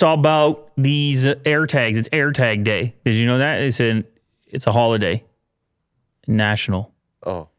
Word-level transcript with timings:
It's 0.00 0.02
all 0.02 0.14
about 0.14 0.70
these 0.78 1.26
uh, 1.26 1.34
AirTags. 1.44 1.98
It's 1.98 2.08
AirTag 2.08 2.64
Day. 2.64 2.94
Did 3.04 3.16
you 3.16 3.26
know 3.26 3.36
that? 3.36 3.60
It's 3.60 3.80
an 3.80 4.06
it's 4.46 4.66
a 4.66 4.72
holiday, 4.72 5.22
national. 6.26 6.90
Oh, 7.22 7.50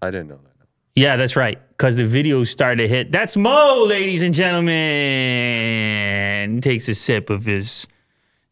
I 0.00 0.12
didn't 0.12 0.28
know 0.28 0.36
that. 0.36 0.68
Yeah, 0.94 1.16
that's 1.16 1.34
right. 1.34 1.58
Because 1.70 1.96
the 1.96 2.04
videos 2.04 2.46
started 2.46 2.76
to 2.82 2.86
hit. 2.86 3.10
That's 3.10 3.36
Mo, 3.36 3.86
ladies 3.88 4.22
and 4.22 4.32
gentlemen. 4.32 4.70
Takes 6.60 6.86
a 6.86 6.94
sip 6.94 7.28
of 7.28 7.44
his 7.44 7.88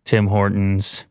Tim 0.04 0.26
Hortons. 0.26 1.04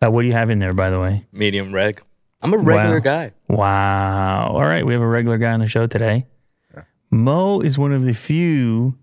Uh, 0.00 0.12
what 0.12 0.22
do 0.22 0.28
you 0.28 0.34
have 0.34 0.50
in 0.50 0.60
there, 0.60 0.72
by 0.72 0.88
the 0.88 1.00
way? 1.00 1.26
Medium 1.32 1.74
reg. 1.74 2.00
I'm 2.42 2.54
a 2.54 2.58
regular 2.58 2.98
Wow. 2.98 3.00
guy. 3.00 3.32
Wow. 3.48 4.50
All 4.52 4.62
right, 4.62 4.86
we 4.86 4.92
have 4.92 5.02
a 5.02 5.08
regular 5.08 5.38
guy 5.38 5.50
on 5.50 5.58
the 5.58 5.66
show 5.66 5.88
today. 5.88 6.26
Mo 7.10 7.60
is 7.60 7.76
one 7.76 7.90
of 7.92 8.04
the 8.04 8.14
few 8.14 8.94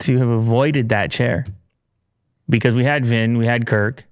to 0.00 0.18
have 0.18 0.28
avoided 0.28 0.88
that 0.90 1.10
chair 1.10 1.46
because 2.48 2.74
we 2.74 2.84
had 2.84 3.06
Vin, 3.06 3.38
we 3.38 3.46
had 3.46 3.66
Kirk, 3.66 4.04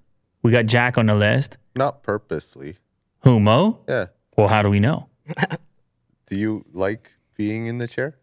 we 0.43 0.53
got 0.53 0.67
Jack 0.67 0.97
on 0.99 1.07
the 1.07 1.15
list. 1.15 1.57
Not 1.75 2.03
purposely. 2.03 2.77
Who, 3.25 3.41
Mo? 3.41 3.81
Yeah. 3.89 4.07
Well, 4.37 4.49
how 4.49 4.63
do 4.63 4.71
we 4.71 4.81
know? 4.81 5.09
Do 6.27 6.37
you 6.37 6.65
like 6.73 7.11
being 7.37 7.67
in 7.67 7.79
the 7.79 7.89
chair? 7.89 8.17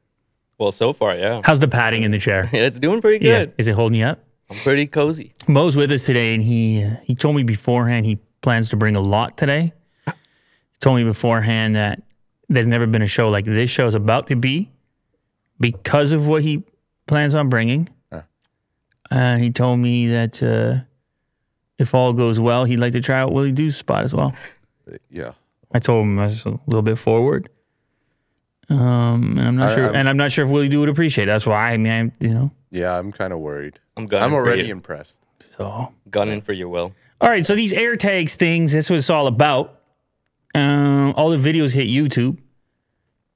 Well, 0.58 0.72
so 0.72 0.94
far, 0.94 1.16
yeah. 1.16 1.42
How's 1.44 1.60
the 1.60 1.68
padding 1.68 2.04
in 2.04 2.12
the 2.12 2.20
chair? 2.20 2.50
It's 2.54 2.80
doing 2.80 3.02
pretty 3.02 3.20
good. 3.20 3.54
Is 3.58 3.68
it 3.68 3.74
holding 3.74 4.00
you 4.00 4.06
up? 4.06 4.24
I'm 4.50 4.58
pretty 4.58 4.86
cozy. 4.88 5.34
Mo's 5.48 5.76
with 5.76 5.92
us 5.92 6.06
today, 6.06 6.34
and 6.34 6.44
he 6.44 6.84
uh, 6.84 6.98
he 7.04 7.16
told 7.16 7.36
me 7.36 7.44
beforehand 7.44 8.06
he 8.06 8.20
plans 8.42 8.70
to 8.70 8.78
bring 8.78 8.96
a 8.96 9.02
lot 9.02 9.38
today. 9.38 9.74
He 10.06 10.14
told 10.80 10.98
me 10.98 11.04
beforehand 11.04 11.76
that 11.76 12.04
there's 12.48 12.68
never 12.68 12.86
been 12.86 13.02
a 13.02 13.08
show 13.08 13.30
like 13.30 13.46
this 13.46 13.72
show 13.72 13.88
is 13.88 13.96
about 13.96 14.28
to 14.28 14.36
be 14.36 14.72
because 15.60 16.12
of 16.12 16.28
what 16.28 16.44
he 16.44 16.64
plans 17.08 17.36
on 17.36 17.50
bringing. 17.50 17.90
Huh. 18.12 18.22
And 19.12 19.44
he 19.44 19.50
told 19.52 19.80
me 19.80 20.08
that 20.10 20.42
uh, 20.44 20.84
if 21.78 21.94
all 21.94 22.14
goes 22.14 22.40
well, 22.40 22.66
he'd 22.66 22.78
like 22.80 22.94
to 22.94 23.02
try 23.02 23.20
out 23.20 23.32
Willie 23.34 23.52
Doo's 23.52 23.76
spot 23.78 24.04
as 24.04 24.14
well. 24.14 24.34
Uh, 24.88 24.98
Yeah. 25.10 25.32
I 25.74 25.80
told 25.80 26.04
him 26.06 26.20
I 26.20 26.26
was 26.26 26.46
a 26.46 26.60
little 26.68 26.82
bit 26.84 26.98
forward. 26.98 27.50
Um, 28.70 29.38
and 29.38 29.42
I'm 29.48 29.56
not 29.58 29.72
I- 29.72 29.76
sure, 29.76 29.86
I'm- 29.86 29.96
and 29.96 30.10
I'm 30.10 30.18
not 30.18 30.32
sure 30.32 30.46
if 30.46 30.52
Willie 30.52 30.70
Doo 30.70 30.80
would 30.80 30.90
appreciate. 30.90 31.26
It. 31.26 31.28
That's 31.28 31.46
why 31.46 31.72
I 31.74 31.78
mean, 31.78 32.12
I, 32.22 32.26
you 32.26 32.34
know, 32.34 32.52
Yeah, 32.72 32.98
I'm 32.98 33.12
kind 33.12 33.34
of 33.34 33.40
worried. 33.40 33.80
I'm 33.98 34.06
gunning 34.06 34.24
I'm 34.26 34.30
for 34.32 34.36
already 34.38 34.66
you. 34.66 34.72
impressed. 34.72 35.22
so 35.40 35.92
gunning 36.10 36.42
for 36.42 36.54
your 36.54 36.70
will. 36.70 36.94
All 37.22 37.30
right, 37.30 37.46
so 37.46 37.56
these 37.56 37.74
AirTags 37.74 38.32
things, 38.34 38.74
that's 38.74 38.90
what 38.90 38.98
it's 38.98 39.10
all 39.10 39.28
about. 39.28 39.82
Um, 40.54 41.14
all 41.16 41.30
the 41.30 41.38
videos 41.38 41.74
hit 41.74 41.88
YouTube. 41.88 42.38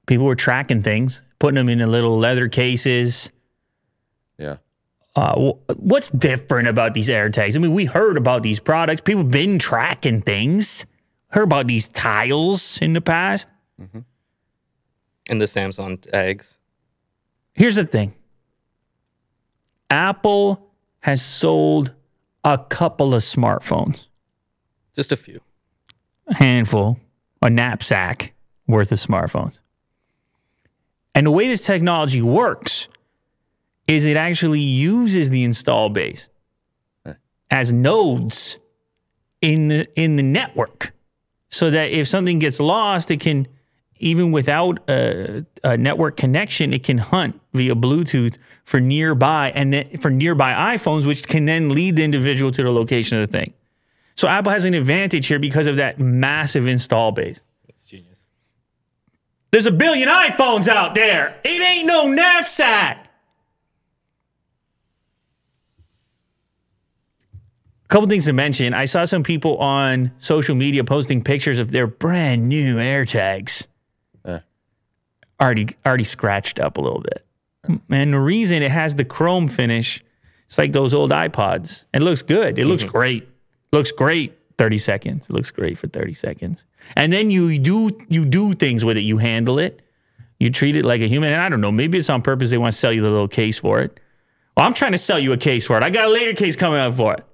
People 0.06 0.24
were 0.26 0.34
tracking 0.34 0.82
things, 0.82 1.22
putting 1.38 1.54
them 1.56 1.68
in 1.68 1.78
the 1.78 1.86
little 1.86 2.18
leather 2.18 2.48
cases. 2.48 3.30
Yeah. 4.40 4.56
Uh, 5.14 5.52
what's 5.76 6.08
different 6.10 6.68
about 6.68 6.94
these 6.94 7.08
AirTags? 7.08 7.56
I 7.56 7.58
mean, 7.58 7.74
we 7.74 7.84
heard 7.84 8.16
about 8.16 8.42
these 8.42 8.58
products. 8.60 9.00
People 9.00 9.22
have 9.22 9.30
been 9.30 9.58
tracking 9.58 10.22
things. 10.22 10.86
Heard 11.28 11.42
about 11.42 11.66
these 11.66 11.88
tiles 11.88 12.78
in 12.80 12.92
the 12.94 13.00
past. 13.00 13.48
And 15.28 15.40
the 15.40 15.44
Samsung 15.44 16.00
tags. 16.00 16.56
Here's 17.54 17.74
the 17.76 17.84
thing. 17.84 18.14
Apple 19.90 20.70
has 21.00 21.22
sold 21.22 21.92
a 22.42 22.58
couple 22.58 23.14
of 23.14 23.22
smartphones. 23.22 24.06
Just 24.96 25.12
a 25.12 25.16
few. 25.16 25.40
a 26.26 26.34
handful, 26.34 26.98
a 27.42 27.50
knapsack 27.50 28.32
worth 28.66 28.90
of 28.92 28.98
smartphones. 28.98 29.58
And 31.14 31.26
the 31.26 31.30
way 31.30 31.48
this 31.48 31.64
technology 31.64 32.22
works 32.22 32.88
is 33.90 34.06
it 34.06 34.16
actually 34.16 34.60
uses 34.60 35.30
the 35.30 35.42
install 35.42 35.88
base 35.88 36.28
as 37.50 37.72
nodes 37.72 38.58
in 39.40 39.66
the 39.66 40.00
in 40.00 40.14
the 40.14 40.22
network, 40.22 40.92
so 41.48 41.70
that 41.70 41.90
if 41.90 42.06
something 42.06 42.38
gets 42.38 42.60
lost, 42.60 43.10
it 43.10 43.18
can 43.18 43.48
even 43.96 44.30
without 44.30 44.78
a, 44.88 45.44
a 45.64 45.76
network 45.76 46.16
connection, 46.16 46.72
it 46.72 46.84
can 46.84 46.98
hunt 46.98 47.40
via 47.52 47.74
Bluetooth 47.74 48.36
for 48.64 48.78
nearby 48.78 49.50
and 49.56 49.72
then 49.72 49.98
for 49.98 50.10
nearby 50.10 50.76
iPhones, 50.76 51.04
which 51.04 51.26
can 51.26 51.44
then 51.44 51.70
lead 51.70 51.96
the 51.96 52.04
individual 52.04 52.52
to 52.52 52.62
the 52.62 52.70
location 52.70 53.20
of 53.20 53.28
the 53.28 53.38
thing. 53.38 53.52
So 54.14 54.28
Apple 54.28 54.52
has 54.52 54.64
an 54.64 54.74
advantage 54.74 55.26
here 55.26 55.40
because 55.40 55.66
of 55.66 55.76
that 55.76 55.98
massive 55.98 56.68
install 56.68 57.10
base. 57.10 57.40
That's 57.66 57.84
genius. 57.86 58.18
There's 59.50 59.66
a 59.66 59.72
billion 59.72 60.08
iPhones 60.08 60.68
out 60.68 60.94
there. 60.94 61.40
It 61.42 61.60
ain't 61.60 61.86
no 61.86 62.06
knapsack. 62.06 63.09
Couple 67.90 68.08
things 68.08 68.26
to 68.26 68.32
mention. 68.32 68.72
I 68.72 68.84
saw 68.84 69.04
some 69.04 69.24
people 69.24 69.58
on 69.58 70.12
social 70.18 70.54
media 70.54 70.84
posting 70.84 71.24
pictures 71.24 71.58
of 71.58 71.72
their 71.72 71.88
brand 71.88 72.48
new 72.48 72.76
AirTags. 72.76 73.66
Eh. 74.24 74.38
Already 75.42 75.74
already 75.84 76.04
scratched 76.04 76.60
up 76.60 76.78
a 76.78 76.80
little 76.80 77.00
bit. 77.00 77.26
And 77.90 78.14
the 78.14 78.20
reason 78.20 78.62
it 78.62 78.70
has 78.70 78.94
the 78.94 79.04
chrome 79.04 79.48
finish, 79.48 80.04
it's 80.46 80.56
like 80.56 80.72
those 80.72 80.94
old 80.94 81.10
iPods. 81.10 81.84
It 81.92 82.02
looks 82.02 82.22
good. 82.22 82.60
It 82.60 82.66
looks 82.66 82.84
great. 82.84 83.28
Looks 83.72 83.90
great 83.90 84.38
30 84.56 84.78
seconds. 84.78 85.26
It 85.28 85.32
looks 85.32 85.50
great 85.50 85.76
for 85.76 85.88
30 85.88 86.14
seconds. 86.14 86.64
And 86.94 87.12
then 87.12 87.32
you 87.32 87.58
do 87.58 87.90
you 88.08 88.24
do 88.24 88.52
things 88.54 88.84
with 88.84 88.98
it. 88.98 89.02
You 89.02 89.18
handle 89.18 89.58
it. 89.58 89.82
You 90.38 90.50
treat 90.50 90.76
it 90.76 90.84
like 90.84 91.00
a 91.00 91.08
human. 91.08 91.32
And 91.32 91.42
I 91.42 91.48
don't 91.48 91.60
know, 91.60 91.72
maybe 91.72 91.98
it's 91.98 92.08
on 92.08 92.22
purpose. 92.22 92.50
They 92.50 92.58
want 92.58 92.72
to 92.72 92.78
sell 92.78 92.92
you 92.92 93.02
the 93.02 93.10
little 93.10 93.26
case 93.26 93.58
for 93.58 93.80
it. 93.80 93.98
Well, 94.56 94.64
I'm 94.64 94.74
trying 94.74 94.92
to 94.92 94.98
sell 94.98 95.18
you 95.18 95.32
a 95.32 95.36
case 95.36 95.66
for 95.66 95.76
it. 95.76 95.82
I 95.82 95.90
got 95.90 96.06
a 96.06 96.08
Latercase 96.08 96.56
coming 96.56 96.78
up 96.78 96.94
for 96.94 97.14
it. 97.14 97.24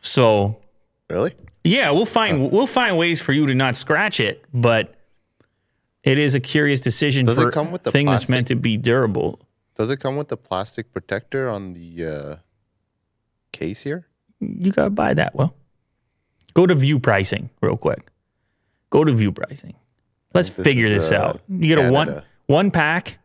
So 0.00 0.60
Really? 1.08 1.32
yeah, 1.64 1.90
we'll 1.90 2.06
find 2.06 2.50
we'll 2.50 2.66
find 2.66 2.96
ways 2.96 3.20
for 3.20 3.32
you 3.32 3.46
to 3.46 3.54
not 3.54 3.76
scratch 3.76 4.20
it, 4.20 4.44
but 4.52 4.94
it 6.02 6.18
is 6.18 6.34
a 6.34 6.40
curious 6.40 6.80
decision 6.80 7.26
Does 7.26 7.38
it 7.38 7.52
come 7.52 7.70
with 7.70 7.82
the 7.82 7.90
thing 7.90 8.06
that's 8.06 8.28
meant 8.28 8.48
to 8.48 8.54
be 8.54 8.76
durable. 8.76 9.40
Does 9.76 9.90
it 9.90 9.98
come 9.98 10.16
with 10.16 10.28
the 10.28 10.36
plastic 10.36 10.92
protector 10.92 11.48
on 11.48 11.74
the 11.74 12.06
uh, 12.06 12.36
case 13.52 13.82
here? 13.82 14.06
You 14.40 14.72
gotta 14.72 14.90
buy 14.90 15.14
that. 15.14 15.34
Well, 15.34 15.54
go 16.54 16.66
to 16.66 16.74
view 16.74 16.98
pricing 16.98 17.50
real 17.60 17.76
quick. 17.76 18.10
Go 18.90 19.04
to 19.04 19.12
view 19.12 19.32
pricing. 19.32 19.74
Let's 20.32 20.50
this 20.50 20.64
figure 20.64 20.88
this 20.88 21.10
uh, 21.12 21.16
out. 21.16 21.40
You 21.48 21.74
get 21.74 21.84
a 21.84 21.90
one 21.90 22.22
one 22.46 22.70
pack, 22.70 23.18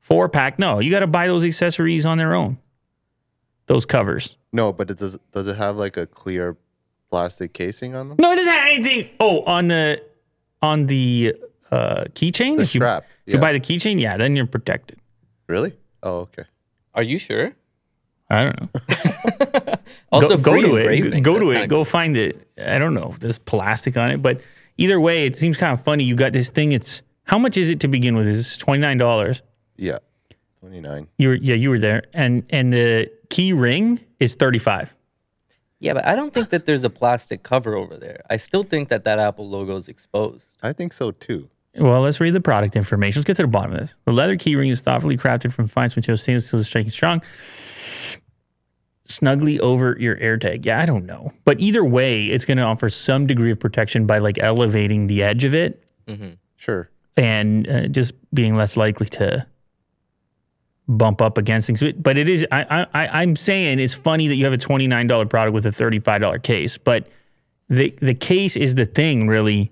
four 0.00 0.28
pack. 0.28 0.58
No, 0.58 0.78
you 0.78 0.90
got 0.90 1.00
to 1.00 1.06
buy 1.06 1.26
those 1.26 1.44
accessories 1.44 2.06
on 2.06 2.18
their 2.18 2.34
own. 2.34 2.58
Those 3.70 3.86
covers. 3.86 4.36
No, 4.52 4.72
but 4.72 4.90
it 4.90 4.98
does. 4.98 5.16
Does 5.30 5.46
it 5.46 5.54
have 5.54 5.76
like 5.76 5.96
a 5.96 6.04
clear 6.04 6.56
plastic 7.08 7.52
casing 7.52 7.94
on 7.94 8.08
them? 8.08 8.16
No, 8.20 8.32
it 8.32 8.36
doesn't 8.36 8.52
have 8.52 8.66
anything. 8.66 9.10
Oh, 9.20 9.44
on 9.44 9.68
the 9.68 10.02
on 10.60 10.86
the 10.86 11.36
uh, 11.70 12.06
keychain. 12.14 12.56
The 12.56 12.64
if 12.64 12.74
you, 12.74 12.80
strap. 12.80 13.06
if 13.26 13.34
you 13.34 13.38
buy 13.38 13.52
the 13.52 13.60
keychain, 13.60 14.00
yeah, 14.00 14.16
then 14.16 14.34
you're 14.34 14.46
protected. 14.46 14.98
Really? 15.46 15.72
Oh, 16.02 16.18
okay. 16.18 16.46
Are 16.96 17.04
you 17.04 17.20
sure? 17.20 17.52
I 18.28 18.42
don't 18.42 18.60
know. 18.60 19.74
Also, 20.12 20.36
go, 20.36 20.56
go 20.56 20.62
to 20.62 20.74
it. 20.74 20.80
engraving. 20.80 21.22
Go 21.22 21.34
That's 21.34 21.44
to 21.44 21.50
it. 21.52 21.68
Go 21.68 21.84
find 21.84 22.16
it. 22.16 22.48
I 22.58 22.78
don't 22.78 22.94
know 22.94 23.10
if 23.10 23.20
there's 23.20 23.38
plastic 23.38 23.96
on 23.96 24.10
it, 24.10 24.20
but 24.20 24.40
either 24.78 25.00
way, 25.00 25.26
it 25.26 25.36
seems 25.36 25.56
kind 25.56 25.72
of 25.72 25.84
funny. 25.84 26.02
You 26.02 26.16
got 26.16 26.32
this 26.32 26.48
thing. 26.48 26.72
It's 26.72 27.02
how 27.22 27.38
much 27.38 27.56
is 27.56 27.70
it 27.70 27.78
to 27.80 27.88
begin 27.88 28.16
with? 28.16 28.26
Is 28.26 28.58
twenty 28.58 28.80
nine 28.80 28.98
dollars? 28.98 29.42
Yeah. 29.76 29.98
Twenty 30.60 30.80
nine. 30.80 31.08
You 31.18 31.28
were 31.28 31.34
yeah, 31.34 31.54
you 31.54 31.70
were 31.70 31.78
there, 31.78 32.02
and 32.12 32.44
and 32.50 32.72
the 32.72 33.10
key 33.30 33.52
ring 33.52 33.98
is 34.18 34.34
thirty 34.34 34.58
five. 34.58 34.94
Yeah, 35.78 35.94
but 35.94 36.06
I 36.06 36.14
don't 36.14 36.34
think 36.34 36.50
that 36.50 36.66
there's 36.66 36.84
a 36.84 36.90
plastic 36.90 37.42
cover 37.42 37.74
over 37.74 37.96
there. 37.96 38.22
I 38.28 38.36
still 38.36 38.62
think 38.62 38.90
that 38.90 39.04
that 39.04 39.18
Apple 39.18 39.48
logo 39.48 39.76
is 39.78 39.88
exposed. 39.88 40.44
I 40.62 40.74
think 40.74 40.92
so 40.92 41.12
too. 41.12 41.48
Well, 41.76 42.02
let's 42.02 42.20
read 42.20 42.34
the 42.34 42.40
product 42.42 42.76
information. 42.76 43.20
Let's 43.20 43.26
get 43.28 43.36
to 43.36 43.42
the 43.44 43.48
bottom 43.48 43.72
of 43.72 43.78
this. 43.80 43.96
The 44.04 44.12
leather 44.12 44.36
key 44.36 44.56
ring 44.56 44.68
is 44.70 44.80
thoughtfully 44.82 45.16
crafted 45.16 45.52
from 45.52 45.68
fine 45.68 45.88
material, 45.96 46.18
stainless 46.18 46.48
steel, 46.48 46.60
is 46.60 46.66
striking 46.66 46.90
strong, 46.90 47.22
snugly 49.04 49.58
over 49.60 49.96
your 49.98 50.16
AirTag. 50.16 50.66
Yeah, 50.66 50.80
I 50.80 50.84
don't 50.86 51.06
know, 51.06 51.32
but 51.44 51.60
either 51.60 51.84
way, 51.84 52.24
it's 52.26 52.44
going 52.44 52.58
to 52.58 52.64
offer 52.64 52.88
some 52.88 53.26
degree 53.26 53.50
of 53.52 53.58
protection 53.60 54.04
by 54.06 54.18
like 54.18 54.36
elevating 54.40 55.06
the 55.06 55.22
edge 55.22 55.44
of 55.44 55.54
it 55.54 55.82
Sure. 56.56 56.90
and 57.16 57.68
uh, 57.68 57.86
just 57.86 58.12
being 58.34 58.56
less 58.56 58.76
likely 58.76 59.06
to 59.06 59.46
bump 60.98 61.22
up 61.22 61.38
against 61.38 61.66
things. 61.68 61.82
But 61.98 62.18
it 62.18 62.28
is, 62.28 62.46
I, 62.50 62.86
I, 62.94 63.22
I'm 63.22 63.36
saying 63.36 63.78
it's 63.78 63.94
funny 63.94 64.28
that 64.28 64.34
you 64.34 64.44
have 64.44 64.52
a 64.52 64.58
$29 64.58 65.30
product 65.30 65.54
with 65.54 65.66
a 65.66 65.70
$35 65.70 66.42
case, 66.42 66.76
but 66.78 67.06
the, 67.68 67.94
the 68.00 68.14
case 68.14 68.56
is 68.56 68.74
the 68.74 68.86
thing 68.86 69.28
really 69.28 69.70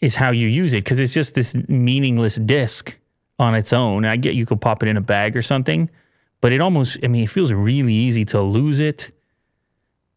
is 0.00 0.16
how 0.16 0.30
you 0.30 0.48
use 0.48 0.72
it 0.72 0.82
because 0.84 0.98
it's 0.98 1.12
just 1.14 1.34
this 1.34 1.54
meaningless 1.68 2.36
disc 2.36 2.96
on 3.38 3.54
its 3.54 3.72
own. 3.72 4.04
I 4.04 4.16
get 4.16 4.34
you 4.34 4.46
could 4.46 4.60
pop 4.60 4.82
it 4.82 4.88
in 4.88 4.96
a 4.96 5.00
bag 5.00 5.36
or 5.36 5.42
something, 5.42 5.88
but 6.40 6.52
it 6.52 6.60
almost, 6.60 6.98
I 7.04 7.08
mean, 7.08 7.24
it 7.24 7.30
feels 7.30 7.52
really 7.52 7.94
easy 7.94 8.24
to 8.26 8.40
lose 8.42 8.80
it. 8.80 9.10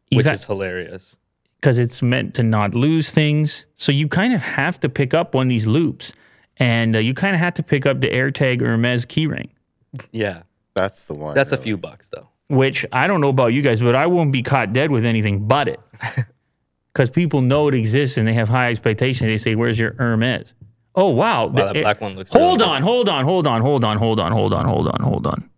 You 0.09 0.17
which 0.17 0.25
got- 0.25 0.33
is 0.35 0.45
hilarious. 0.45 1.17
because 1.59 1.77
it's 1.79 2.01
meant 2.01 2.33
to 2.35 2.43
not 2.43 2.73
lose 2.73 3.11
things. 3.11 3.65
So 3.75 3.91
you 3.91 4.07
kind 4.07 4.33
of 4.33 4.41
have 4.41 4.79
to 4.81 4.89
pick 4.89 5.13
up 5.13 5.35
one 5.35 5.47
of 5.47 5.49
these 5.49 5.67
loops, 5.67 6.13
and 6.57 6.95
uh, 6.95 6.99
you 6.99 7.13
kind 7.13 7.35
of 7.35 7.39
have 7.39 7.53
to 7.55 7.63
pick 7.63 7.85
up 7.85 8.01
the 8.01 8.09
AirTag 8.09 8.61
or 8.61 8.67
Hermes 8.67 9.05
keyring. 9.05 9.49
Yeah. 10.11 10.43
That's 10.73 11.05
the 11.05 11.13
one. 11.13 11.35
That's 11.35 11.51
a 11.51 11.55
really. 11.55 11.63
few 11.63 11.77
bucks 11.77 12.09
though. 12.09 12.27
which 12.49 12.85
I 12.91 13.07
don't 13.07 13.21
know 13.21 13.29
about 13.29 13.47
you 13.53 13.61
guys, 13.61 13.79
but 13.79 13.95
I 13.95 14.07
won't 14.07 14.31
be 14.31 14.41
caught 14.43 14.73
dead 14.73 14.91
with 14.91 15.05
anything 15.05 15.47
but 15.47 15.67
it. 15.67 15.79
Because 16.93 17.09
people 17.09 17.41
know 17.41 17.67
it 17.69 17.73
exists 17.73 18.17
and 18.19 18.27
they 18.27 18.33
have 18.33 18.47
high 18.49 18.69
expectations. 18.69 19.27
They 19.27 19.37
say, 19.37 19.55
Where's 19.55 19.79
your 19.79 19.93
Hermes? 19.95 20.53
Oh, 20.93 21.09
wow. 21.09 21.47
Wow, 21.47 21.49
The- 21.49 21.63
that 21.63 21.75
it- 21.77 21.81
black 21.81 22.01
one 22.01 22.15
looks. 22.15 22.29
hold 22.29 22.61
really 22.61 22.71
on, 22.71 22.83
hold 22.83 23.09
on, 23.09 23.23
hold 23.25 23.47
on, 23.47 23.61
hold 23.61 23.83
on, 23.83 23.97
hold 23.97 24.19
on, 24.19 24.31
hold 24.31 24.53
on, 24.53 24.65
hold 24.67 24.87
on, 24.89 25.01
hold 25.01 25.25
on. 25.25 25.49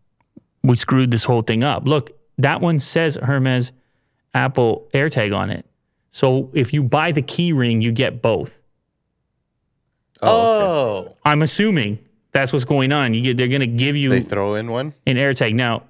We 0.64 0.78
screwed 0.78 1.12
this 1.12 1.26
whole 1.26 1.42
thing 1.42 1.62
up. 1.62 1.88
Look, 1.90 2.12
that 2.38 2.62
one 2.62 2.80
says 2.80 3.18
Hermes 3.22 3.74
Apple 4.34 4.88
AirTag 4.94 5.36
on 5.36 5.50
it. 5.50 5.66
So 6.12 6.50
if 6.54 6.72
you 6.74 6.84
buy 6.84 7.12
the 7.12 7.22
key 7.22 7.52
ring, 7.52 7.82
you 7.82 7.92
get 7.92 8.22
both. 8.22 8.62
Oh, 10.22 10.28
okay. 10.30 10.66
Oh, 11.12 11.18
I'm 11.26 11.42
assuming 11.42 12.00
that's 12.36 12.52
what's 12.52 12.66
going 12.66 12.92
on. 12.92 13.14
You 13.14 13.22
get, 13.22 13.38
they're 13.38 13.48
going 13.48 13.62
to 13.62 13.68
give 13.68 13.96
you 13.96 14.10
They 14.10 14.22
throw 14.22 14.56
in 14.56 14.70
one. 14.70 14.94
an 15.08 15.16
AirTag. 15.16 15.54
Now, 15.56 15.84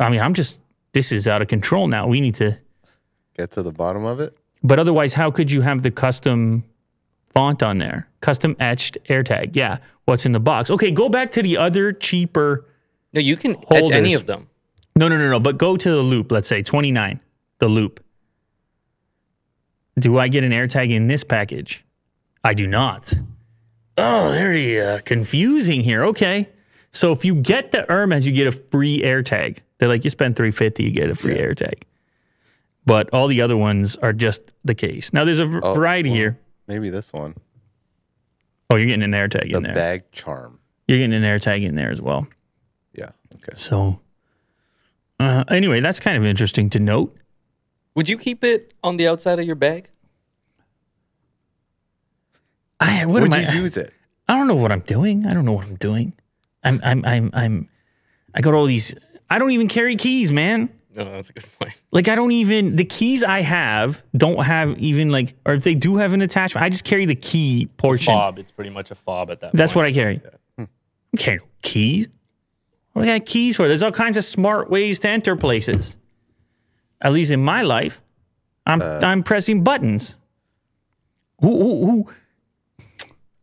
I 0.00 0.08
mean, 0.08 0.20
I'm 0.20 0.32
just, 0.32 0.58
this 0.92 1.12
is 1.12 1.28
out 1.28 1.42
of 1.42 1.48
control 1.48 1.86
now. 1.86 2.06
We 2.08 2.20
need 2.20 2.34
to, 2.36 2.56
Get 3.36 3.50
to 3.52 3.62
the 3.62 3.72
bottom 3.72 4.04
of 4.06 4.18
it. 4.18 4.34
but 4.62 4.78
otherwise, 4.78 5.12
how 5.12 5.30
could 5.30 5.50
you 5.50 5.60
have 5.60 5.82
the 5.82 5.90
custom 5.90 6.64
font 7.34 7.62
on 7.62 7.76
there? 7.76 8.08
Custom 8.20 8.56
etched 8.58 8.96
AirTag. 9.10 9.54
Yeah. 9.54 9.78
What's 10.06 10.24
in 10.24 10.32
the 10.32 10.40
box? 10.40 10.70
Okay, 10.70 10.90
go 10.90 11.10
back 11.10 11.30
to 11.32 11.42
the 11.42 11.58
other 11.58 11.92
cheaper. 11.92 12.64
no, 13.12 13.20
you 13.20 13.36
can 13.36 13.56
etch 13.70 13.92
any 13.92 14.14
of 14.14 14.24
them. 14.24 14.48
No, 14.96 15.08
no, 15.08 15.18
no, 15.18 15.28
no. 15.28 15.38
But 15.38 15.58
go 15.58 15.76
to 15.76 15.90
the 15.90 15.96
loop. 16.00 16.32
Let's 16.32 16.48
say 16.48 16.62
29, 16.62 17.20
the 17.58 17.68
loop. 17.68 18.02
Do 19.98 20.18
I 20.18 20.28
get 20.28 20.42
an 20.44 20.52
AirTag 20.52 20.90
in 20.90 21.06
this 21.08 21.22
package? 21.24 21.84
I 22.42 22.54
do 22.54 22.66
not. 22.66 23.12
Oh, 23.98 24.30
very 24.32 24.80
uh, 24.80 25.00
confusing 25.04 25.80
here. 25.82 26.04
Okay. 26.06 26.48
So 26.92 27.12
if 27.12 27.24
you 27.24 27.34
get 27.34 27.72
the 27.72 27.84
Hermes, 27.88 28.26
you 28.26 28.32
get 28.32 28.46
a 28.46 28.52
free 28.52 29.00
AirTag. 29.02 29.58
They're 29.78 29.88
like, 29.88 30.04
you 30.04 30.10
spend 30.10 30.36
350 30.36 30.82
you 30.84 30.90
get 30.90 31.10
a 31.10 31.14
free 31.14 31.34
AirTag. 31.36 31.82
But 32.86 33.10
all 33.12 33.26
the 33.28 33.40
other 33.40 33.56
ones 33.56 33.96
are 33.96 34.12
just 34.12 34.54
the 34.64 34.74
case. 34.74 35.12
Now 35.12 35.24
there's 35.24 35.38
a 35.40 35.46
v- 35.46 35.58
Oh, 35.62 35.74
variety 35.74 36.08
well, 36.10 36.16
here. 36.16 36.38
Maybe 36.66 36.88
this 36.90 37.12
one. 37.12 37.34
Oh, 38.70 38.76
you're 38.76 38.86
getting 38.86 39.02
an 39.02 39.12
AirTag 39.12 39.50
The 39.50 39.56
in 39.56 39.62
there. 39.62 39.74
bag 39.74 40.10
charm. 40.12 40.58
You're 40.88 40.98
getting 40.98 41.14
an 41.14 41.22
AirTag 41.22 41.62
in 41.64 41.74
there 41.74 41.90
as 41.90 42.00
well. 42.00 42.26
Yeah. 42.94 43.10
Okay. 43.36 43.52
So 43.54 44.00
uh, 45.20 45.44
anyway, 45.48 45.80
that's 45.80 46.00
kind 46.00 46.16
of 46.16 46.24
interesting 46.24 46.70
to 46.70 46.78
note. 46.80 47.16
Would 47.94 48.08
you 48.08 48.18
keep 48.18 48.44
it 48.44 48.72
on 48.82 48.96
the 48.98 49.08
outside 49.08 49.38
of 49.38 49.46
your 49.46 49.54
bag? 49.56 49.88
I, 52.80 53.06
what 53.06 53.22
Would 53.22 53.32
am 53.32 53.40
you 53.40 53.48
I? 53.48 53.52
use 53.52 53.76
it? 53.76 53.92
I 54.28 54.36
don't 54.36 54.48
know 54.48 54.56
what 54.56 54.72
I'm 54.72 54.80
doing. 54.80 55.26
I 55.26 55.32
don't 55.34 55.44
know 55.44 55.52
what 55.52 55.66
I'm 55.66 55.76
doing. 55.76 56.14
I'm 56.62 56.80
I'm 56.82 57.04
I'm 57.04 57.30
I'm 57.32 57.68
I 58.34 58.40
got 58.40 58.54
all 58.54 58.66
these 58.66 58.94
I 59.30 59.38
don't 59.38 59.52
even 59.52 59.68
carry 59.68 59.96
keys, 59.96 60.32
man. 60.32 60.68
No, 60.94 61.04
that's 61.04 61.30
a 61.30 61.34
good 61.34 61.46
point. 61.58 61.74
Like 61.92 62.08
I 62.08 62.14
don't 62.14 62.32
even 62.32 62.76
the 62.76 62.84
keys 62.84 63.22
I 63.22 63.40
have 63.42 64.02
don't 64.16 64.42
have 64.44 64.78
even 64.78 65.10
like 65.10 65.34
or 65.46 65.54
if 65.54 65.62
they 65.62 65.74
do 65.74 65.96
have 65.96 66.12
an 66.12 66.22
attachment, 66.22 66.64
I 66.64 66.68
just 66.68 66.84
carry 66.84 67.06
the 67.06 67.14
key 67.14 67.68
portion. 67.76 68.12
Fob. 68.12 68.38
It's 68.38 68.50
pretty 68.50 68.70
much 68.70 68.90
a 68.90 68.94
fob 68.94 69.30
at 69.30 69.40
that. 69.40 69.48
Point. 69.48 69.56
That's 69.56 69.74
what 69.74 69.84
point. 69.84 69.96
I 69.96 70.00
carry. 70.00 70.20
Okay, 71.14 71.36
hmm. 71.36 71.44
keys. 71.62 72.08
What 72.92 73.04
do 73.04 73.10
I 73.10 73.18
got 73.18 73.26
keys 73.26 73.56
for? 73.56 73.68
There's 73.68 73.82
all 73.82 73.92
kinds 73.92 74.16
of 74.16 74.24
smart 74.24 74.70
ways 74.70 74.98
to 75.00 75.08
enter 75.08 75.36
places. 75.36 75.96
At 77.00 77.12
least 77.12 77.30
in 77.30 77.44
my 77.44 77.62
life, 77.62 78.00
I'm 78.64 78.80
uh. 78.80 79.00
I'm 79.02 79.22
pressing 79.22 79.62
buttons. 79.62 80.16
Who, 81.42 81.50
who, 81.50 81.86
who? 81.86 82.10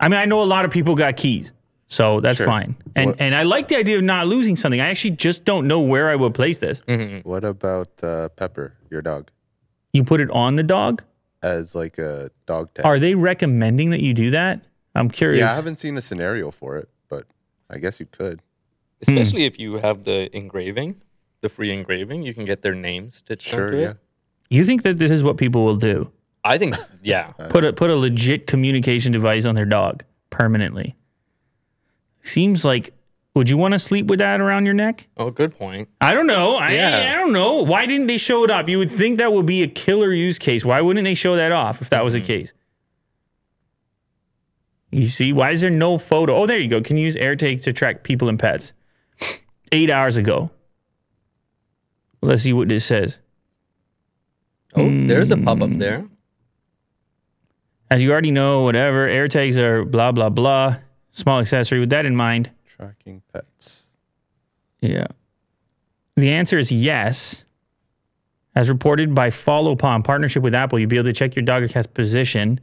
I 0.03 0.07
mean, 0.09 0.19
I 0.19 0.25
know 0.25 0.41
a 0.41 0.45
lot 0.55 0.65
of 0.65 0.71
people 0.71 0.95
got 0.95 1.15
keys, 1.17 1.53
so 1.87 2.19
that's 2.19 2.37
Sure. 2.37 2.45
fine. 2.47 2.75
And 2.95 3.07
What- 3.11 3.21
and 3.21 3.33
I 3.35 3.43
like 3.43 3.67
the 3.69 3.77
idea 3.77 3.97
of 3.97 4.03
not 4.03 4.27
losing 4.27 4.55
something. 4.55 4.81
I 4.81 4.89
actually 4.89 5.11
just 5.11 5.45
don't 5.45 5.67
know 5.67 5.79
where 5.81 6.09
I 6.09 6.15
would 6.15 6.33
place 6.33 6.57
this. 6.57 6.81
What 7.23 7.43
about 7.43 7.89
uh, 8.03 8.29
Pepper, 8.29 8.73
your 8.91 9.01
dog, 9.01 9.29
You 9.93 10.03
put 10.03 10.19
it 10.21 10.29
on 10.31 10.55
the 10.55 10.63
dog. 10.63 11.03
as 11.41 11.75
like 11.75 11.97
a 11.97 12.29
dog 12.45 12.73
tag? 12.73 12.85
Are 12.85 12.99
they 12.99 13.15
recommending 13.15 13.89
that 13.91 14.01
you 14.01 14.13
do 14.13 14.31
that? 14.31 14.61
I'm 14.95 15.09
curious. 15.09 15.39
yeah, 15.39 15.51
I 15.51 15.55
haven't 15.55 15.77
seen 15.77 15.97
a 15.97 16.01
scenario 16.01 16.51
for 16.51 16.77
it, 16.77 16.87
but 17.09 17.25
I 17.69 17.77
guess 17.79 17.99
you 17.99 18.05
could. 18.05 18.41
Especially 19.01 19.43
if 19.45 19.59
you 19.59 19.75
have 19.79 20.03
the 20.05 20.29
engraving, 20.35 21.01
the 21.41 21.49
free 21.49 21.71
engraving, 21.71 22.21
you 22.23 22.33
can 22.33 22.45
get 22.45 22.61
their 22.61 22.75
names 22.75 23.15
stitched 23.17 23.47
Sure. 23.49 23.65
onto 23.65 23.77
Yeah. 23.79 23.89
it. 23.91 23.97
you 24.49 24.63
think 24.63 24.83
that 24.83 24.99
this 24.99 25.09
is 25.11 25.23
what 25.23 25.35
people 25.37 25.65
will 25.65 25.75
do? 25.77 26.11
I 26.43 26.57
think, 26.57 26.75
yeah. 27.01 27.27
put 27.49 27.63
a 27.63 27.71
put 27.73 27.89
a 27.89 27.95
legit 27.95 28.47
communication 28.47 29.11
device 29.11 29.45
on 29.45 29.55
their 29.55 29.65
dog 29.65 30.03
permanently. 30.29 30.95
Seems 32.21 32.63
like 32.65 32.93
would 33.35 33.49
you 33.49 33.57
want 33.57 33.71
to 33.73 33.79
sleep 33.79 34.05
with 34.07 34.19
that 34.19 34.39
around 34.41 34.65
your 34.65 34.75
neck? 34.75 35.07
Oh, 35.17 35.31
good 35.31 35.57
point. 35.57 35.89
I 35.99 36.13
don't 36.13 36.27
know. 36.27 36.55
I, 36.55 36.73
Yeah. 36.73 37.11
I 37.13 37.15
don't 37.15 37.31
know. 37.33 37.63
Why 37.63 37.85
didn't 37.87 38.07
they 38.07 38.17
show 38.17 38.43
it 38.43 38.51
off? 38.51 38.69
You 38.69 38.77
would 38.77 38.91
think 38.91 39.17
that 39.17 39.33
would 39.33 39.45
be 39.47 39.63
a 39.63 39.67
killer 39.67 40.13
use 40.13 40.37
case. 40.37 40.63
Why 40.63 40.81
wouldn't 40.81 41.03
they 41.05 41.15
show 41.15 41.35
that 41.35 41.51
off 41.51 41.81
if 41.81 41.89
that 41.89 42.03
was 42.03 42.13
the 42.13 42.21
case? 42.21 42.53
You 44.91 45.07
see, 45.07 45.33
why 45.33 45.49
is 45.51 45.61
there 45.61 45.71
no 45.71 45.97
photo? 45.97 46.35
Oh, 46.35 46.45
there 46.45 46.59
you 46.59 46.67
go. 46.67 46.79
Can 46.81 46.97
you 46.97 47.05
use 47.05 47.15
AirTag 47.15 47.63
to 47.63 47.73
track 47.73 48.03
people 48.03 48.29
and 48.29 48.37
pets? 48.37 48.73
Eight 49.71 49.89
hours 49.89 50.17
ago. 50.17 50.51
Let's 52.21 52.43
see 52.43 52.53
what 52.53 52.69
this 52.69 52.85
says. 52.85 53.17
Oh, 54.75 54.87
there's 55.07 55.31
a 55.31 55.37
pop 55.37 55.57
Hmm. 55.57 55.63
up 55.63 55.77
there. 55.79 56.05
As 57.93 58.01
you 58.01 58.11
already 58.11 58.31
know, 58.31 58.63
whatever, 58.63 59.07
AirTags 59.07 59.55
are 59.55 59.85
blah, 59.85 60.11
blah, 60.11 60.29
blah. 60.29 60.77
Small 61.11 61.39
accessory. 61.39 61.79
With 61.79 61.91
that 61.91 62.07
in 62.07 62.15
mind, 62.15 62.49
Tracking 62.65 63.21
pets. 63.31 63.85
Yeah. 64.81 65.05
The 66.15 66.31
answer 66.31 66.57
is 66.57 66.71
yes. 66.71 67.43
As 68.55 68.67
reported 68.67 69.13
by 69.13 69.29
Follow 69.29 69.75
Palm, 69.75 70.01
partnership 70.01 70.41
with 70.41 70.55
Apple, 70.55 70.79
you'll 70.79 70.89
be 70.89 70.97
able 70.97 71.05
to 71.05 71.13
check 71.13 71.35
your 71.35 71.43
dog 71.45 71.61
or 71.61 71.67
cat's 71.67 71.85
position 71.85 72.59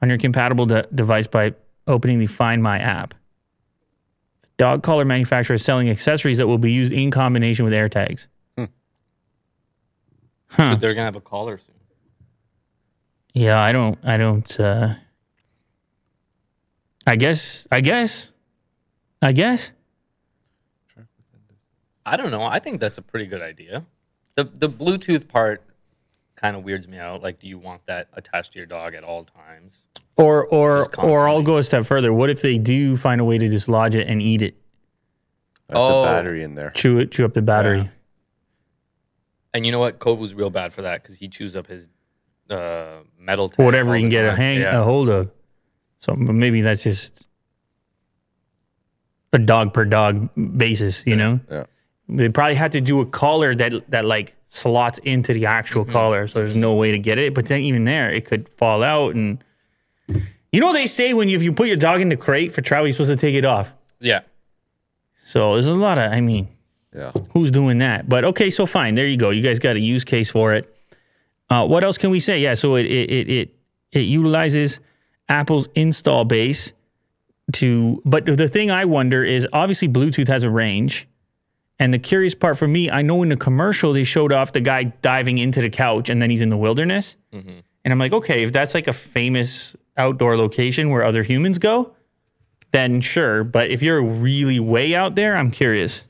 on 0.00 0.08
your 0.08 0.16
compatible 0.16 0.64
de- 0.64 0.88
device 0.94 1.26
by 1.26 1.52
opening 1.86 2.18
the 2.18 2.26
Find 2.26 2.62
My 2.62 2.78
app. 2.78 3.12
Dog 4.56 4.82
collar 4.82 5.04
manufacturer 5.04 5.52
is 5.52 5.62
selling 5.62 5.90
accessories 5.90 6.38
that 6.38 6.46
will 6.46 6.56
be 6.56 6.72
used 6.72 6.94
in 6.94 7.10
combination 7.10 7.66
with 7.66 7.74
AirTags. 7.74 8.26
Hmm. 8.56 8.64
Huh. 10.48 10.72
But 10.72 10.80
they're 10.80 10.94
gonna 10.94 11.04
have 11.04 11.16
a 11.16 11.20
collar 11.20 11.58
soon. 11.58 11.71
Yeah, 13.34 13.60
I 13.60 13.72
don't, 13.72 13.98
I 14.04 14.16
don't, 14.16 14.60
uh, 14.60 14.94
I 17.06 17.16
guess, 17.16 17.66
I 17.72 17.80
guess, 17.80 18.30
I 19.20 19.32
guess. 19.32 19.72
I 22.04 22.16
don't 22.16 22.30
know. 22.30 22.42
I 22.42 22.58
think 22.58 22.80
that's 22.80 22.98
a 22.98 23.02
pretty 23.02 23.26
good 23.26 23.42
idea. 23.42 23.84
The 24.34 24.44
the 24.44 24.68
Bluetooth 24.68 25.28
part 25.28 25.62
kind 26.36 26.56
of 26.56 26.64
weirds 26.64 26.88
me 26.88 26.98
out. 26.98 27.22
Like, 27.22 27.38
do 27.38 27.46
you 27.46 27.58
want 27.58 27.86
that 27.86 28.08
attached 28.14 28.52
to 28.52 28.58
your 28.58 28.66
dog 28.66 28.94
at 28.94 29.04
all 29.04 29.24
times? 29.24 29.82
Or, 30.16 30.44
or, 30.46 30.88
or 30.98 31.28
I'll 31.28 31.42
go 31.42 31.56
a 31.58 31.62
step 31.62 31.86
further. 31.86 32.12
What 32.12 32.28
if 32.28 32.40
they 32.42 32.58
do 32.58 32.96
find 32.96 33.20
a 33.20 33.24
way 33.24 33.38
to 33.38 33.48
dislodge 33.48 33.94
it 33.94 34.08
and 34.08 34.20
eat 34.20 34.42
it? 34.42 34.56
That's 35.68 35.88
Oh. 35.88 36.02
a 36.02 36.04
battery 36.04 36.42
in 36.42 36.54
there. 36.54 36.70
chew 36.70 36.98
it, 36.98 37.12
chew 37.12 37.24
up 37.24 37.32
the 37.34 37.40
battery. 37.42 37.82
Yeah. 37.82 37.88
And 39.54 39.64
you 39.64 39.72
know 39.72 39.78
what? 39.78 39.98
Kovu's 40.00 40.34
real 40.34 40.50
bad 40.50 40.72
for 40.72 40.82
that 40.82 41.02
because 41.02 41.16
he 41.16 41.28
chews 41.28 41.54
up 41.56 41.66
his 41.66 41.88
uh, 42.52 43.02
metal. 43.18 43.48
tag 43.48 43.64
Whatever 43.64 43.96
you 43.96 44.02
can 44.02 44.08
the 44.10 44.16
get 44.16 44.24
a 44.26 44.34
hang 44.36 44.60
Yeah. 44.60 44.80
a 44.80 44.82
hold 44.84 45.08
of. 45.08 45.30
So 45.98 46.14
but 46.14 46.34
maybe 46.34 46.60
that's 46.60 46.82
just 46.84 47.26
a 49.32 49.38
dog 49.38 49.72
per 49.72 49.84
dog 49.84 50.28
basis, 50.58 51.02
you 51.06 51.16
know. 51.16 51.40
Yeah. 51.50 51.64
They 52.08 52.28
probably 52.28 52.56
had 52.56 52.72
to 52.72 52.80
do 52.80 53.00
a 53.00 53.06
collar 53.06 53.54
that 53.54 53.90
that 53.90 54.04
like 54.04 54.34
slots 54.48 54.98
into 54.98 55.32
the 55.32 55.46
actual 55.46 55.84
Mm-hmm. 55.84 55.92
collar, 55.92 56.26
so 56.26 56.40
there's 56.40 56.54
no 56.54 56.74
way 56.74 56.92
to 56.92 56.98
get 56.98 57.18
it. 57.18 57.34
But 57.34 57.46
then 57.46 57.60
even 57.62 57.84
there, 57.84 58.10
it 58.10 58.24
could 58.26 58.48
fall 58.50 58.82
out, 58.82 59.14
and 59.14 59.42
you 60.08 60.60
know 60.60 60.66
what 60.66 60.72
they 60.74 60.86
say 60.86 61.14
when 61.14 61.28
you 61.28 61.36
if 61.36 61.42
you 61.42 61.52
put 61.52 61.68
your 61.68 61.76
dog 61.76 62.00
in 62.00 62.08
the 62.10 62.16
crate 62.16 62.52
for 62.52 62.60
travel, 62.60 62.86
you're 62.86 62.92
supposed 62.92 63.10
to 63.10 63.16
take 63.16 63.34
it 63.34 63.44
off. 63.44 63.72
yeah. 64.00 64.20
So 65.24 65.52
there's 65.54 65.68
a 65.68 65.72
lot 65.72 65.98
of, 65.98 66.12
I 66.12 66.20
mean, 66.20 66.48
Yeah. 66.94 67.12
who's 67.32 67.50
doing 67.52 67.78
that? 67.78 68.06
But 68.08 68.24
okay, 68.24 68.50
so 68.50 68.66
fine. 68.66 68.96
There 68.96 69.06
you 69.06 69.16
go. 69.16 69.30
You 69.30 69.40
guys 69.40 69.58
got 69.60 69.76
a 69.76 69.80
use 69.80 70.04
case 70.04 70.30
for 70.32 70.52
it. 70.52 70.71
Uh, 71.52 71.66
what 71.66 71.84
else 71.84 71.98
can 71.98 72.10
we 72.10 72.18
say? 72.18 72.38
Yeah, 72.38 72.54
so 72.54 72.76
it 72.76 72.86
it 72.86 73.10
it 73.10 73.28
it, 73.28 73.54
it 73.92 74.00
utilizes 74.00 74.80
Apple's 75.28 75.68
install 75.74 76.24
base 76.24 76.72
to. 77.52 78.00
But 78.06 78.24
the 78.24 78.48
thing 78.48 78.70
I 78.70 78.86
wonder 78.86 79.22
is 79.22 79.46
obviously 79.52 79.86
Bluetooth 79.88 80.28
has 80.28 80.44
a 80.44 80.50
range, 80.50 81.06
and 81.78 81.92
the 81.92 81.98
curious 81.98 82.34
part 82.34 82.56
for 82.56 82.66
me, 82.66 82.90
I 82.90 83.02
know 83.02 83.22
in 83.22 83.28
the 83.28 83.36
commercial 83.36 83.92
they 83.92 84.04
showed 84.04 84.32
off 84.32 84.52
the 84.52 84.62
guy 84.62 84.84
diving 84.84 85.36
into 85.36 85.60
the 85.60 85.68
couch 85.68 86.08
and 86.08 86.22
then 86.22 86.30
he's 86.30 86.40
in 86.40 86.48
the 86.48 86.56
wilderness, 86.56 87.16
and 87.84 87.92
I'm 87.92 87.98
like, 87.98 88.14
okay, 88.14 88.42
if 88.44 88.52
that's 88.52 88.72
like 88.72 88.88
a 88.88 88.92
famous 88.94 89.76
outdoor 89.98 90.38
location 90.38 90.88
where 90.88 91.04
other 91.04 91.22
humans 91.22 91.58
go, 91.58 91.92
then 92.70 93.02
sure. 93.02 93.44
But 93.44 93.70
if 93.70 93.82
you're 93.82 94.02
really 94.02 94.58
way 94.58 94.94
out 94.94 95.16
there, 95.16 95.36
I'm 95.36 95.50
curious. 95.50 96.08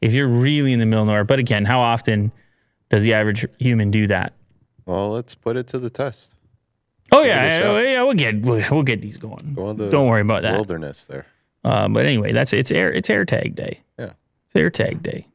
If 0.00 0.14
you're 0.14 0.26
really 0.26 0.72
in 0.72 0.80
the 0.80 0.86
middle 0.86 1.02
of 1.02 1.06
nowhere, 1.06 1.22
but 1.22 1.38
again, 1.38 1.64
how 1.64 1.78
often 1.78 2.32
does 2.88 3.04
the 3.04 3.14
average 3.14 3.46
human 3.60 3.92
do 3.92 4.08
that? 4.08 4.32
Well, 4.90 5.10
let's 5.10 5.36
put 5.36 5.56
it 5.56 5.68
to 5.68 5.78
the 5.78 5.90
test. 5.90 6.34
Oh 7.12 7.22
it 7.22 7.26
a 7.26 7.28
yeah, 7.28 7.60
shot. 7.60 7.74
yeah, 7.76 7.82
yeah, 7.82 8.02
we'll 8.02 8.14
get 8.14 8.40
we'll, 8.42 8.62
we'll 8.70 8.82
get 8.82 9.00
these 9.00 9.18
going. 9.18 9.54
Go 9.54 9.66
on 9.66 9.76
the 9.76 9.88
Don't 9.88 10.08
worry 10.08 10.20
about 10.20 10.42
that. 10.42 10.54
wilderness 10.54 11.04
there. 11.04 11.26
Uh, 11.62 11.88
but 11.88 12.06
anyway, 12.06 12.32
that's 12.32 12.52
it's 12.52 12.72
air 12.72 12.92
it's 12.92 13.08
air 13.08 13.24
tag 13.24 13.54
day. 13.54 13.80
Yeah. 13.98 14.12
It's 14.46 14.56
air 14.56 14.70
tag 14.70 15.02
Day. 15.02 15.26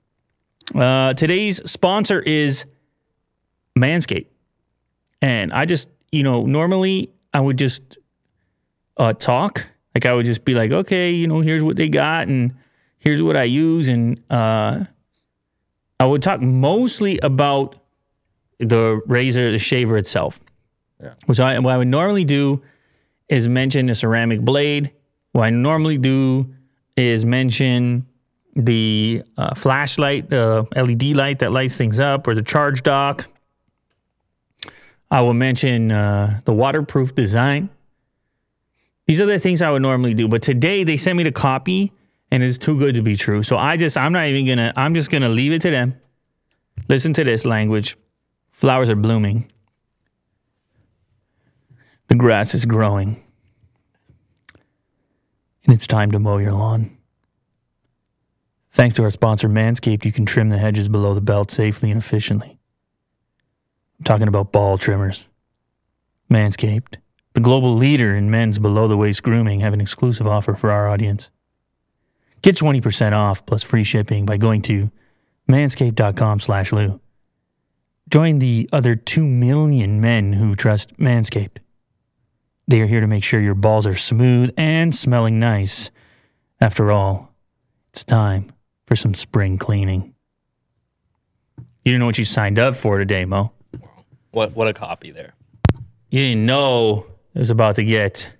Uh, 0.73 1.13
today's 1.13 1.61
sponsor 1.69 2.19
is 2.19 2.65
Manscaped. 3.77 4.27
And 5.21 5.53
I 5.53 5.63
just, 5.63 5.87
you 6.11 6.23
know, 6.23 6.45
normally 6.45 7.11
I 7.33 7.39
would 7.39 7.57
just 7.57 7.97
uh, 8.97 9.13
talk. 9.13 9.65
Like 9.93 10.05
I 10.05 10.13
would 10.13 10.25
just 10.25 10.43
be 10.43 10.53
like, 10.53 10.71
okay, 10.71 11.11
you 11.11 11.27
know, 11.27 11.39
here's 11.39 11.63
what 11.63 11.77
they 11.77 11.87
got 11.87 12.27
and 12.27 12.55
here's 12.97 13.21
what 13.23 13.37
I 13.37 13.43
use. 13.43 13.87
And 13.87 14.21
uh, 14.29 14.83
I 15.99 16.05
would 16.05 16.21
talk 16.21 16.41
mostly 16.41 17.19
about 17.19 17.77
the 18.59 19.01
razor, 19.05 19.51
the 19.51 19.57
shaver 19.57 19.97
itself. 19.97 20.39
Yeah. 21.01 21.13
Which 21.25 21.39
I, 21.39 21.59
what 21.59 21.73
I 21.73 21.77
would 21.77 21.87
normally 21.87 22.25
do 22.25 22.63
is 23.29 23.47
mention 23.47 23.87
the 23.87 23.95
ceramic 23.95 24.41
blade. 24.41 24.91
What 25.31 25.43
I 25.43 25.49
normally 25.49 25.97
do 25.97 26.53
is 26.95 27.25
mention 27.25 28.05
the 28.55 29.23
uh, 29.37 29.53
flashlight, 29.55 30.29
the 30.29 30.65
LED 30.75 31.15
light 31.15 31.39
that 31.39 31.51
lights 31.51 31.77
things 31.77 31.99
up, 31.99 32.27
or 32.27 32.35
the 32.35 32.41
charge 32.41 32.83
dock. 32.83 33.27
I 35.11 35.21
will 35.21 35.33
mention 35.33 35.91
uh, 35.91 36.39
the 36.45 36.53
waterproof 36.53 37.15
design. 37.15 37.69
These 39.07 39.21
are 39.21 39.25
the 39.25 39.37
things 39.37 39.61
I 39.61 39.69
would 39.69 39.81
normally 39.81 40.13
do, 40.13 40.27
but 40.27 40.41
today 40.41 40.83
they 40.83 40.97
sent 40.97 41.17
me 41.17 41.23
the 41.23 41.31
copy, 41.31 41.91
and 42.31 42.41
it's 42.41 42.57
too 42.57 42.77
good 42.79 42.95
to 42.95 43.01
be 43.01 43.15
true. 43.15 43.43
So 43.43 43.57
I 43.57 43.77
just, 43.77 43.97
I'm 43.97 44.13
not 44.13 44.25
even 44.25 44.47
gonna, 44.47 44.73
I'm 44.75 44.95
just 44.95 45.11
gonna 45.11 45.29
leave 45.29 45.51
it 45.51 45.61
to 45.61 45.69
them. 45.69 45.99
Listen 46.87 47.13
to 47.13 47.23
this 47.23 47.45
language. 47.45 47.97
Flowers 48.55 48.89
are 48.89 48.95
blooming. 48.95 49.51
The 52.07 52.15
grass 52.15 52.55
is 52.55 52.65
growing. 52.65 53.21
And 55.65 55.73
it's 55.73 55.85
time 55.85 56.09
to 56.11 56.19
mow 56.19 56.37
your 56.37 56.53
lawn. 56.53 56.97
Thanks 58.71 58.95
to 58.95 59.03
our 59.03 59.11
sponsor, 59.11 59.49
Manscaped, 59.49 60.05
you 60.05 60.13
can 60.13 60.25
trim 60.25 60.47
the 60.47 60.57
hedges 60.57 60.87
below 60.87 61.13
the 61.13 61.19
belt 61.19 61.51
safely 61.51 61.91
and 61.91 62.01
efficiently. 62.01 62.57
I'm 63.99 64.05
talking 64.05 64.29
about 64.29 64.53
ball 64.53 64.77
trimmers. 64.77 65.25
Manscaped, 66.31 66.95
the 67.33 67.41
global 67.41 67.75
leader 67.75 68.15
in 68.15 68.31
men's 68.31 68.57
below 68.57 68.87
the 68.87 68.95
waist 68.95 69.21
grooming, 69.21 69.59
have 69.59 69.73
an 69.73 69.81
exclusive 69.81 70.27
offer 70.27 70.55
for 70.55 70.71
our 70.71 70.87
audience. 70.87 71.29
Get 72.41 72.55
20% 72.55 73.11
off 73.11 73.45
plus 73.45 73.63
free 73.63 73.83
shipping 73.83 74.25
by 74.25 74.37
going 74.37 74.61
to 74.63 74.91
manscaped.com 75.49 76.39
slash 76.39 76.71
lew. 76.71 77.01
Join 78.09 78.39
the 78.39 78.69
other 78.71 78.95
2 78.95 79.25
million 79.25 79.99
men 79.99 80.33
who 80.33 80.55
trust 80.55 80.97
Manscaped. 80.97 81.57
They 82.67 82.81
are 82.81 82.87
here 82.87 83.01
to 83.01 83.07
make 83.07 83.23
sure 83.23 83.39
your 83.39 83.55
balls 83.55 83.87
are 83.87 83.95
smooth 83.95 84.53
and 84.57 84.93
smelling 84.93 85.39
nice. 85.39 85.89
After 86.61 86.91
all, 86.91 87.33
it's 87.91 88.03
time 88.03 88.51
for 88.85 88.95
some 88.95 89.13
spring 89.13 89.57
cleaning. 89.57 90.13
You 91.57 91.91
didn't 91.91 91.99
know 91.99 92.05
what 92.07 92.17
you 92.17 92.25
signed 92.25 92.57
up 92.57 92.75
for 92.75 92.97
today, 92.97 93.25
Mo. 93.25 93.51
What 94.31 94.55
what 94.55 94.67
a 94.67 94.73
copy 94.73 95.11
there. 95.11 95.33
You 96.09 96.19
didn't 96.19 96.45
know 96.45 97.05
it 97.33 97.39
was 97.39 97.49
about 97.49 97.75
to 97.75 97.83
get 97.83 98.33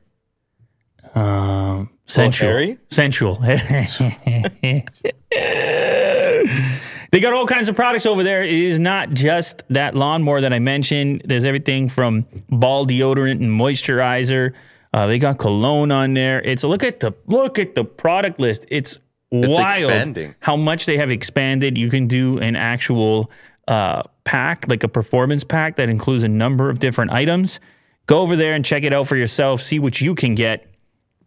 um, 1.14 1.90
sensual. 2.06 2.78
Sensual. 2.90 3.36
they 7.16 7.22
got 7.22 7.32
all 7.32 7.46
kinds 7.46 7.70
of 7.70 7.78
products 7.78 8.06
over 8.06 8.24
there. 8.24 8.44
It 8.44 8.52
is 8.52 8.78
not 8.78 9.12
just 9.12 9.64
that 9.70 9.96
lawnmower 9.96 10.42
that 10.42 10.52
I 10.52 10.60
mentioned. 10.60 11.22
There's 11.24 11.46
everything 11.46 11.88
from 11.88 12.26
ball 12.50 12.86
deodorant 12.86 13.40
and 13.42 13.58
moisturizer. 13.58 14.54
Uh, 14.94 15.08
they 15.08 15.18
got 15.18 15.38
cologne 15.38 15.94
on 15.94 16.14
there. 16.14 16.42
It's 16.42 16.66
look 16.66 16.84
at 16.84 17.00
the 17.00 17.16
look 17.26 17.58
at 17.58 17.74
the 17.74 17.86
product 17.86 18.38
list. 18.38 18.66
It's, 18.68 19.00
wild 19.32 19.80
expanding. 19.80 20.36
how 20.42 20.58
much 20.58 20.86
they 20.86 20.98
have 20.98 21.10
expanded. 21.10 21.78
You 21.78 21.90
can 21.90 22.08
do 22.08 22.38
an 22.40 22.58
actual 22.58 23.32
uh, 23.70 24.04
pack, 24.26 24.68
like 24.68 24.84
a 24.84 24.90
performance 24.90 25.46
pack 25.46 25.78
that 25.78 25.88
includes 25.88 26.24
a 26.24 26.28
number 26.28 26.70
of 26.70 26.80
different 26.80 27.12
items. 27.12 27.62
Go 28.08 28.20
over 28.20 28.36
there 28.36 28.56
and 28.56 28.66
check 28.66 28.84
it 28.84 28.92
out 28.92 29.08
for 29.08 29.16
yourself. 29.16 29.62
See 29.62 29.80
what 29.80 30.02
you 30.02 30.16
can 30.16 30.36
get 30.36 30.68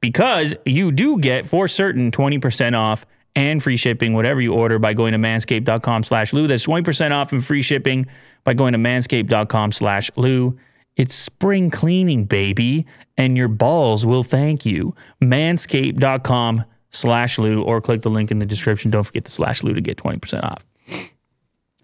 because 0.02 0.54
you 0.66 0.92
do 0.92 1.18
get 1.18 1.47
for 1.47 1.66
certain 1.66 2.11
20% 2.11 2.76
off 2.76 3.07
and 3.38 3.62
free 3.62 3.76
shipping 3.76 4.14
whatever 4.14 4.40
you 4.40 4.52
order 4.52 4.80
by 4.80 4.92
going 4.92 5.12
to 5.12 5.18
manscaped.com 5.18 6.02
slash 6.02 6.33
lew. 6.33 6.49
That's 6.49 6.66
20% 6.66 7.12
off 7.12 7.33
and 7.33 7.45
free 7.45 7.62
shipping 7.62 8.07
by 8.42 8.52
going 8.52 8.73
to 8.73 8.80
manscaped.com 8.80 9.71
slash 9.71 10.11
lew. 10.16 10.59
It's 10.97 11.14
spring 11.14 11.71
cleaning 11.71 12.25
baby 12.25 12.85
and 13.16 13.37
your 13.37 13.47
balls 13.47 14.04
will 14.04 14.25
thank 14.25 14.66
you. 14.66 14.92
Manscaped.com 15.23 16.64
slash 16.90 17.38
lew 17.38 17.62
or 17.62 17.80
click 17.80 18.02
the 18.02 18.11
link 18.11 18.33
in 18.33 18.40
the 18.40 18.47
description. 18.47 18.90
Don't 18.90 19.04
forget 19.04 19.25
the 19.25 19.30
slash 19.30 19.62
lew 19.62 19.73
to 19.73 19.80
get 19.80 19.99
20% 19.99 20.42
off. 20.42 20.64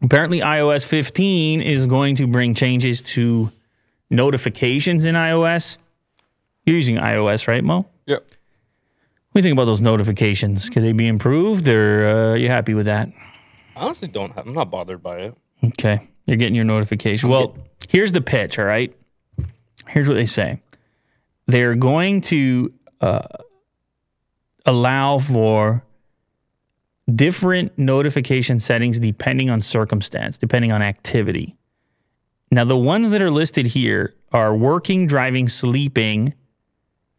Apparently 0.02 0.40
ios 0.40 0.84
15 0.84 1.62
is 1.62 1.86
going 1.86 2.16
to 2.16 2.26
bring 2.26 2.54
changes 2.54 3.00
to 3.00 3.52
notifications 4.10 5.04
in 5.04 5.14
ios. 5.14 5.78
You're 6.66 6.76
using 6.76 6.96
ios 6.96 7.46
right 7.46 7.62
mo? 7.62 7.86
Yep. 8.06 8.26
What 9.34 9.40
do 9.40 9.48
you 9.48 9.50
think 9.50 9.58
about 9.58 9.64
those 9.64 9.80
notifications? 9.80 10.70
Could 10.70 10.84
they 10.84 10.92
be 10.92 11.08
improved, 11.08 11.68
or 11.68 12.06
uh, 12.06 12.32
are 12.34 12.36
you 12.36 12.46
happy 12.46 12.72
with 12.72 12.86
that? 12.86 13.08
I 13.74 13.80
honestly 13.80 14.06
don't 14.06 14.30
have, 14.30 14.46
I'm 14.46 14.54
not 14.54 14.70
bothered 14.70 15.02
by 15.02 15.16
it. 15.22 15.34
Okay, 15.64 16.08
you're 16.24 16.36
getting 16.36 16.54
your 16.54 16.64
notification. 16.64 17.30
Well, 17.30 17.58
here's 17.88 18.12
the 18.12 18.20
pitch. 18.20 18.60
All 18.60 18.64
right, 18.64 18.94
here's 19.88 20.06
what 20.06 20.14
they 20.14 20.26
say: 20.26 20.62
they're 21.46 21.74
going 21.74 22.20
to 22.20 22.72
uh, 23.00 23.26
allow 24.66 25.18
for 25.18 25.82
different 27.12 27.76
notification 27.76 28.60
settings 28.60 29.00
depending 29.00 29.50
on 29.50 29.60
circumstance, 29.60 30.38
depending 30.38 30.70
on 30.70 30.80
activity. 30.80 31.56
Now, 32.52 32.62
the 32.62 32.76
ones 32.76 33.10
that 33.10 33.20
are 33.20 33.32
listed 33.32 33.66
here 33.66 34.14
are 34.30 34.54
working, 34.54 35.08
driving, 35.08 35.48
sleeping. 35.48 36.34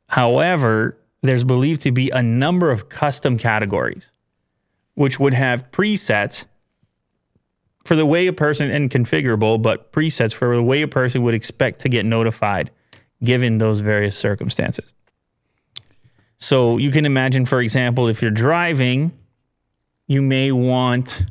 However, 0.07 0.97
there's 1.21 1.43
believed 1.43 1.81
to 1.81 1.91
be 1.91 2.09
a 2.09 2.21
number 2.21 2.71
of 2.71 2.89
custom 2.89 3.37
categories, 3.37 4.11
which 4.93 5.19
would 5.19 5.33
have 5.33 5.71
presets 5.71 6.45
for 7.83 7.95
the 7.95 8.05
way 8.05 8.27
a 8.27 8.33
person 8.33 8.71
and 8.71 8.89
configurable, 8.89 9.61
but 9.61 9.91
presets 9.91 10.33
for 10.33 10.55
the 10.55 10.63
way 10.63 10.81
a 10.81 10.87
person 10.87 11.23
would 11.23 11.33
expect 11.33 11.81
to 11.81 11.89
get 11.89 12.05
notified 12.05 12.71
given 13.23 13.59
those 13.59 13.79
various 13.79 14.17
circumstances. 14.17 14.93
So 16.37 16.77
you 16.77 16.91
can 16.91 17.05
imagine, 17.05 17.45
for 17.45 17.61
example, 17.61 18.07
if 18.07 18.21
you're 18.21 18.31
driving, 18.31 19.11
you 20.07 20.21
may 20.21 20.51
want, 20.51 21.25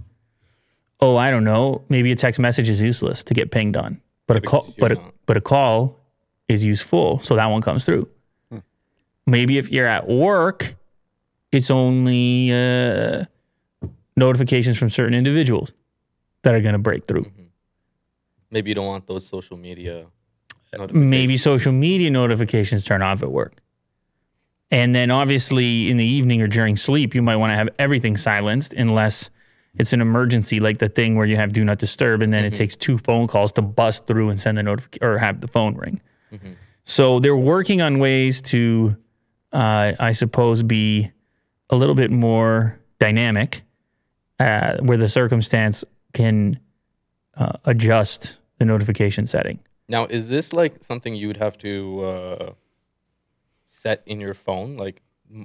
oh, 1.01 1.17
I 1.17 1.31
don't 1.31 1.45
know, 1.45 1.85
maybe 1.89 2.11
a 2.11 2.17
text 2.17 2.41
message 2.41 2.69
is 2.69 2.81
useless 2.81 3.23
to 3.25 3.35
get 3.35 3.51
pinged 3.51 3.77
on, 3.77 4.01
but 4.27 4.37
a 4.37 4.41
call, 4.41 4.73
but 4.79 4.93
a, 4.93 5.01
but 5.27 5.37
a 5.37 5.41
call 5.41 6.01
is 6.49 6.65
useful, 6.65 7.19
so 7.19 7.37
that 7.37 7.47
one 7.47 7.63
comes 7.63 7.85
through. 7.85 8.09
Maybe 9.27 9.59
if 9.59 9.71
you're 9.71 9.87
at 9.87 10.09
work, 10.09 10.75
it's 11.51 11.71
only 11.71 12.53
uh, 12.53 13.25
notifications 14.17 14.79
from 14.79 14.91
certain 14.91 15.15
individuals 15.15 15.73
that 16.43 16.55
are 16.55 16.61
going 16.61 16.75
to 16.75 16.79
break 16.79 17.07
through. 17.07 17.25
Mm-hmm. 17.25 17.43
Maybe 18.51 18.71
you 18.71 18.75
don't 18.75 18.87
want 18.87 19.07
those 19.07 19.27
social 19.27 19.57
media. 19.57 20.07
notifications. 20.79 21.11
Maybe 21.11 21.37
social 21.37 21.73
media 21.73 22.11
notifications 22.11 22.85
turn 22.85 23.03
off 23.03 23.23
at 23.23 23.31
work. 23.31 23.61
And 24.71 24.95
then 24.95 25.11
obviously 25.11 25.91
in 25.91 25.97
the 25.97 26.05
evening 26.05 26.43
or 26.43 26.49
during 26.49 26.77
sleep, 26.77 27.15
you 27.15 27.23
might 27.23 27.37
want 27.37 27.53
to 27.53 27.57
have 27.57 27.69
everything 27.79 28.17
silenced 28.17 28.73
unless 28.73 29.31
it's 29.77 29.93
an 29.93 30.01
emergency, 30.01 30.61
like 30.61 30.79
the 30.79 30.89
thing 30.89 31.17
where 31.17 31.27
you 31.27 31.37
have 31.37 31.53
do 31.53 31.65
not 31.65 31.79
disturb, 31.79 32.23
and 32.23 32.33
then 32.33 32.45
it 32.45 32.49
mm-hmm. 32.49 32.59
takes 32.59 32.77
two 32.77 32.99
phone 32.99 33.27
calls 33.27 33.53
to 33.53 33.63
bust 33.63 34.07
through 34.07 34.31
and 34.31 34.39
send 34.39 34.59
the 34.59 34.63
notification 34.63 35.07
or 35.07 35.19
have 35.19 35.41
the 35.41 35.49
phone 35.49 35.75
ring. 35.75 36.01
Mm-hmm. 36.33 36.53
So 36.85 37.19
they're 37.19 37.37
working 37.37 37.81
on 37.83 37.99
ways 37.99 38.41
to, 38.43 38.97
uh, 39.55 39.93
I 39.99 40.13
suppose, 40.13 40.63
be 40.63 41.11
a 41.71 41.77
little 41.77 41.95
bit 41.95 42.11
more 42.11 42.79
dynamic, 42.99 43.63
uh, 44.39 44.79
where 44.79 44.99
the 44.99 45.09
circumstance 45.09 45.85
can 46.13 46.61
uh, 47.37 47.53
adjust 47.65 48.37
the 48.59 48.65
notification 48.65 49.27
setting. 49.27 49.61
Now, 49.89 50.07
is 50.07 50.29
this 50.29 50.53
like 50.53 50.83
something 50.83 51.15
you 51.15 51.29
would 51.29 51.37
have 51.37 51.57
to 51.59 52.05
uh, 52.05 52.53
set 53.65 54.03
in 54.07 54.21
your 54.21 54.35
phone? 54.35 54.77
Like, 54.77 55.01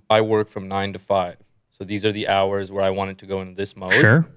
I 0.10 0.22
work 0.22 0.50
from 0.50 0.68
nine 0.68 0.94
to 0.94 1.00
five, 1.00 1.38
so 1.70 1.84
these 1.84 2.04
are 2.06 2.12
the 2.12 2.28
hours 2.28 2.72
where 2.72 2.84
I 2.84 2.90
want 2.90 3.12
it 3.12 3.18
to 3.20 3.26
go 3.26 3.42
in 3.42 3.56
this 3.56 3.76
mode. 3.76 3.94
Sure. 3.94 4.28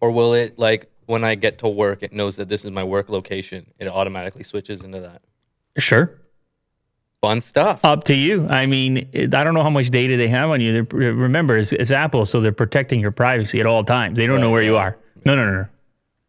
Or 0.00 0.10
will 0.10 0.34
it 0.34 0.58
like 0.58 0.90
when 1.06 1.24
I 1.24 1.34
get 1.34 1.58
to 1.58 1.68
work, 1.68 2.02
it 2.02 2.12
knows 2.12 2.36
that 2.36 2.48
this 2.48 2.64
is 2.64 2.70
my 2.70 2.84
work 2.84 3.08
location. 3.08 3.66
It 3.78 3.88
automatically 3.88 4.42
switches 4.42 4.82
into 4.82 5.00
that. 5.00 5.22
Sure. 5.78 6.20
Fun 7.20 7.40
stuff. 7.40 7.80
Up 7.82 8.04
to 8.04 8.14
you. 8.14 8.46
I 8.48 8.66
mean, 8.66 9.08
I 9.14 9.26
don't 9.26 9.54
know 9.54 9.62
how 9.64 9.70
much 9.70 9.90
data 9.90 10.16
they 10.16 10.28
have 10.28 10.50
on 10.50 10.60
you. 10.60 10.84
They're, 10.84 11.12
remember, 11.12 11.56
it's, 11.56 11.72
it's 11.72 11.90
Apple, 11.90 12.26
so 12.26 12.40
they're 12.40 12.52
protecting 12.52 13.00
your 13.00 13.10
privacy 13.10 13.58
at 13.58 13.66
all 13.66 13.82
times. 13.82 14.18
They 14.18 14.26
don't 14.26 14.40
know 14.40 14.50
where 14.50 14.62
you 14.62 14.76
are. 14.76 14.96
No, 15.24 15.34
no, 15.34 15.44
no, 15.44 15.52
no, 15.52 15.66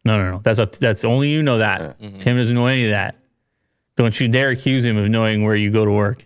no, 0.04 0.16
no, 0.22 0.30
no. 0.32 0.38
That's 0.42 0.58
up. 0.58 0.72
That's 0.76 1.04
only 1.04 1.28
you 1.28 1.42
know 1.44 1.58
that. 1.58 2.00
Mm-hmm. 2.00 2.18
Tim 2.18 2.36
doesn't 2.36 2.54
know 2.54 2.66
any 2.66 2.86
of 2.86 2.90
that. 2.90 3.16
Don't 3.96 4.18
you 4.18 4.26
dare 4.28 4.50
accuse 4.50 4.84
him 4.84 4.96
of 4.96 5.08
knowing 5.08 5.44
where 5.44 5.54
you 5.54 5.70
go 5.70 5.84
to 5.84 5.90
work. 5.92 6.24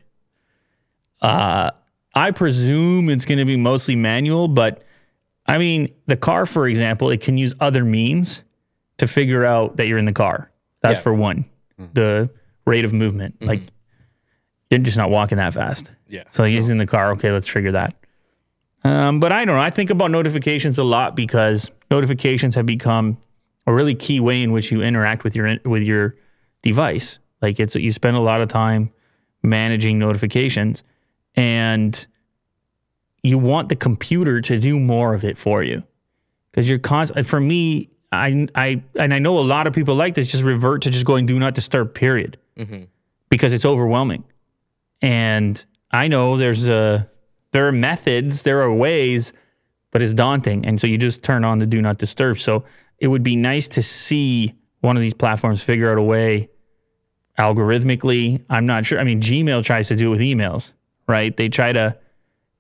Uh, 1.21 1.71
I 2.14 2.30
presume 2.30 3.11
it's 3.11 3.25
going 3.25 3.38
to 3.38 3.44
be 3.44 3.56
mostly 3.56 3.97
manual, 3.97 4.49
but 4.49 4.83
I 5.47 5.59
mean, 5.59 5.92
the 6.06 6.16
car, 6.16 6.47
for 6.47 6.66
example, 6.66 7.11
it 7.11 7.21
can 7.21 7.37
use 7.37 7.54
other 7.61 7.85
means 7.85 8.42
to 8.99 9.06
figure 9.06 9.44
out 9.44 9.76
that 9.76 9.87
you're 9.88 9.99
in 9.99 10.04
the 10.04 10.12
car. 10.12 10.50
That's 10.80 10.99
Yeah. 10.99 11.02
for 11.02 11.14
one. 11.14 11.44
Mm-hmm. 11.80 11.92
The 11.94 12.30
rate 12.66 12.85
of 12.85 12.92
movement. 12.92 13.37
Like 13.42 13.61
mm-hmm. 13.61 13.68
You're 14.81 14.85
just 14.85 14.97
not 14.97 15.11
walking 15.11 15.38
that 15.38 15.54
fast. 15.54 15.93
Yeah. 16.09 16.25
So 16.31 16.45
he's 16.45 16.71
in 16.71 16.78
the 16.78 16.87
car. 16.87 17.12
Okay, 17.12 17.31
let's 17.31 17.47
trigger 17.47 17.73
that. 17.73 17.95
Um, 18.85 19.19
but 19.19 19.33
I 19.33 19.45
don't 19.45 19.57
know. 19.57 19.61
I 19.62 19.71
think 19.71 19.90
about 19.90 20.11
notifications 20.11 20.76
a 20.78 20.85
lot 20.85 21.16
because 21.16 21.71
notifications 21.90 22.54
have 22.54 22.66
become 22.66 23.16
a 23.66 23.73
really 23.73 23.95
key 23.95 24.21
way 24.21 24.43
in 24.43 24.52
which 24.52 24.71
you 24.71 24.83
interact 24.83 25.25
with 25.25 25.35
your 25.35 25.57
with 25.64 25.83
your 25.83 26.16
device. 26.62 27.19
Like 27.40 27.59
it's 27.59 27.75
you 27.76 27.93
spend 27.93 28.16
a 28.16 28.21
lot 28.21 28.40
of 28.40 28.49
time 28.49 28.90
managing 29.43 29.99
notifications, 29.99 30.83
and 31.35 32.07
you 33.23 33.38
want 33.38 33.71
the 33.71 33.76
computer 33.76 34.40
to 34.43 34.59
do 34.59 34.78
more 34.78 35.14
of 35.14 35.25
it 35.25 35.38
for 35.38 35.62
you 35.62 35.83
because 36.50 36.69
you're 36.69 36.78
constant. 36.78 37.26
For 37.26 37.40
me, 37.40 37.88
I 38.12 38.47
I 38.54 38.83
and 38.97 39.14
I 39.14 39.19
know 39.19 39.38
a 39.38 39.40
lot 39.40 39.66
of 39.66 39.73
people 39.73 39.95
like 39.95 40.14
this. 40.14 40.31
Just 40.31 40.45
revert 40.45 40.83
to 40.83 40.90
just 40.90 41.07
going 41.07 41.25
do 41.25 41.38
not 41.38 41.54
disturb. 41.54 41.95
Period, 41.95 42.37
because 43.31 43.54
it's 43.54 43.64
overwhelming. 43.64 44.25
And 45.05 45.63
I 45.91 46.09
know 46.09 46.37
there's 46.39 46.67
a 46.67 47.09
there 47.53 47.69
are 47.69 47.73
methods, 47.73 48.43
there 48.43 48.63
are 48.63 48.73
ways, 48.73 49.33
but 49.91 50.01
it's 50.03 50.15
daunting. 50.15 50.65
And 50.67 50.81
so 50.81 50.87
you 50.87 50.97
just 50.99 51.23
turn 51.23 51.45
on 51.45 51.59
the 51.59 51.67
do 51.67 51.83
not 51.83 51.99
disturb. 51.99 52.39
So 52.39 52.65
it 52.99 53.09
would 53.09 53.23
be 53.23 53.37
nice 53.37 53.69
to 53.69 53.83
see 53.83 54.55
one 54.81 54.97
of 54.97 55.03
these 55.03 55.15
platforms 55.15 55.63
figure 55.63 55.91
out 55.93 55.99
a 55.99 56.03
way 56.03 56.49
algorithmically. 57.39 58.43
I'm 58.49 58.67
not 58.67 58.87
sure. 58.87 58.99
I 58.99 59.05
mean, 59.05 59.21
Gmail 59.21 59.63
tries 59.63 59.89
to 59.89 59.97
do 59.97 60.09
it 60.09 60.11
with 60.11 60.21
emails, 60.21 60.73
right? 61.07 61.37
They 61.37 61.49
try 61.49 61.73
to 61.73 61.97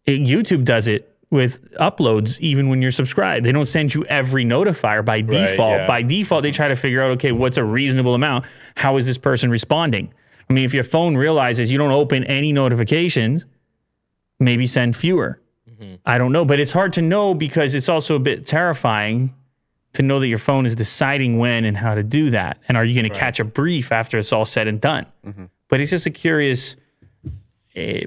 it- 0.04 0.20
YouTube 0.20 0.64
does 0.64 0.86
it 0.86 1.10
with 1.30 1.72
uploads 1.76 2.38
even 2.40 2.68
when 2.68 2.82
you're 2.82 2.92
subscribed. 2.92 3.44
They 3.46 3.52
don't 3.52 3.66
send 3.66 3.94
you 3.94 4.04
every 4.04 4.44
notifier 4.44 5.04
by 5.04 5.22
default. 5.22 5.78
yeah. 5.80 5.86
By 5.86 6.02
default, 6.02 6.42
they 6.42 6.50
try 6.52 6.68
to 6.68 6.76
figure 6.76 7.02
out 7.02 7.10
okay, 7.12 7.32
what's 7.32 7.56
a 7.56 7.64
reasonable 7.64 8.14
amount? 8.14 8.44
How 8.76 8.96
is 8.98 9.06
this 9.06 9.18
person 9.18 9.50
responding? 9.50 10.12
I 10.48 10.52
mean, 10.52 10.64
if 10.64 10.74
your 10.74 10.84
phone 10.84 11.16
realizes 11.16 11.72
you 11.72 11.78
don't 11.78 11.90
open 11.92 12.24
any 12.24 12.52
notifications, 12.52 13.46
maybe 14.38 14.66
send 14.66 14.96
fewer. 14.96 15.40
I 16.06 16.18
don't 16.18 16.32
know, 16.32 16.44
but 16.44 16.60
it's 16.60 16.72
hard 16.72 16.92
to 16.94 17.02
know 17.02 17.34
because 17.34 17.74
it's 17.74 17.88
also 17.88 18.14
a 18.14 18.18
bit 18.18 18.46
terrifying 18.46 19.34
to 19.94 20.02
know 20.02 20.18
that 20.20 20.28
your 20.28 20.38
phone 20.38 20.66
is 20.66 20.74
deciding 20.74 21.38
when 21.38 21.64
and 21.64 21.76
how 21.76 21.94
to 21.94 22.02
do 22.02 22.30
that. 22.30 22.58
And 22.68 22.76
are 22.76 22.84
you 22.84 22.94
going 22.94 23.10
to 23.12 23.18
catch 23.18 23.38
a 23.40 23.44
brief 23.44 23.92
after 23.92 24.16
it's 24.18 24.32
all 24.32 24.44
said 24.44 24.66
and 24.68 24.80
done? 24.80 25.06
But 25.68 25.80
it's 25.80 25.90
just 25.90 26.06
a 26.06 26.10
curious. 26.10 26.76
eh, 27.76 28.02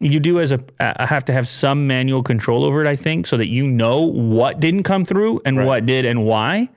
you 0.00 0.20
do 0.20 0.38
as 0.40 0.52
a 0.52 0.60
uh, 0.80 1.06
have 1.06 1.24
to 1.26 1.32
have 1.32 1.48
some 1.48 1.86
manual 1.86 2.22
control 2.22 2.64
over 2.64 2.84
it, 2.84 2.88
I 2.88 2.96
think, 2.96 3.26
so 3.26 3.36
that 3.38 3.46
you 3.48 3.66
know 3.70 4.00
what 4.00 4.60
didn't 4.60 4.82
come 4.82 5.04
through 5.04 5.40
and 5.44 5.64
what 5.66 5.86
did 5.86 6.04
and 6.04 6.24
why. 6.26 6.68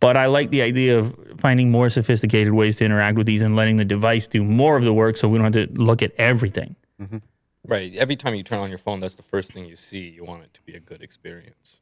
But 0.00 0.16
I 0.16 0.26
like 0.26 0.50
the 0.50 0.62
idea 0.62 0.98
of 0.98 1.14
finding 1.36 1.70
more 1.70 1.88
sophisticated 1.90 2.52
ways 2.52 2.76
to 2.76 2.84
interact 2.84 3.16
with 3.18 3.26
these 3.26 3.42
and 3.42 3.56
letting 3.56 3.76
the 3.76 3.84
device 3.84 4.26
do 4.26 4.42
more 4.44 4.76
of 4.76 4.84
the 4.84 4.92
work, 4.92 5.16
so 5.16 5.28
we 5.28 5.38
don't 5.38 5.52
have 5.54 5.68
to 5.74 5.80
look 5.82 6.02
at 6.02 6.12
everything. 6.18 6.76
Mm-hmm. 7.00 7.18
Right. 7.66 7.94
Every 7.96 8.16
time 8.16 8.34
you 8.34 8.42
turn 8.42 8.60
on 8.60 8.68
your 8.68 8.78
phone, 8.78 9.00
that's 9.00 9.16
the 9.16 9.22
first 9.22 9.52
thing 9.52 9.64
you 9.66 9.76
see. 9.76 9.98
You 10.08 10.24
want 10.24 10.44
it 10.44 10.54
to 10.54 10.60
be 10.62 10.74
a 10.74 10.80
good 10.80 11.02
experience. 11.02 11.80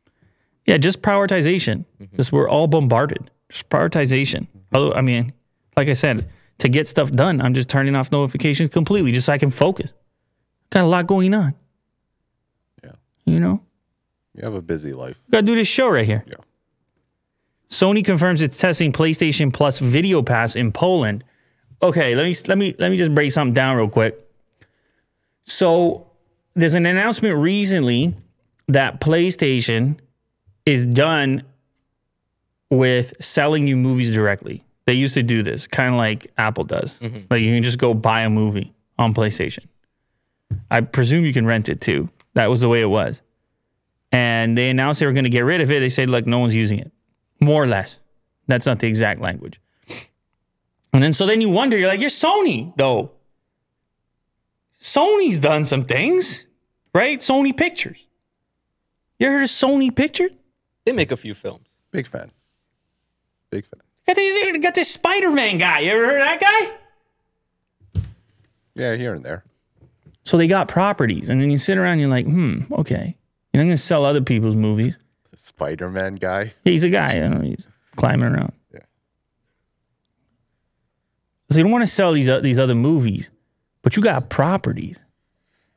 Yeah, 0.67 0.79
just 0.79 1.03
prioritization. 1.03 1.85
Mm-hmm. 2.01 2.17
Just 2.17 2.33
we're 2.33 2.49
all 2.49 2.67
bombarded. 2.67 3.31
Just 3.51 3.69
prioritization. 3.69 4.47
Mm-hmm. 4.49 4.75
Although, 4.77 4.95
I 4.95 5.03
mean, 5.03 5.33
like 5.77 5.89
I 5.89 5.93
said, 5.93 6.29
to 6.59 6.69
get 6.69 6.89
stuff 6.89 7.11
done, 7.11 7.41
I'm 7.43 7.53
just 7.53 7.69
turning 7.69 7.95
off 7.97 8.11
notifications 8.11 8.71
completely 8.73 9.13
just 9.13 9.27
so 9.27 9.33
I 9.35 9.39
can 9.39 9.51
focus. 9.51 9.93
Got 10.71 10.85
a 10.85 10.87
lot 10.87 11.07
going 11.07 11.35
on. 11.35 11.55
Yeah. 12.83 12.93
You 13.27 13.41
know, 13.41 13.63
You 14.35 14.45
have 14.45 14.55
a 14.55 14.63
busy 14.63 14.93
life. 14.95 15.21
gotta 15.31 15.45
do 15.45 15.55
this 15.55 15.69
show 15.69 15.89
right 15.89 16.07
here. 16.07 16.25
Yeah. 16.27 16.37
Sony 17.69 18.05
confirms 18.05 18.41
it's 18.41 18.59
testing 18.59 18.93
PlayStation 18.93 19.53
Plus 19.53 19.79
Video 19.79 20.23
Pass 20.23 20.57
in 20.57 20.73
Poland. 20.73 21.25
Okay, 21.83 22.15
let 22.15 22.25
me 22.25 22.35
let 22.47 22.59
me 22.59 22.75
let 22.79 22.91
me 22.91 22.97
just 22.97 23.15
break 23.15 23.33
something 23.33 23.55
down 23.55 23.77
real 23.77 23.89
quick. 23.89 24.21
So 25.45 26.07
there's 26.55 26.75
an 26.75 26.87
announcement 26.87 27.37
recently 27.37 28.15
that 28.69 29.01
PlayStation 29.01 29.99
is 30.65 30.87
done 30.87 31.43
with 32.71 33.13
selling 33.23 33.67
you 33.67 33.77
movies 33.77 34.15
directly. 34.15 34.65
They 34.87 34.95
used 34.95 35.15
to 35.15 35.23
do 35.23 35.43
this, 35.43 35.67
kind 35.67 35.95
of 35.95 35.99
like 35.99 36.31
Apple 36.37 36.65
does. 36.65 36.99
Mm-hmm. 36.99 37.21
Like 37.31 37.43
you 37.43 37.55
can 37.55 37.63
just 37.63 37.79
go 37.79 37.95
buy 37.95 38.23
a 38.23 38.31
movie 38.31 38.73
on 38.99 39.15
PlayStation. 39.15 39.67
I 40.71 40.83
presume 40.83 41.25
you 41.25 41.33
can 41.33 41.47
rent 41.47 41.69
it 41.69 41.81
too. 41.81 42.09
That 42.35 42.51
was 42.51 42.61
the 42.61 42.69
way 42.69 42.81
it 42.83 42.91
was. 42.91 43.23
And 44.13 44.57
they 44.57 44.71
announced 44.71 45.01
they 45.01 45.07
were 45.07 45.13
going 45.13 45.25
to 45.25 45.31
get 45.31 45.41
rid 45.41 45.61
of 45.61 45.71
it. 45.71 45.81
They 45.81 45.89
said, 45.89 46.11
look, 46.11 46.27
no 46.27 46.39
one's 46.39 46.55
using 46.55 46.79
it. 46.79 46.93
More 47.41 47.63
or 47.63 47.67
less. 47.67 48.01
That's 48.47 48.67
not 48.67 48.79
the 48.79 48.87
exact 48.87 49.21
language. 49.21 49.61
And 50.93 51.03
then 51.03 51.13
so 51.13 51.27
then 51.27 51.41
you 51.41 51.51
wonder, 51.51 51.77
you're 51.77 51.89
like, 51.89 52.01
you're 52.01 52.11
Sony, 52.11 52.73
though. 52.77 53.11
Sony's 54.81 55.39
done 55.39 55.65
some 55.65 55.85
things, 55.85 56.47
right? 56.95 57.19
Sony 57.19 57.57
Pictures. 57.57 58.07
You 59.19 59.27
ever 59.27 59.37
heard 59.37 59.45
of 59.45 59.51
Sony 59.51 59.95
Pictures? 59.95 60.31
They 60.85 60.93
make 60.93 61.11
a 61.11 61.17
few 61.17 61.35
films. 61.35 61.69
Big 61.91 62.07
fan. 62.07 62.31
Big 63.51 63.65
fan. 63.67 63.81
Got 64.07 64.17
this, 64.17 64.59
got 64.59 64.75
this 64.75 64.91
Spider-Man 64.91 65.59
guy. 65.59 65.81
You 65.81 65.93
ever 65.93 66.05
heard 66.05 66.21
of 66.21 66.41
that 66.41 66.41
guy? 67.95 68.03
Yeah, 68.75 68.97
here 68.97 69.15
and 69.15 69.25
there. 69.25 69.45
So 70.25 70.37
they 70.37 70.47
got 70.47 70.69
properties, 70.69 71.29
and 71.29 71.41
then 71.41 71.51
you 71.51 71.59
sit 71.59 71.79
around 71.79 71.93
and 71.93 72.01
you're 72.03 72.11
like, 72.11 72.27
hmm, 72.27 72.63
okay. 72.73 73.17
And 73.53 73.61
I'm 73.61 73.69
gonna 73.69 73.77
sell 73.77 74.05
other 74.05 74.21
people's 74.21 74.57
movies. 74.57 74.99
Spider 75.37 75.89
Man 75.91 76.15
guy. 76.17 76.55
He's 76.65 76.85
a 76.85 76.91
guy, 76.91 77.17
you 77.17 77.29
know, 77.29 77.41
he's 77.41 77.67
climbing 77.97 78.27
around. 78.35 78.53
Yeah. 78.73 78.81
So 81.51 81.59
you 81.59 81.65
don't 81.65 81.73
want 81.73 81.83
to 81.83 81.87
sell 81.93 82.13
these 82.13 82.29
uh, 82.29 82.41
these 82.41 82.59
other 82.59 82.75
movies, 82.75 83.31
but 83.83 83.97
you 83.97 84.03
got 84.03 84.31
properties. 84.31 85.03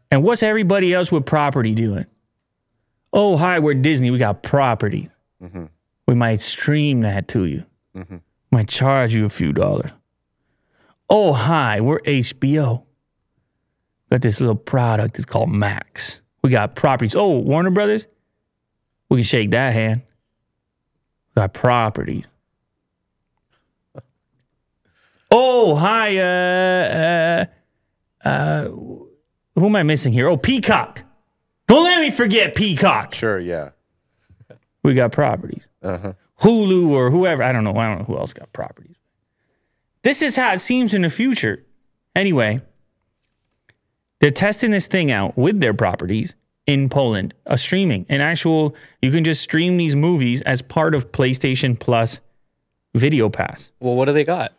And 0.09 0.23
what's 0.23 0.41
everybody 0.41 0.93
else 0.93 1.11
with 1.11 1.25
property 1.25 1.73
doing? 1.75 2.05
Oh, 3.11 3.35
hi, 3.37 3.59
we're 3.59 3.73
Disney. 3.73 4.09
We 4.11 4.17
got 4.17 4.41
properties. 4.43 5.09
We 6.07 6.15
might 6.15 6.39
stream 6.39 7.01
that 7.01 7.27
to 7.29 7.45
you. 7.45 7.65
Might 8.51 8.69
charge 8.69 9.13
you 9.13 9.25
a 9.25 9.29
few 9.29 9.51
dollars. 9.51 9.91
Oh, 11.09 11.33
hi, 11.33 11.81
we're 11.81 11.99
HBO. 11.99 12.83
Got 14.09 14.21
this 14.21 14.39
little 14.39 14.55
product. 14.55 15.17
It's 15.17 15.25
called 15.25 15.49
Max. 15.51 16.21
We 16.41 16.49
got 16.49 16.75
properties. 16.75 17.15
Oh, 17.15 17.39
Warner 17.39 17.71
Brothers. 17.71 18.07
We 19.09 19.17
can 19.17 19.23
shake 19.23 19.51
that 19.51 19.73
hand. 19.73 20.01
We 21.35 21.41
got 21.41 21.53
properties. 21.53 22.27
Oh, 25.29 25.75
hi. 25.75 26.17
Uh, 26.17 27.45
uh, 28.23 28.27
uh, 28.27 28.63
who 28.65 29.65
am 29.65 29.75
I 29.75 29.83
missing 29.83 30.13
here? 30.13 30.27
Oh, 30.27 30.37
Peacock. 30.37 31.03
Don't 31.67 31.83
let 31.83 31.99
me 31.99 32.11
forget 32.11 32.55
Peacock. 32.55 33.13
Sure, 33.13 33.39
yeah. 33.39 33.69
We 34.83 34.93
got 34.93 35.11
properties. 35.11 35.67
Uh-huh. 35.83 36.13
Hulu 36.41 36.89
or 36.89 37.11
whoever. 37.11 37.43
I 37.43 37.51
don't 37.51 37.63
know. 37.63 37.75
I 37.75 37.87
don't 37.87 37.99
know 37.99 38.05
who 38.05 38.17
else 38.17 38.33
got 38.33 38.53
properties. 38.53 38.95
This 40.03 40.21
is 40.21 40.35
how 40.35 40.53
it 40.53 40.59
seems 40.59 40.93
in 40.93 41.01
the 41.01 41.09
future. 41.09 41.65
Anyway, 42.15 42.61
they're 44.19 44.31
testing 44.31 44.71
this 44.71 44.87
thing 44.87 45.11
out 45.11 45.37
with 45.37 45.59
their 45.59 45.73
properties 45.73 46.35
in 46.67 46.89
Poland, 46.89 47.33
a 47.45 47.57
streaming, 47.57 48.05
an 48.09 48.21
actual, 48.21 48.75
you 49.01 49.09
can 49.09 49.23
just 49.23 49.41
stream 49.41 49.77
these 49.77 49.95
movies 49.95 50.41
as 50.41 50.61
part 50.61 50.93
of 50.93 51.11
PlayStation 51.11 51.79
Plus 51.79 52.19
Video 52.93 53.29
Pass. 53.29 53.71
Well, 53.79 53.95
what 53.95 54.05
do 54.05 54.13
they 54.13 54.25
got? 54.25 54.53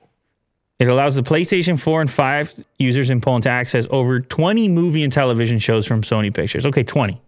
It 0.79 0.89
allows 0.89 1.17
the 1.17 1.23
PlayStation 1.23 1.79
4 1.79 2.01
and 2.03 2.11
5 2.11 2.65
users 2.79 3.11
in 3.11 3.21
Poland 3.21 3.43
to 3.43 3.51
access 3.51 3.87
over 3.91 4.21
20 4.21 4.69
movie 4.69 5.03
and 5.03 5.13
television 5.13 5.59
shows 5.59 5.87
from 5.87 6.03
Sony 6.03 6.33
Pictures. 6.33 6.65
Okay, 6.65 6.83
20. 6.83 7.21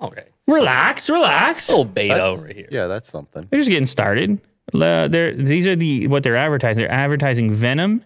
Okay. 0.00 0.24
Relax, 0.46 1.08
relax. 1.10 1.68
little 1.68 1.84
beta 1.84 2.14
That's- 2.14 2.38
over 2.38 2.52
here. 2.52 2.68
Yeah, 2.70 2.86
that's 2.86 3.08
something. 3.10 3.46
They're 3.50 3.60
just 3.60 3.70
getting 3.70 3.86
started. 3.86 4.40
Uh, 4.72 5.08
they're, 5.08 5.32
these 5.34 5.66
are 5.66 5.74
the 5.74 6.06
what 6.06 6.22
they're 6.22 6.36
advertising. 6.36 6.82
They're 6.82 6.92
advertising 6.92 7.52
Venom, 7.52 8.04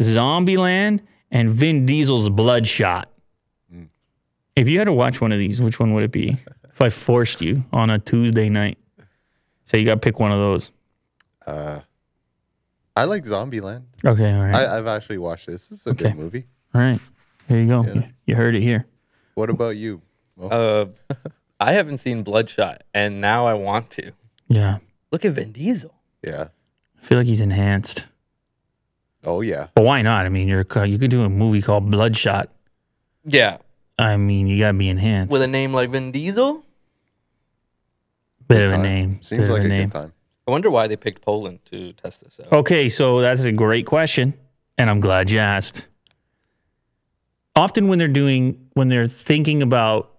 Zombieland, 0.00 1.00
and 1.30 1.50
Vin 1.50 1.84
Diesel's 1.86 2.30
Bloodshot. 2.30 3.09
If 4.60 4.68
you 4.68 4.78
had 4.78 4.84
to 4.84 4.92
watch 4.92 5.20
one 5.20 5.32
of 5.32 5.38
these, 5.38 5.60
which 5.60 5.80
one 5.80 5.94
would 5.94 6.04
it 6.04 6.12
be? 6.12 6.36
if 6.70 6.80
I 6.82 6.88
forced 6.90 7.40
you 7.40 7.64
on 7.72 7.88
a 7.90 7.98
Tuesday 7.98 8.48
night, 8.48 8.78
so 9.64 9.76
you 9.76 9.84
got 9.84 9.94
to 9.94 10.00
pick 10.00 10.20
one 10.20 10.32
of 10.32 10.38
those. 10.38 10.70
Uh, 11.46 11.80
I 12.96 13.04
like 13.04 13.24
Zombieland. 13.24 13.84
Okay, 14.04 14.32
all 14.32 14.42
right, 14.42 14.54
I, 14.54 14.76
I've 14.78 14.86
actually 14.86 15.18
watched 15.18 15.46
this. 15.46 15.68
This 15.68 15.80
is 15.80 15.86
a 15.86 15.90
Okay. 15.90 16.04
good 16.10 16.16
movie. 16.16 16.46
all 16.74 16.80
right. 16.80 17.00
Here 17.48 17.58
you 17.60 17.66
go. 17.66 17.82
You, 17.84 18.04
you 18.26 18.36
heard 18.36 18.54
it 18.54 18.60
here. 18.62 18.86
What 19.34 19.48
about 19.50 19.76
you? 19.76 20.02
Well, 20.36 20.52
Uh, 20.52 20.86
I 21.58 21.72
haven't 21.72 21.96
seen 21.98 22.22
Bloodshot, 22.22 22.82
and 22.94 23.20
now 23.20 23.46
I 23.46 23.54
want 23.54 23.90
to. 23.92 24.12
Yeah, 24.48 24.78
Look 25.10 25.24
at 25.24 25.32
Vin 25.32 25.52
Diesel. 25.52 25.94
yeah. 26.22 26.48
I 26.98 27.02
feel 27.02 27.16
like 27.18 27.26
he's 27.26 27.40
enhanced. 27.40 28.06
Oh 29.24 29.40
yeah. 29.40 29.68
But 29.74 29.84
why 29.84 30.02
not? 30.02 30.26
I 30.26 30.28
mean, 30.28 30.48
you're 30.48 30.64
you 30.84 30.98
could 30.98 31.10
do 31.10 31.22
a 31.24 31.28
movie 31.30 31.62
called 31.62 31.90
Bloodshot. 31.90 32.50
Yeah, 33.24 33.58
I 34.00 34.16
mean, 34.16 34.46
you 34.46 34.58
gotta 34.58 34.76
be 34.78 34.88
enhanced. 34.88 35.30
with 35.30 35.42
a 35.42 35.46
name 35.46 35.72
like 35.74 35.90
Vin 35.90 36.10
Diesel. 36.10 36.64
Bit 38.48 38.62
of 38.62 38.72
a 38.72 38.78
name. 38.78 39.22
Seems 39.22 39.42
bit 39.48 39.52
like 39.52 39.62
a 39.62 39.66
a 39.66 39.68
name. 39.68 39.88
good 39.90 39.98
time. 39.98 40.12
I 40.48 40.50
wonder 40.50 40.70
why 40.70 40.88
they 40.88 40.96
picked 40.96 41.22
Poland 41.22 41.60
to 41.66 41.92
test 41.92 42.24
this 42.24 42.40
out. 42.40 42.52
Okay, 42.52 42.88
so 42.88 43.20
that's 43.20 43.44
a 43.44 43.52
great 43.52 43.86
question, 43.86 44.34
and 44.78 44.90
I'm 44.90 44.98
glad 45.00 45.30
you 45.30 45.38
asked. 45.38 45.86
Often 47.54 47.88
when 47.88 47.98
they're 47.98 48.08
doing 48.08 48.68
when 48.72 48.88
they're 48.88 49.06
thinking 49.06 49.62
about 49.62 50.10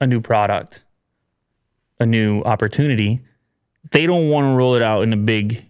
a 0.00 0.06
new 0.06 0.20
product, 0.20 0.84
a 1.98 2.06
new 2.06 2.42
opportunity, 2.42 3.20
they 3.90 4.06
don't 4.06 4.28
want 4.30 4.44
to 4.44 4.56
roll 4.56 4.76
it 4.76 4.82
out 4.82 5.02
in 5.02 5.10
the 5.10 5.16
big 5.16 5.66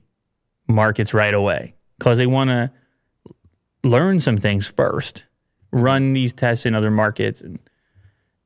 markets 0.69 1.14
right 1.14 1.33
away 1.35 1.75
because 1.99 2.19
they 2.19 2.27
want 2.27 2.51
to 2.51 2.71
learn 3.83 4.21
some 4.21 4.37
things 4.37 4.69
first, 4.69 5.25
run 5.77 6.15
these 6.15 6.33
tests 6.33 6.67
in 6.67 6.75
other 6.75 6.91
markets 6.91 7.41
and 7.41 7.59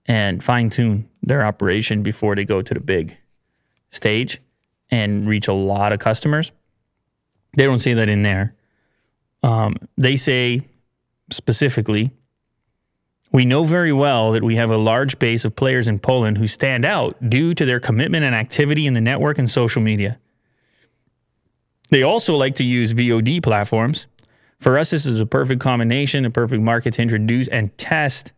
and 0.07 0.43
fine 0.43 0.71
tune 0.71 1.09
their 1.23 1.45
operation 1.45 2.03
before 2.03 2.35
they 2.35 2.45
go 2.45 2.63
to 2.63 2.75
the 2.75 2.81
big 2.81 3.17
stage 3.91 4.41
and 4.91 5.27
reach 5.27 5.47
a 5.47 5.53
lot 5.53 5.93
of 5.93 6.01
customers. 6.01 6.51
They 7.57 7.65
don't 7.65 7.79
say 7.79 7.95
that 7.95 8.09
in 8.09 8.23
there. 8.23 8.55
Um, 9.43 9.77
they 9.97 10.17
say 10.17 10.63
specifically, 11.31 12.11
we 13.31 13.45
know 13.45 13.63
very 13.63 13.93
well 13.93 14.33
that 14.33 14.43
we 14.43 14.57
have 14.57 14.71
a 14.71 14.77
large 14.77 15.19
base 15.21 15.45
of 15.45 15.55
players 15.55 15.87
in 15.87 16.01
Poland 16.01 16.39
who 16.39 16.49
stand 16.49 16.85
out 16.85 17.31
due 17.31 17.55
to 17.55 17.65
their 17.65 17.79
commitment 17.79 18.25
and 18.25 18.35
activity 18.35 18.87
in 18.87 18.95
the 18.95 19.01
network 19.01 19.39
and 19.39 19.49
social 19.49 19.81
media. 19.81 20.19
They 21.91 22.03
also 22.03 22.35
like 22.35 22.57
to 22.57 22.65
use 22.65 22.95
VOD 22.95 23.43
platforms. 23.43 24.07
For 24.61 24.79
us, 24.79 24.91
this 24.91 25.07
is 25.07 25.21
a 25.21 25.27
perfect 25.27 25.61
combination, 25.61 26.25
a 26.27 26.31
perfect 26.31 26.63
market 26.63 26.95
to 26.95 27.03
introduce 27.03 27.49
and 27.49 27.77
test 27.79 28.33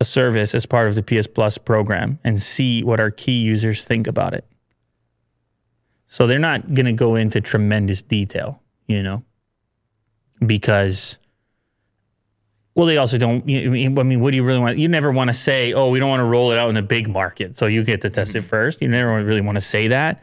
a 0.00 0.04
service 0.04 0.54
as 0.54 0.66
part 0.66 0.88
of 0.88 0.94
the 0.94 1.02
PS 1.02 1.26
Plus 1.26 1.58
program 1.58 2.18
and 2.24 2.40
see 2.40 2.82
what 2.82 3.00
our 3.00 3.10
key 3.10 3.40
users 3.40 3.84
think 3.84 4.06
about 4.06 4.34
it. 4.34 4.46
So 6.06 6.26
they're 6.26 6.38
not 6.38 6.74
going 6.74 6.86
to 6.86 6.92
go 6.92 7.16
into 7.16 7.40
tremendous 7.40 8.02
detail, 8.02 8.62
you 8.86 9.02
know, 9.02 9.22
because, 10.44 11.18
well, 12.74 12.86
they 12.86 12.96
also 12.96 13.18
don't. 13.18 13.48
you- 13.48 13.72
I 13.72 14.02
mean, 14.02 14.20
what 14.20 14.30
do 14.30 14.36
you 14.36 14.44
really 14.44 14.58
want? 14.60 14.78
You 14.78 14.88
never 14.88 15.12
want 15.12 15.28
to 15.28 15.34
say, 15.34 15.72
oh, 15.72 15.90
we 15.90 15.98
don't 15.98 16.08
want 16.08 16.20
to 16.20 16.24
roll 16.24 16.50
it 16.52 16.58
out 16.58 16.68
in 16.68 16.74
the 16.76 16.82
big 16.82 17.08
market. 17.08 17.56
So 17.56 17.66
you 17.66 17.84
get 17.84 18.00
to 18.02 18.10
test 18.10 18.34
it 18.34 18.40
mm-hmm. 18.40 18.48
first. 18.48 18.80
You 18.80 18.88
never 18.88 19.22
really 19.22 19.40
want 19.40 19.56
to 19.56 19.60
say 19.60 19.88
that, 19.88 20.22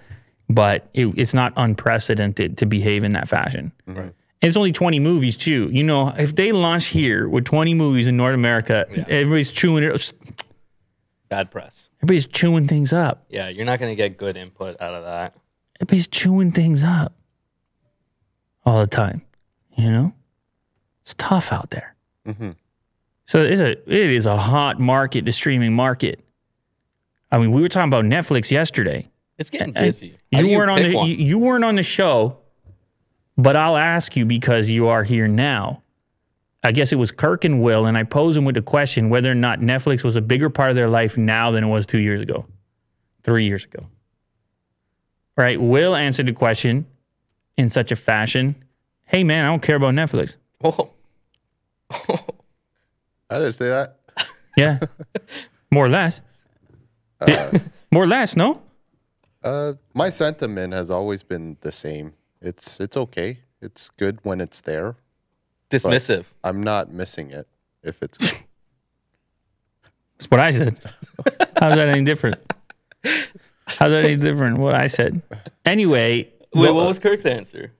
but 0.50 0.89
it, 0.93 1.08
it's 1.17 1.34
not 1.34 1.54
unprecedented 1.56 2.58
to 2.58 2.65
behave 2.65 3.04
in 3.04 3.13
that 3.13 3.28
fashion. 3.28 3.71
Right. 3.86 4.13
And 4.41 4.47
it's 4.50 4.58
only 4.58 4.71
20 4.71 5.00
movies, 5.00 5.36
too. 5.38 5.69
You 5.71 5.84
know, 5.84 6.10
if 6.17 6.36
they 6.36 6.52
launch 6.52 6.88
here 6.88 7.28
with 7.28 7.45
20 7.45 7.73
movies 7.73 8.08
in 8.08 8.17
North 8.17 8.36
America, 8.36 8.86
everybody's 9.10 9.50
chewing 9.52 9.84
it. 9.84 10.13
Bad 11.30 11.50
press. 11.52 11.89
Everybody's 12.00 12.28
chewing 12.28 12.67
things 12.67 12.93
up. 12.93 13.26
Yeah, 13.30 13.50
you're 13.50 13.65
not 13.65 13.80
going 13.80 13.91
to 13.91 13.95
get 13.95 14.17
good 14.17 14.38
input 14.38 14.80
out 14.80 14.93
of 14.93 15.04
that. 15.04 15.36
Everybody's 15.82 16.08
chewing 16.08 16.52
things 16.52 16.84
up 16.84 17.13
all 18.65 18.80
the 18.82 18.88
time. 18.88 19.23
You 19.76 19.91
know, 19.91 20.13
it's 21.02 21.13
tough 21.15 21.52
out 21.52 21.69
there. 21.71 21.95
hmm 22.26 22.52
So 23.26 23.43
it's 23.43 23.60
a 23.62 23.71
it 23.71 24.10
is 24.12 24.26
a 24.26 24.38
hot 24.38 24.80
market, 24.80 25.26
the 25.26 25.32
streaming 25.32 25.73
market. 25.73 26.19
I 27.32 27.38
mean, 27.39 27.52
we 27.52 27.62
were 27.62 27.67
talking 27.67 27.89
about 27.89 28.06
Netflix 28.06 28.50
yesterday. 28.52 29.08
It's 29.38 29.50
getting 29.50 29.73
busy. 29.73 30.17
How 30.34 30.39
You 30.39 30.47
do 30.47 30.56
weren't 30.56 30.71
on 30.71 30.82
the 30.82 30.95
one? 30.95 31.08
you, 31.08 31.15
you 31.15 31.39
weren't 31.39 31.63
on 31.63 31.76
the 31.76 31.84
show, 31.84 32.39
but 33.38 33.56
I'll 33.56 33.78
ask 33.78 34.15
you 34.15 34.26
because 34.26 34.69
you 34.69 34.88
are 34.88 35.04
here 35.04 35.28
now. 35.28 35.84
I 36.63 36.71
guess 36.71 36.91
it 36.91 36.97
was 36.97 37.12
Kirk 37.12 37.45
and 37.45 37.62
Will, 37.62 37.86
and 37.86 37.97
I 37.97 38.04
posed 38.04 38.36
them 38.36 38.43
with 38.43 38.56
the 38.56 38.62
question 38.62 39.10
whether 39.10 39.32
or 39.32 39.36
not 39.36 39.60
Netflix 39.60 40.04
was 40.04 40.15
a 40.15 40.21
bigger 40.21 40.50
part 40.50 40.69
of 40.69 40.76
their 40.76 40.89
life 40.89 41.17
now 41.17 41.52
than 41.52 41.63
it 41.63 41.67
was 41.67 41.86
two 41.86 42.00
years 42.00 42.19
ago, 42.19 42.45
three 43.23 43.45
years 43.45 43.63
ago. 43.63 43.86
Right? 45.38 45.62
Will 45.62 45.95
answered 45.95 46.26
the 46.26 46.34
question 46.34 46.88
in 47.58 47.69
such 47.69 47.91
a 47.91 47.95
fashion. 47.95 48.56
Hey 49.06 49.23
man, 49.23 49.45
I 49.45 49.47
don't 49.47 49.62
care 49.62 49.76
about 49.76 49.93
Netflix. 49.93 50.36
Oh. 50.63 50.89
I 53.30 53.39
didn't 53.39 53.54
say 53.54 53.69
that. 53.69 54.00
Yeah, 54.58 54.80
more 55.69 55.86
or 55.86 55.89
less. 55.89 56.19
more 57.91 58.04
or 58.04 58.08
less, 58.08 58.36
no. 58.36 58.60
Uh, 59.43 59.73
my 59.93 60.10
sentiment 60.10 60.73
has 60.73 60.89
always 60.89 61.21
been 61.21 61.58
the 61.62 61.71
same. 61.71 62.13
It's 62.41 62.80
it's 62.80 62.97
okay. 62.97 63.39
It's 63.62 63.89
good 63.91 64.19
when 64.23 64.41
it's 64.41 64.62
there. 64.62 64.95
Dismissive. 65.69 66.26
I'm 66.43 66.62
not 66.62 66.91
missing 66.91 67.32
it 67.32 67.47
if 67.84 68.02
it's 68.02 68.17
good. 68.17 68.32
That's 70.17 70.32
what 70.32 70.39
I 70.39 70.52
said. 70.52 70.80
How's 71.60 71.76
that 71.76 71.89
any 71.89 72.04
different? 72.04 72.38
How's 73.04 73.91
that 73.91 74.06
any 74.06 74.15
different? 74.15 74.58
What 74.58 74.73
I 74.76 74.88
said. 74.88 75.21
Anyway, 75.65 76.32
Wait, 76.54 76.71
what 76.71 76.88
was 76.88 76.97
Kirk's 77.00 77.26
answer? 77.26 77.71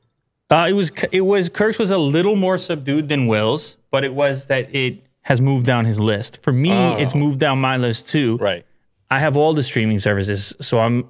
uh, 0.52 0.67
it 0.70 0.74
was 0.74 0.91
it 1.12 1.22
was 1.22 1.50
Kirk's 1.50 1.80
was 1.80 1.89
a 1.91 1.98
little 1.98 2.36
more 2.36 2.58
subdued 2.58 3.10
than 3.10 3.28
Will's, 3.28 3.78
but 3.91 4.04
it 4.04 4.13
was 4.13 4.48
that 4.48 4.74
it 4.76 5.04
has 5.22 5.41
moved 5.41 5.65
down 5.65 5.86
his 5.86 6.00
list. 6.00 6.41
For 6.43 6.54
me, 6.54 6.72
it's 6.96 7.15
moved 7.15 7.39
down 7.39 7.60
my 7.60 7.78
list 7.78 8.10
too. 8.10 8.38
Right. 8.38 8.65
I 9.10 9.20
have 9.20 9.36
all 9.38 9.54
the 9.54 9.63
streaming 9.63 10.00
services, 10.00 10.54
so 10.62 10.80
I'm. 10.80 11.10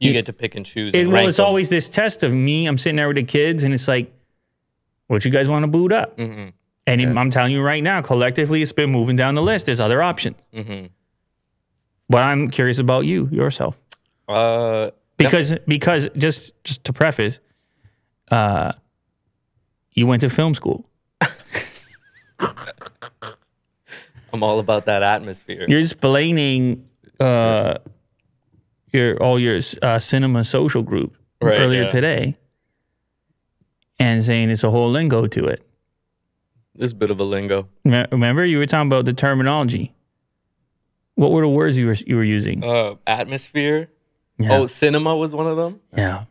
You 0.00 0.12
get 0.12 0.26
to 0.26 0.32
pick 0.32 0.54
and 0.54 0.64
choose. 0.64 0.94
It, 0.94 1.08
well, 1.08 1.26
it's 1.26 1.38
them. 1.38 1.46
always 1.46 1.68
this 1.70 1.88
test 1.88 2.22
of 2.22 2.32
me. 2.32 2.66
I'm 2.66 2.78
sitting 2.78 2.96
there 2.96 3.08
with 3.08 3.16
the 3.16 3.24
kids, 3.24 3.64
and 3.64 3.74
it's 3.74 3.88
like, 3.88 4.12
what 5.08 5.24
you 5.24 5.30
guys 5.30 5.48
want 5.48 5.64
to 5.64 5.66
boot 5.68 5.92
up? 5.92 6.16
Mhm. 6.16 6.52
And 6.86 7.00
it- 7.00 7.08
I'm 7.16 7.30
telling 7.30 7.52
you 7.52 7.62
right 7.62 7.82
now, 7.82 8.00
collectively, 8.00 8.62
it's 8.62 8.72
been 8.72 8.90
moving 8.90 9.16
down 9.16 9.34
the 9.34 9.42
list. 9.42 9.66
There's 9.66 9.80
other 9.80 10.00
options. 10.02 10.36
Mhm. 10.54 10.90
But 12.08 12.22
I'm 12.22 12.48
curious 12.50 12.78
about 12.78 13.04
you 13.06 13.28
yourself. 13.32 13.78
Uh, 14.28 14.90
because 15.16 15.54
because 15.66 16.08
just 16.16 16.52
just 16.64 16.84
to 16.84 16.92
preface, 16.92 17.40
uh, 18.30 18.72
you 19.92 20.06
went 20.06 20.20
to 20.20 20.30
film 20.30 20.54
school. 20.54 20.88
I'm 24.32 24.42
all 24.42 24.58
about 24.60 24.86
that 24.86 25.02
atmosphere. 25.02 25.66
You're 25.68 25.80
explaining 25.80 26.86
uh, 27.18 27.74
your 28.92 29.16
all 29.22 29.38
your 29.38 29.60
uh, 29.82 29.98
cinema 29.98 30.44
social 30.44 30.82
group 30.82 31.16
Right, 31.40 31.58
earlier 31.60 31.82
yeah. 31.82 31.88
today, 31.88 32.36
and 34.00 34.24
saying 34.24 34.50
it's 34.50 34.64
a 34.64 34.70
whole 34.70 34.90
lingo 34.90 35.26
to 35.26 35.46
it. 35.46 35.62
There's 36.74 36.92
a 36.92 36.96
bit 36.96 37.10
of 37.10 37.18
a 37.20 37.24
lingo. 37.24 37.68
Remember, 37.84 38.44
you 38.44 38.58
were 38.58 38.66
talking 38.66 38.88
about 38.88 39.04
the 39.04 39.12
terminology. 39.12 39.92
What 41.14 41.32
were 41.32 41.40
the 41.42 41.48
words 41.48 41.76
you 41.76 41.86
were 41.86 41.94
you 42.06 42.16
were 42.16 42.24
using? 42.24 42.62
Uh, 42.62 42.94
atmosphere. 43.06 43.88
yeah. 44.38 44.52
Oh, 44.58 44.66
cinema 44.66 45.16
was 45.16 45.34
one 45.34 45.46
of 45.46 45.56
them. 45.56 45.80
yeah. 45.96 46.24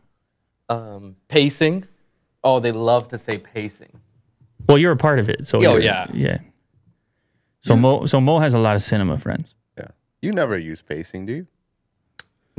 Um, 0.70 1.16
pacing. 1.28 1.84
Oh, 2.44 2.60
they 2.60 2.72
love 2.72 3.08
to 3.08 3.18
say 3.18 3.38
pacing. 3.38 4.00
Well, 4.68 4.76
you're 4.78 4.92
a 4.92 4.96
part 4.96 5.18
of 5.18 5.28
it, 5.30 5.46
so 5.46 5.58
Oh, 5.64 5.76
yeah. 5.76 6.06
yeah. 6.12 6.38
So 7.62 7.74
Mo, 7.74 8.04
so 8.06 8.20
Mo 8.20 8.38
has 8.38 8.52
a 8.54 8.58
lot 8.58 8.76
of 8.76 8.82
cinema 8.82 9.16
friends. 9.18 9.54
Yeah. 9.78 9.88
You 10.22 10.32
never 10.32 10.56
use 10.58 10.82
pacing, 10.82 11.24
do 11.26 11.32
you? 11.32 11.46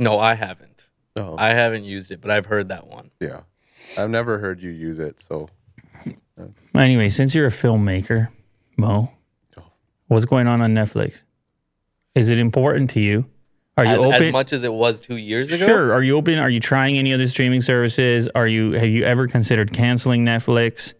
No, 0.00 0.18
I 0.18 0.34
haven't. 0.34 0.88
No. 1.16 1.36
I 1.38 1.50
haven't 1.50 1.84
used 1.84 2.10
it, 2.10 2.20
but 2.20 2.30
I've 2.30 2.46
heard 2.46 2.68
that 2.68 2.86
one. 2.88 3.10
yeah. 3.20 3.42
I've 3.98 4.10
never 4.10 4.38
heard 4.38 4.62
you 4.62 4.70
use 4.70 4.98
it, 5.00 5.20
so 5.20 5.48
that's 6.36 6.68
Anyway, 6.74 7.08
since 7.08 7.34
you're 7.34 7.46
a 7.46 7.50
filmmaker, 7.50 8.28
Mo, 8.76 9.10
Oh. 9.56 9.62
what's 10.06 10.24
going 10.24 10.46
on 10.46 10.60
on 10.62 10.72
Netflix? 10.72 11.22
Is 12.14 12.28
it 12.30 12.38
important 12.38 12.90
to 12.90 13.00
you? 13.00 13.26
Are 13.76 13.84
you 13.84 13.90
As, 13.92 14.00
open? 14.00 14.22
as 14.22 14.32
much 14.32 14.52
as 14.52 14.62
it 14.62 14.72
was 14.72 15.00
two 15.00 15.16
years 15.16 15.52
ago. 15.52 15.66
Sure. 15.66 15.92
Are 15.92 16.02
you 16.02 16.16
open? 16.16 16.38
Are 16.38 16.50
you 16.50 16.60
trying 16.60 16.98
any 16.98 17.12
other 17.12 17.26
streaming 17.26 17.62
services? 17.62 18.28
Are 18.34 18.46
you 18.46 18.72
have 18.72 18.88
you 18.88 19.04
ever 19.04 19.26
considered 19.26 19.72
canceling 19.72 20.24
Netflix? 20.24 20.94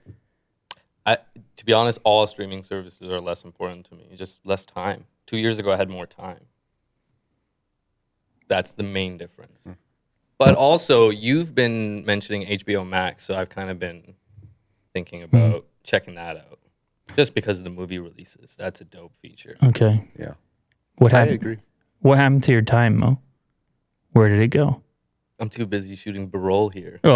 I, 1.06 1.18
to 1.56 1.64
be 1.64 1.72
honest, 1.72 1.98
all 2.04 2.26
streaming 2.26 2.62
services 2.64 3.08
are 3.10 3.20
less 3.20 3.44
important 3.44 3.86
to 3.90 3.94
me. 3.94 4.08
Just 4.16 4.44
less 4.46 4.66
time. 4.66 5.04
Two 5.26 5.36
years 5.36 5.58
ago, 5.58 5.72
I 5.72 5.76
had 5.76 5.88
more 5.88 6.06
time. 6.06 6.40
That's 8.50 8.74
the 8.74 8.82
main 8.82 9.16
difference. 9.16 9.62
Hmm. 9.62 9.72
But 10.36 10.56
also, 10.56 11.10
you've 11.10 11.54
been 11.54 12.04
mentioning 12.04 12.46
HBO 12.46 12.86
Max, 12.86 13.24
so 13.24 13.36
I've 13.36 13.48
kind 13.48 13.70
of 13.70 13.78
been 13.78 14.14
thinking 14.92 15.22
hmm. 15.22 15.36
about 15.36 15.66
checking 15.84 16.16
that 16.16 16.36
out. 16.36 16.58
Just 17.16 17.32
because 17.32 17.58
of 17.58 17.64
the 17.64 17.70
movie 17.70 17.98
releases, 17.98 18.56
that's 18.56 18.80
a 18.80 18.84
dope 18.84 19.14
feature. 19.22 19.56
Okay. 19.62 20.04
yeah. 20.18 20.34
What 20.96 21.14
I 21.14 21.20
happened? 21.20 21.36
agree. 21.36 21.58
What 22.00 22.18
happened 22.18 22.42
to 22.44 22.52
your 22.52 22.62
time, 22.62 22.98
Mo? 22.98 23.20
Where 24.12 24.28
did 24.28 24.40
it 24.40 24.48
go? 24.48 24.82
I'm 25.38 25.48
too 25.48 25.66
busy 25.66 25.94
shooting 25.94 26.26
B-roll 26.28 26.68
here. 26.70 27.00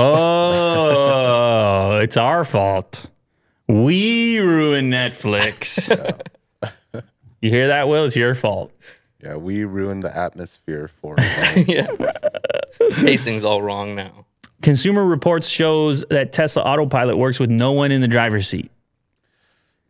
Oh, 1.86 1.98
it's 1.98 2.16
our 2.16 2.44
fault. 2.44 3.08
We 3.68 4.38
ruined 4.38 4.92
Netflix. 4.92 5.90
you 7.40 7.50
hear 7.50 7.68
that, 7.68 7.88
Will? 7.88 8.06
It's 8.06 8.16
your 8.16 8.34
fault. 8.34 8.72
Yeah, 9.24 9.36
we 9.36 9.64
ruined 9.64 10.02
the 10.02 10.14
atmosphere 10.14 10.86
for 10.86 11.16
yeah, 11.56 11.86
pacing's 12.96 13.42
all 13.42 13.62
wrong 13.62 13.94
now. 13.94 14.26
Consumer 14.60 15.02
Reports 15.02 15.48
shows 15.48 16.04
that 16.10 16.32
Tesla 16.32 16.62
Autopilot 16.62 17.16
works 17.16 17.40
with 17.40 17.48
no 17.48 17.72
one 17.72 17.90
in 17.90 18.02
the 18.02 18.08
driver's 18.08 18.46
seat. 18.46 18.70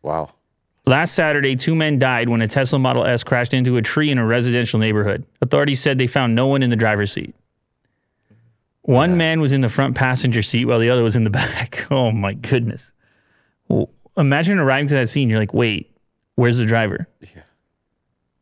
Wow. 0.03 0.35
Last 0.87 1.15
Saturday, 1.15 1.57
two 1.57 1.75
men 1.75 1.99
died 1.99 2.29
when 2.29 2.43
a 2.43 2.49
Tesla 2.49 2.79
Model 2.79 3.05
S 3.05 3.25
crashed 3.25 3.55
into 3.55 3.77
a 3.77 3.83
tree 3.83 4.11
in 4.11 4.19
a 4.19 4.25
residential 4.25 4.79
neighborhood. 4.79 5.25
Authorities 5.43 5.81
said 5.81 5.99
they 5.99 6.07
found 6.07 6.37
no 6.37 6.47
one 6.47 6.63
in 6.63 6.71
the 6.71 6.77
driver's 6.77 7.11
seat. 7.11 7.35
One 8.83 9.17
man 9.17 9.41
was 9.41 9.53
in 9.53 9.63
the 9.63 9.69
front 9.69 9.97
passenger 9.97 10.43
seat 10.43 10.67
while 10.67 10.79
the 10.79 10.91
other 10.91 11.03
was 11.03 11.17
in 11.17 11.25
the 11.25 11.31
back. 11.41 11.91
Oh 11.91 12.13
my 12.13 12.35
goodness. 12.35 12.93
Well, 13.67 13.91
imagine 14.17 14.59
arriving 14.59 14.87
to 14.89 14.95
that 14.95 15.09
scene. 15.09 15.29
You're 15.29 15.41
like, 15.41 15.55
wait, 15.55 15.91
where's 16.37 16.59
the 16.59 16.67
driver? 16.67 17.09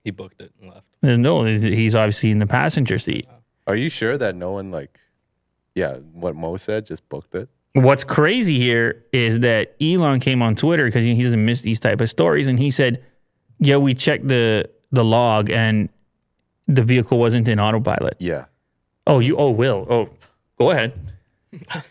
He 0.04 0.10
booked 0.10 0.40
it 0.40 0.52
and 0.60 0.70
left. 0.70 0.86
Uh, 1.02 1.16
No, 1.16 1.44
he's- 1.44 1.62
he's 1.62 1.94
obviously 1.94 2.30
in 2.30 2.38
the 2.38 2.46
passenger 2.46 2.98
seat. 2.98 3.26
Are 3.66 3.76
you 3.76 3.88
sure 3.88 4.18
that 4.18 4.34
no 4.34 4.50
one 4.52 4.70
like, 4.70 4.98
yeah, 5.74 5.96
what 6.12 6.34
Mo 6.34 6.56
said 6.56 6.86
just 6.86 7.08
booked 7.08 7.34
it? 7.34 7.48
What's 7.74 8.04
crazy 8.04 8.58
here 8.58 9.04
is 9.12 9.40
that 9.40 9.74
Elon 9.80 10.20
came 10.20 10.42
on 10.42 10.54
Twitter 10.56 10.84
because 10.86 11.04
he 11.04 11.22
doesn't 11.22 11.44
miss 11.44 11.62
these 11.62 11.80
type 11.80 12.00
of 12.02 12.10
stories, 12.10 12.46
and 12.48 12.58
he 12.58 12.70
said, 12.70 13.02
"Yeah, 13.60 13.78
we 13.78 13.94
checked 13.94 14.28
the 14.28 14.68
the 14.90 15.02
log, 15.04 15.48
and 15.48 15.88
the 16.68 16.82
vehicle 16.82 17.18
wasn't 17.18 17.48
in 17.48 17.58
autopilot." 17.58 18.16
Yeah. 18.18 18.44
Oh, 19.06 19.20
you? 19.20 19.36
Oh, 19.38 19.50
will? 19.50 19.86
Oh, 19.88 20.10
go 20.58 20.70
ahead. 20.70 20.92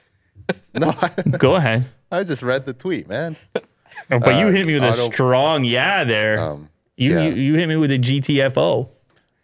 No, 0.74 0.94
I, 1.02 1.10
Go 1.38 1.56
ahead. 1.56 1.88
I 2.12 2.24
just 2.24 2.42
read 2.42 2.66
the 2.66 2.74
tweet, 2.74 3.08
man. 3.08 3.36
Oh, 3.56 4.20
but 4.20 4.36
you 4.40 4.48
Uh, 4.48 4.52
hit 4.52 4.68
me 4.68 4.74
with 4.76 4.84
a 4.84 4.94
strong 4.94 5.64
yeah 5.64 6.04
there. 6.04 6.40
Um, 6.40 6.70
you, 6.98 7.14
yeah. 7.14 7.22
you 7.22 7.34
you 7.34 7.54
hit 7.56 7.68
me 7.68 7.78
with 7.78 7.92
a 7.92 8.00
GTFO. 8.00 8.90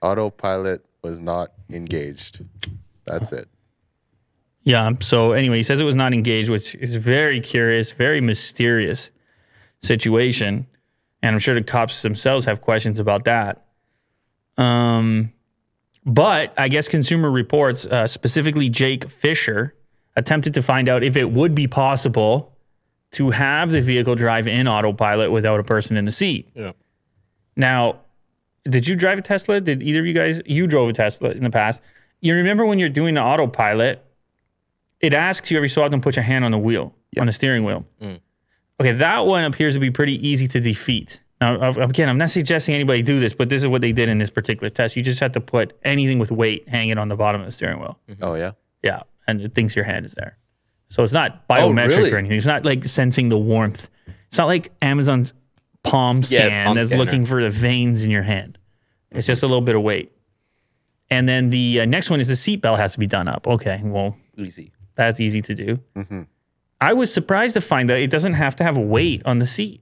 autopilot 0.01 0.85
was 1.01 1.19
not 1.19 1.51
engaged. 1.69 2.43
That's 3.05 3.31
it. 3.31 3.47
Yeah. 4.63 4.91
So 4.99 5.31
anyway, 5.31 5.57
he 5.57 5.63
says 5.63 5.79
it 5.79 5.85
was 5.85 5.95
not 5.95 6.13
engaged, 6.13 6.49
which 6.49 6.75
is 6.75 6.97
very 6.97 7.39
curious, 7.39 7.93
very 7.93 8.19
mysterious 8.19 9.11
situation, 9.81 10.67
and 11.21 11.33
I'm 11.33 11.39
sure 11.39 11.55
the 11.55 11.63
cops 11.63 12.01
themselves 12.01 12.45
have 12.45 12.61
questions 12.61 12.99
about 12.99 13.25
that. 13.25 13.65
Um, 14.57 15.31
but 16.05 16.53
I 16.57 16.67
guess 16.67 16.87
Consumer 16.87 17.31
Reports, 17.31 17.85
uh, 17.85 18.07
specifically 18.07 18.69
Jake 18.69 19.09
Fisher, 19.09 19.75
attempted 20.15 20.53
to 20.55 20.61
find 20.61 20.89
out 20.89 21.03
if 21.03 21.15
it 21.15 21.31
would 21.31 21.53
be 21.53 21.67
possible 21.67 22.57
to 23.11 23.29
have 23.31 23.71
the 23.71 23.81
vehicle 23.81 24.15
drive 24.15 24.47
in 24.47 24.67
autopilot 24.67 25.31
without 25.31 25.59
a 25.59 25.63
person 25.63 25.95
in 25.95 26.05
the 26.05 26.11
seat. 26.11 26.49
Yeah. 26.55 26.71
Now, 27.57 27.99
did 28.63 28.87
you 28.87 28.95
drive 28.95 29.17
a 29.17 29.21
Tesla? 29.21 29.59
Did 29.59 29.83
either 29.83 29.99
of 29.99 30.05
you 30.05 30.13
guys? 30.13 30.41
You 30.45 30.67
drove 30.67 30.89
a 30.89 30.93
Tesla 30.93 31.31
in 31.31 31.43
the 31.43 31.49
past. 31.49 31.81
You 32.21 32.35
remember 32.35 32.65
when 32.65 32.79
you're 32.79 32.87
doing 32.87 33.15
the 33.15 33.21
autopilot, 33.21 34.03
it 35.01 35.13
asks 35.13 35.51
you 35.51 35.57
every 35.57 35.69
so 35.69 35.83
often 35.83 35.99
to 35.99 36.03
put 36.03 36.15
your 36.15 36.23
hand 36.23 36.45
on 36.45 36.51
the 36.51 36.57
wheel, 36.57 36.95
on 37.19 37.25
the 37.25 37.31
steering 37.31 37.63
wheel. 37.63 37.85
Mm. 38.01 38.19
Okay, 38.79 38.91
that 38.93 39.25
one 39.25 39.43
appears 39.43 39.73
to 39.73 39.79
be 39.79 39.91
pretty 39.91 40.25
easy 40.27 40.47
to 40.47 40.59
defeat. 40.59 41.19
Now, 41.41 41.69
again, 41.69 42.09
I'm 42.09 42.17
not 42.17 42.31
suggesting 42.31 42.73
anybody 42.73 43.03
do 43.03 43.19
this, 43.19 43.33
but 43.33 43.49
this 43.49 43.61
is 43.61 43.67
what 43.67 43.81
they 43.81 43.91
did 43.91 44.09
in 44.09 44.17
this 44.17 44.31
particular 44.31 44.69
test. 44.69 44.95
You 44.95 45.03
just 45.03 45.19
have 45.19 45.33
to 45.33 45.41
put 45.41 45.77
anything 45.83 46.17
with 46.17 46.31
weight 46.31 46.67
hanging 46.67 46.97
on 46.97 47.09
the 47.09 47.15
bottom 47.15 47.41
of 47.41 47.47
the 47.47 47.51
steering 47.51 47.79
wheel. 47.79 47.99
Mm-hmm. 48.09 48.23
Oh 48.23 48.35
yeah. 48.35 48.51
Yeah, 48.83 49.01
and 49.27 49.41
it 49.41 49.53
thinks 49.53 49.75
your 49.75 49.85
hand 49.85 50.05
is 50.05 50.13
there. 50.13 50.37
So 50.89 51.03
it's 51.03 51.13
not 51.13 51.43
oh, 51.49 51.53
biometric 51.53 51.97
really? 51.97 52.11
or 52.11 52.17
anything. 52.17 52.37
It's 52.37 52.47
not 52.47 52.65
like 52.65 52.85
sensing 52.85 53.29
the 53.29 53.37
warmth. 53.37 53.89
It's 54.27 54.37
not 54.37 54.47
like 54.47 54.71
Amazon's 54.81 55.33
palm 55.89 56.17
Yeah, 56.17 56.21
scan 56.23 56.65
palm 56.67 56.75
that's 56.75 56.89
scanner. 56.89 57.03
looking 57.03 57.25
for 57.25 57.41
the 57.41 57.49
veins 57.49 58.01
in 58.03 58.09
your 58.11 58.23
hand. 58.23 58.57
It's 59.11 59.25
just 59.27 59.43
a 59.43 59.47
little 59.47 59.61
bit 59.61 59.75
of 59.75 59.81
weight. 59.81 60.11
And 61.09 61.27
then 61.29 61.49
the 61.49 61.81
uh, 61.81 61.85
next 61.85 62.09
one 62.09 62.19
is 62.19 62.27
the 62.27 62.33
seatbelt 62.33 62.77
has 62.77 62.93
to 62.93 62.99
be 62.99 63.07
done 63.07 63.27
up. 63.27 63.47
Okay, 63.47 63.79
well, 63.83 64.17
Easy. 64.37 64.71
that's 64.95 65.19
easy 65.19 65.41
to 65.41 65.55
do. 65.55 66.25
I 66.81 66.93
was 66.93 67.13
surprised 67.13 67.53
to 67.55 67.61
find 67.61 67.89
that 67.89 67.97
it 67.99 68.09
doesn't 68.11 68.33
have 68.33 68.55
to 68.57 68.63
have 68.63 68.77
weight 68.77 69.21
on 69.25 69.39
the 69.39 69.45
seat. 69.45 69.81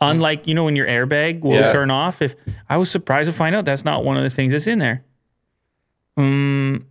Unlike, 0.00 0.46
you 0.46 0.54
know, 0.54 0.64
when 0.64 0.76
your 0.76 0.86
airbag 0.86 1.40
will 1.40 1.52
Yeah. 1.54 1.72
turn 1.72 1.90
off. 1.90 2.20
If 2.22 2.34
I 2.68 2.76
was 2.76 2.90
surprised 2.90 3.28
to 3.30 3.32
find 3.36 3.56
out 3.56 3.64
that's 3.64 3.84
not 3.84 4.04
one 4.04 4.16
of 4.16 4.22
the 4.22 4.30
things 4.30 4.52
that's 4.52 4.66
in 4.66 4.78
there. 4.78 5.04
Um, 6.16 6.86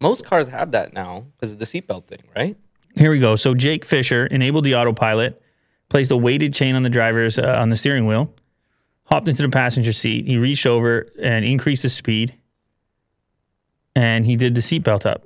Most 0.00 0.24
cars 0.24 0.48
have 0.48 0.70
that 0.72 0.92
now 0.92 1.26
because 1.36 1.52
of 1.52 1.58
the 1.58 1.64
seatbelt 1.64 2.06
thing, 2.06 2.20
right? 2.36 2.56
Here 2.96 3.10
we 3.10 3.18
go. 3.20 3.36
So 3.36 3.54
Jake 3.54 3.84
Fisher 3.84 4.26
enabled 4.26 4.64
the 4.64 4.74
autopilot, 4.74 5.40
placed 5.88 6.10
a 6.10 6.16
weighted 6.16 6.52
chain 6.54 6.74
on 6.74 6.82
the 6.82 6.90
driver's 6.90 7.38
uh, 7.38 7.56
on 7.58 7.68
the 7.68 7.76
steering 7.76 8.06
wheel, 8.06 8.32
hopped 9.04 9.28
into 9.28 9.42
the 9.42 9.48
passenger 9.48 9.92
seat. 9.92 10.26
He 10.26 10.36
reached 10.36 10.66
over 10.66 11.08
and 11.20 11.44
increased 11.44 11.82
the 11.82 11.90
speed, 11.90 12.34
and 13.94 14.26
he 14.26 14.36
did 14.36 14.54
the 14.54 14.60
seatbelt 14.60 15.06
up. 15.06 15.24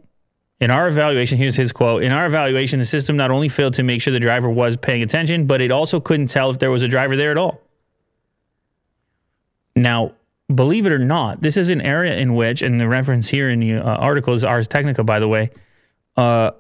In 0.61 0.71
our 0.71 0.87
evaluation, 0.87 1.39
here's 1.39 1.57
his 1.57 1.73
quote. 1.73 2.05
In 2.05 2.13
our 2.13 2.25
evaluation, 2.25 2.79
the 2.79 2.87
system 2.87 3.17
not 3.17 3.33
only 3.33 3.49
failed 3.49 3.75
to 3.75 3.83
make 3.83 4.01
sure 4.01 4.13
the 4.13 4.21
driver 4.21 4.49
was 4.49 4.77
paying 4.77 5.03
attention, 5.03 5.47
but 5.47 5.61
it 5.61 5.73
also 5.73 5.99
couldn't 5.99 6.29
tell 6.29 6.51
if 6.51 6.61
there 6.61 6.71
was 6.71 6.85
a 6.85 6.89
driver 6.89 7.17
there 7.17 7.33
at 7.33 7.37
all. 7.37 7.61
Now, 9.75 10.13
believe 10.55 10.87
it 10.87 10.93
or 10.93 11.01
not, 11.01 11.41
this 11.41 11.57
is 11.57 11.69
an 11.69 11.81
area 11.81 12.17
in 12.17 12.37
which, 12.37 12.63
and 12.63 12.81
the 12.81 12.87
reference 12.87 13.29
here 13.29 13.51
in 13.51 13.59
the 13.59 13.75
uh, 13.75 13.97
article 13.97 14.35
is 14.35 14.45
Ars 14.45 14.69
Technica, 14.69 15.03
by 15.03 15.19
the 15.19 15.27
way, 15.27 15.51
uh, 16.17 16.53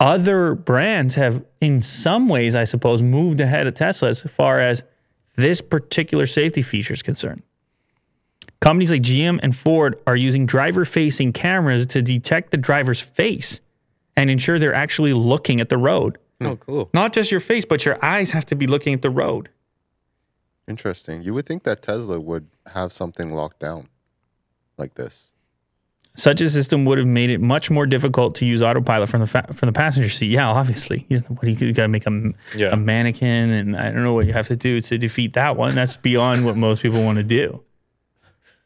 other 0.00 0.54
brands 0.54 1.14
have, 1.14 1.44
in 1.60 1.82
some 1.82 2.28
ways, 2.28 2.54
I 2.54 2.64
suppose, 2.64 3.02
moved 3.02 3.40
ahead 3.40 3.66
of 3.66 3.74
Tesla 3.74 4.08
as 4.08 4.22
far 4.22 4.58
as 4.58 4.82
this 5.36 5.60
particular 5.60 6.26
safety 6.26 6.62
feature 6.62 6.94
is 6.94 7.02
concerned. 7.02 7.42
Companies 8.60 8.90
like 8.90 9.02
GM 9.02 9.38
and 9.42 9.54
Ford 9.54 9.98
are 10.06 10.16
using 10.16 10.46
driver 10.46 10.84
facing 10.84 11.32
cameras 11.32 11.86
to 11.86 12.02
detect 12.02 12.50
the 12.50 12.56
driver's 12.56 13.00
face 13.00 13.60
and 14.16 14.30
ensure 14.30 14.58
they're 14.58 14.74
actually 14.74 15.12
looking 15.12 15.60
at 15.60 15.68
the 15.68 15.78
road. 15.78 16.18
Hmm. 16.40 16.46
Oh, 16.46 16.56
cool. 16.56 16.90
Not 16.92 17.12
just 17.12 17.30
your 17.30 17.40
face, 17.40 17.64
but 17.64 17.84
your 17.84 18.02
eyes 18.04 18.32
have 18.32 18.46
to 18.46 18.54
be 18.54 18.66
looking 18.66 18.92
at 18.94 19.02
the 19.02 19.10
road. 19.10 19.50
Interesting. 20.68 21.22
You 21.22 21.34
would 21.34 21.46
think 21.46 21.62
that 21.64 21.82
Tesla 21.82 22.20
would 22.20 22.46
have 22.66 22.92
something 22.92 23.34
locked 23.34 23.60
down 23.60 23.88
like 24.76 24.94
this. 24.94 25.32
Such 26.20 26.40
a 26.40 26.48
system 26.50 26.84
would 26.84 26.98
have 26.98 27.06
made 27.06 27.30
it 27.30 27.40
much 27.40 27.70
more 27.70 27.86
difficult 27.86 28.34
to 28.36 28.46
use 28.46 28.62
autopilot 28.62 29.08
from 29.08 29.20
the 29.20 29.26
fa- 29.26 29.46
from 29.54 29.68
the 29.68 29.72
passenger 29.72 30.10
seat. 30.10 30.30
Yeah, 30.30 30.48
obviously. 30.48 31.06
You 31.08 31.18
know, 31.18 31.24
what 31.28 31.42
do 31.42 31.50
you, 31.50 31.66
you 31.68 31.72
got 31.72 31.82
to 31.84 31.88
make 31.88 32.06
a, 32.06 32.32
Yeah. 32.56 32.72
a 32.72 32.76
mannequin, 32.76 33.50
and 33.50 33.76
I 33.76 33.90
don't 33.90 34.02
know 34.02 34.12
what 34.12 34.26
you 34.26 34.32
have 34.34 34.48
to 34.48 34.56
do 34.56 34.80
to 34.82 34.98
defeat 34.98 35.32
that 35.34 35.56
one. 35.56 35.74
That's 35.74 35.96
beyond 35.96 36.44
what 36.44 36.56
most 36.56 36.82
people 36.82 37.02
want 37.04 37.18
to 37.18 37.24
do. 37.24 37.62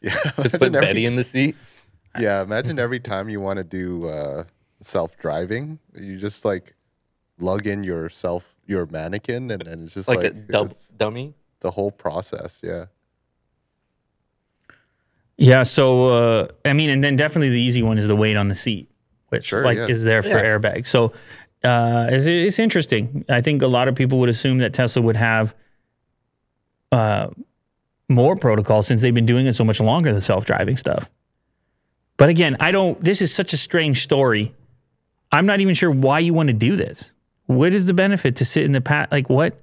Yeah. 0.01 0.13
Just 0.43 0.53
put 0.55 0.63
imagine 0.63 0.75
every- 0.77 0.87
Betty 0.89 1.07
in 1.07 1.17
the 1.17 1.25
seat. 1.25 1.57
Yeah, 2.19 2.43
imagine 2.43 2.79
every 2.79 3.01
time 3.01 3.29
you 3.29 3.41
want 3.41 3.57
to 3.59 3.65
do 3.65 4.07
uh, 4.09 4.45
self-driving, 4.81 5.79
you 5.99 6.19
just 6.19 6.45
like 6.45 6.75
lug 7.39 7.67
in 7.67 7.83
your 7.85 8.09
self 8.09 8.55
your 8.67 8.87
mannequin, 8.87 9.51
and 9.51 9.63
then 9.63 9.81
it's 9.83 9.95
just 9.95 10.09
Like, 10.09 10.19
like, 10.19 10.27
a 10.27 10.35
dub- 10.35 10.73
dummy. 10.97 11.35
the 11.61 11.71
whole 11.71 11.91
process. 11.91 12.61
Yeah. 12.63 12.87
Yeah. 15.37 15.63
So 15.65 16.09
uh, 16.09 16.49
I 16.65 16.73
mean, 16.73 16.91
and 16.91 17.03
then 17.03 17.17
definitely 17.17 17.51
the 17.51 17.61
easy 17.61 17.83
one 17.83 17.99
is 17.99 18.07
the 18.07 18.17
weight 18.17 18.37
on 18.37 18.49
the 18.49 18.55
seat, 18.55 18.91
which 19.29 19.47
Sure, 19.47 19.63
like 19.65 19.77
yeah. 19.79 19.87
is 19.89 20.05
there 20.05 20.23
for 20.23 20.29
Yeah. 20.29 20.45
airbags. 20.45 20.87
So 20.87 21.13
uh, 21.65 22.09
it's, 22.11 22.27
it's 22.27 22.59
interesting. 22.59 23.25
I 23.29 23.41
think 23.41 23.63
a 23.63 23.67
lot 23.67 23.89
of 23.89 23.95
people 23.95 24.19
would 24.19 24.29
assume 24.29 24.59
that 24.59 24.75
Tesla 24.75 25.03
would 25.03 25.17
have 25.17 25.55
uh, 26.93 27.29
more 28.09 28.37
protocol 28.37 28.83
since 28.83 29.01
they've 29.03 29.15
been 29.15 29.27
doing 29.27 29.47
it 29.47 29.55
so 29.55 29.65
much 29.65 29.81
longer, 29.81 30.13
the 30.13 30.21
self 30.21 30.45
driving 30.45 30.77
stuff. 30.77 31.11
But 32.17 32.29
again, 32.29 32.57
I 32.61 32.71
don't. 32.71 33.03
This 33.03 33.21
is 33.23 33.35
such 33.35 33.53
a 33.53 33.57
strange 33.57 34.03
story. 34.03 34.55
I'm 35.33 35.47
not 35.47 35.61
even 35.61 35.75
sure 35.75 35.91
why 35.91 36.21
you 36.21 36.33
want 36.33 36.47
to 36.49 36.53
do 36.53 36.77
this. 36.77 37.13
What 37.47 37.75
is 37.75 37.87
the 37.87 37.95
benefit 37.95 38.37
to 38.37 38.45
sit 38.45 38.65
in 38.65 38.73
the 38.73 38.81
pat? 38.81 39.11
Like 39.11 39.29
what? 39.29 39.61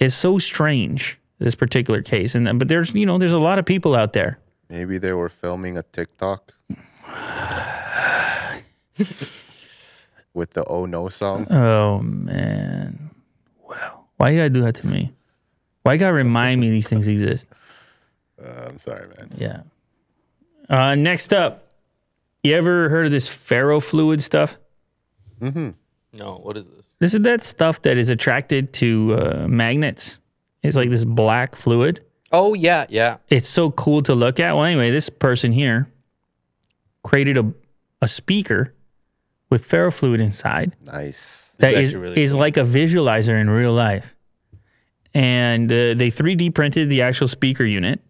It's 0.00 0.14
so 0.14 0.38
strange 0.38 1.18
this 1.38 1.54
particular 1.54 2.02
case, 2.02 2.34
and 2.34 2.58
but 2.58 2.66
there's 2.66 2.92
you 2.94 3.06
know 3.06 3.18
there's 3.18 3.30
a 3.32 3.38
lot 3.38 3.58
of 3.60 3.64
people 3.66 3.94
out 3.94 4.12
there 4.14 4.38
Maybe 4.68 4.98
they 4.98 5.12
were 5.12 5.28
filming 5.28 5.78
a 5.78 5.82
TikTok 5.82 6.52
with 10.34 10.50
the 10.52 10.64
"Oh 10.66 10.84
No" 10.86 11.08
song. 11.08 11.46
Oh 11.50 12.00
man. 12.00 13.10
Wow. 13.68 14.04
Why 14.16 14.30
you 14.30 14.38
gotta 14.38 14.50
do 14.50 14.62
that 14.62 14.74
to 14.76 14.86
me? 14.86 15.12
Why 15.82 15.94
you 15.94 15.98
gotta 15.98 16.12
remind 16.12 16.60
me 16.60 16.70
these 16.70 16.88
things 16.88 17.08
exist? 17.08 17.48
Uh, 18.42 18.66
I'm 18.68 18.78
sorry, 18.78 19.08
man. 19.16 19.32
Yeah. 19.36 19.60
Uh, 20.68 20.94
next 20.94 21.32
up, 21.32 21.72
you 22.42 22.54
ever 22.54 22.88
heard 22.88 23.06
of 23.06 23.12
this 23.12 23.28
ferrofluid 23.28 24.20
stuff? 24.20 24.58
Mm-hmm. 25.40 25.70
No, 26.12 26.34
what 26.42 26.56
is 26.56 26.66
this? 26.68 26.86
This 26.98 27.14
is 27.14 27.20
that 27.22 27.42
stuff 27.42 27.82
that 27.82 27.96
is 27.96 28.10
attracted 28.10 28.72
to 28.74 29.14
uh, 29.14 29.46
magnets. 29.48 30.18
It's 30.62 30.76
like 30.76 30.90
this 30.90 31.04
black 31.04 31.54
fluid. 31.54 32.00
Oh, 32.30 32.54
yeah, 32.54 32.86
yeah. 32.88 33.18
It's 33.28 33.48
so 33.48 33.70
cool 33.70 34.02
to 34.02 34.14
look 34.14 34.38
at. 34.38 34.54
Well, 34.54 34.64
anyway, 34.64 34.90
this 34.90 35.08
person 35.08 35.52
here 35.52 35.90
created 37.02 37.36
a, 37.36 37.52
a 38.02 38.08
speaker 38.08 38.74
with 39.50 39.66
ferrofluid 39.66 40.20
inside. 40.20 40.76
Nice. 40.84 41.54
that 41.58 41.74
is 41.74 41.90
is, 41.90 41.96
really 41.96 42.22
is 42.22 42.34
like 42.34 42.56
a 42.56 42.62
visualizer 42.64 43.40
in 43.40 43.48
real 43.48 43.72
life. 43.72 44.14
And 45.14 45.72
uh, 45.72 45.94
they 45.94 46.10
3D 46.10 46.54
printed 46.54 46.90
the 46.90 47.02
actual 47.02 47.28
speaker 47.28 47.64
unit. 47.64 48.00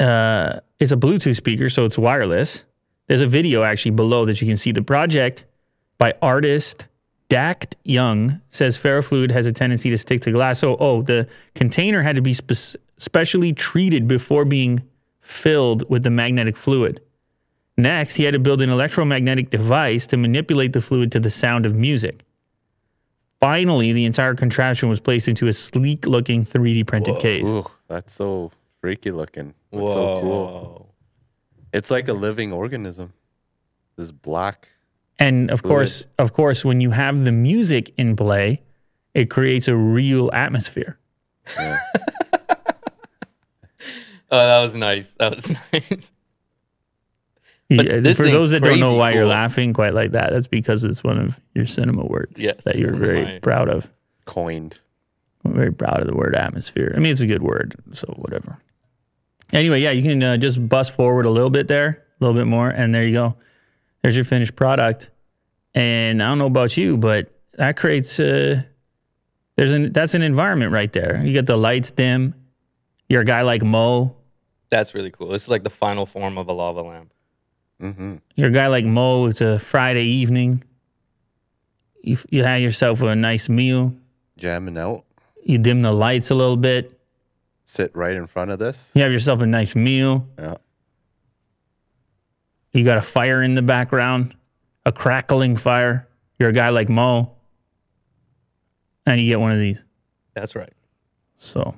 Uh, 0.00 0.60
it's 0.80 0.92
a 0.92 0.96
Bluetooth 0.96 1.36
speaker, 1.36 1.68
so 1.68 1.84
it's 1.84 1.98
wireless. 1.98 2.64
There's 3.06 3.20
a 3.20 3.26
video 3.26 3.62
actually 3.62 3.92
below 3.92 4.24
that 4.24 4.40
you 4.40 4.48
can 4.48 4.56
see 4.56 4.72
the 4.72 4.82
project 4.82 5.44
by 5.98 6.14
artist 6.22 6.86
Dact 7.32 7.76
Young 7.84 8.42
says 8.50 8.78
ferrofluid 8.78 9.30
has 9.30 9.46
a 9.46 9.52
tendency 9.54 9.88
to 9.88 9.96
stick 9.96 10.20
to 10.20 10.30
glass. 10.32 10.58
So, 10.58 10.76
oh, 10.78 11.00
the 11.00 11.26
container 11.54 12.02
had 12.02 12.16
to 12.16 12.20
be 12.20 12.34
spe- 12.34 12.76
specially 12.98 13.54
treated 13.54 14.06
before 14.06 14.44
being 14.44 14.82
filled 15.20 15.88
with 15.88 16.02
the 16.02 16.10
magnetic 16.10 16.58
fluid. 16.58 17.00
Next, 17.78 18.16
he 18.16 18.24
had 18.24 18.32
to 18.32 18.38
build 18.38 18.60
an 18.60 18.68
electromagnetic 18.68 19.48
device 19.48 20.06
to 20.08 20.18
manipulate 20.18 20.74
the 20.74 20.82
fluid 20.82 21.10
to 21.12 21.20
the 21.20 21.30
sound 21.30 21.64
of 21.64 21.74
music. 21.74 22.22
Finally, 23.40 23.94
the 23.94 24.04
entire 24.04 24.34
contraption 24.34 24.90
was 24.90 25.00
placed 25.00 25.26
into 25.26 25.48
a 25.48 25.54
sleek 25.54 26.06
looking 26.06 26.44
3D 26.44 26.86
printed 26.86 27.18
case. 27.18 27.46
Ooh, 27.46 27.64
that's 27.88 28.12
so 28.12 28.52
freaky 28.82 29.10
looking. 29.10 29.54
That's 29.72 29.94
so 29.94 30.20
cool. 30.20 30.28
Whoa. 30.28 30.86
It's 31.72 31.90
like 31.90 32.08
a 32.08 32.12
living 32.12 32.52
organism. 32.52 33.14
This 33.96 34.10
black. 34.10 34.68
And 35.18 35.50
of 35.50 35.62
course, 35.62 36.06
of 36.18 36.32
course, 36.32 36.64
when 36.64 36.80
you 36.80 36.90
have 36.90 37.24
the 37.24 37.32
music 37.32 37.92
in 37.96 38.16
play, 38.16 38.62
it 39.14 39.30
creates 39.30 39.68
a 39.68 39.76
real 39.76 40.30
atmosphere. 40.32 40.98
Oh, 44.30 44.38
that 44.38 44.62
was 44.62 44.74
nice. 44.74 45.10
That 45.18 45.36
was 45.36 45.50
nice. 45.74 46.10
Yeah, 47.68 48.12
for 48.14 48.26
those 48.30 48.50
that 48.52 48.62
don't 48.62 48.80
know 48.80 48.88
crazy 48.92 48.98
why 48.98 49.12
you're 49.12 49.26
laughing 49.26 49.74
quite 49.74 49.92
like 49.92 50.12
that, 50.12 50.32
that's 50.32 50.46
because 50.46 50.84
it's 50.84 51.04
one 51.04 51.18
of 51.18 51.38
your 51.54 51.66
cinema 51.66 52.06
words 52.06 52.40
Yes, 52.40 52.64
that 52.64 52.76
you're 52.76 52.94
very 52.94 53.40
proud 53.40 53.68
of. 53.68 53.88
coined. 54.24 54.78
I'm 55.44 55.52
very 55.54 55.72
proud 55.72 56.00
of 56.00 56.06
the 56.06 56.14
word 56.14 56.34
atmosphere. 56.34 56.94
I 56.96 56.98
mean, 57.00 57.12
it's 57.12 57.20
a 57.20 57.26
good 57.26 57.42
word, 57.42 57.74
so 57.92 58.06
whatever. 58.16 58.58
Anyway, 59.52 59.80
yeah, 59.82 59.90
you 59.90 60.02
can 60.02 60.22
uh, 60.22 60.36
just 60.38 60.66
bust 60.66 60.94
forward 60.94 61.26
a 61.26 61.30
little 61.30 61.50
bit 61.50 61.68
there, 61.68 62.02
a 62.20 62.24
little 62.24 62.38
bit 62.38 62.46
more, 62.46 62.70
and 62.70 62.94
there 62.94 63.04
you 63.04 63.12
go. 63.12 63.36
There's 64.02 64.16
your 64.16 64.24
finished 64.24 64.56
product. 64.56 65.10
And 65.74 66.22
I 66.22 66.28
don't 66.28 66.38
know 66.38 66.46
about 66.46 66.76
you, 66.76 66.96
but 66.96 67.32
that 67.54 67.76
creates 67.76 68.20
uh, 68.20 68.62
there's 69.56 69.72
an 69.72 69.92
that's 69.92 70.14
an 70.14 70.22
environment 70.22 70.72
right 70.72 70.92
there. 70.92 71.22
You 71.24 71.32
get 71.32 71.46
the 71.46 71.56
lights 71.56 71.90
dim. 71.90 72.34
You're 73.08 73.22
a 73.22 73.24
guy 73.24 73.42
like 73.42 73.62
Mo. 73.62 74.16
That's 74.70 74.94
really 74.94 75.10
cool. 75.10 75.28
This 75.28 75.42
is 75.42 75.48
like 75.48 75.62
the 75.62 75.70
final 75.70 76.06
form 76.06 76.38
of 76.38 76.48
a 76.48 76.52
lava 76.52 76.82
lamp. 76.82 77.12
Mm-hmm. 77.80 78.16
You're 78.36 78.48
a 78.48 78.52
guy 78.52 78.68
like 78.68 78.84
Mo. 78.84 79.26
It's 79.26 79.40
a 79.40 79.58
Friday 79.58 80.04
evening. 80.04 80.64
You 82.02 82.18
you 82.30 82.44
have 82.44 82.60
yourself 82.60 83.02
a 83.02 83.14
nice 83.14 83.48
meal. 83.48 83.94
Jamming 84.36 84.78
out. 84.78 85.04
You 85.44 85.58
dim 85.58 85.82
the 85.82 85.92
lights 85.92 86.30
a 86.30 86.34
little 86.34 86.56
bit. 86.56 86.98
Sit 87.64 87.94
right 87.94 88.16
in 88.16 88.26
front 88.26 88.50
of 88.50 88.58
this. 88.58 88.90
You 88.94 89.02
have 89.02 89.12
yourself 89.12 89.40
a 89.40 89.46
nice 89.46 89.74
meal. 89.74 90.26
Yeah. 90.38 90.56
You 92.72 92.84
got 92.84 92.98
a 92.98 93.02
fire 93.02 93.42
in 93.42 93.54
the 93.54 93.62
background, 93.62 94.34
a 94.86 94.92
crackling 94.92 95.56
fire. 95.56 96.08
You're 96.38 96.48
a 96.48 96.54
guy 96.54 96.70
like 96.70 96.88
Mo, 96.88 97.32
and 99.06 99.20
you 99.20 99.26
get 99.26 99.40
one 99.40 99.52
of 99.52 99.58
these. 99.58 99.82
That's 100.34 100.56
right. 100.56 100.72
So, 101.36 101.76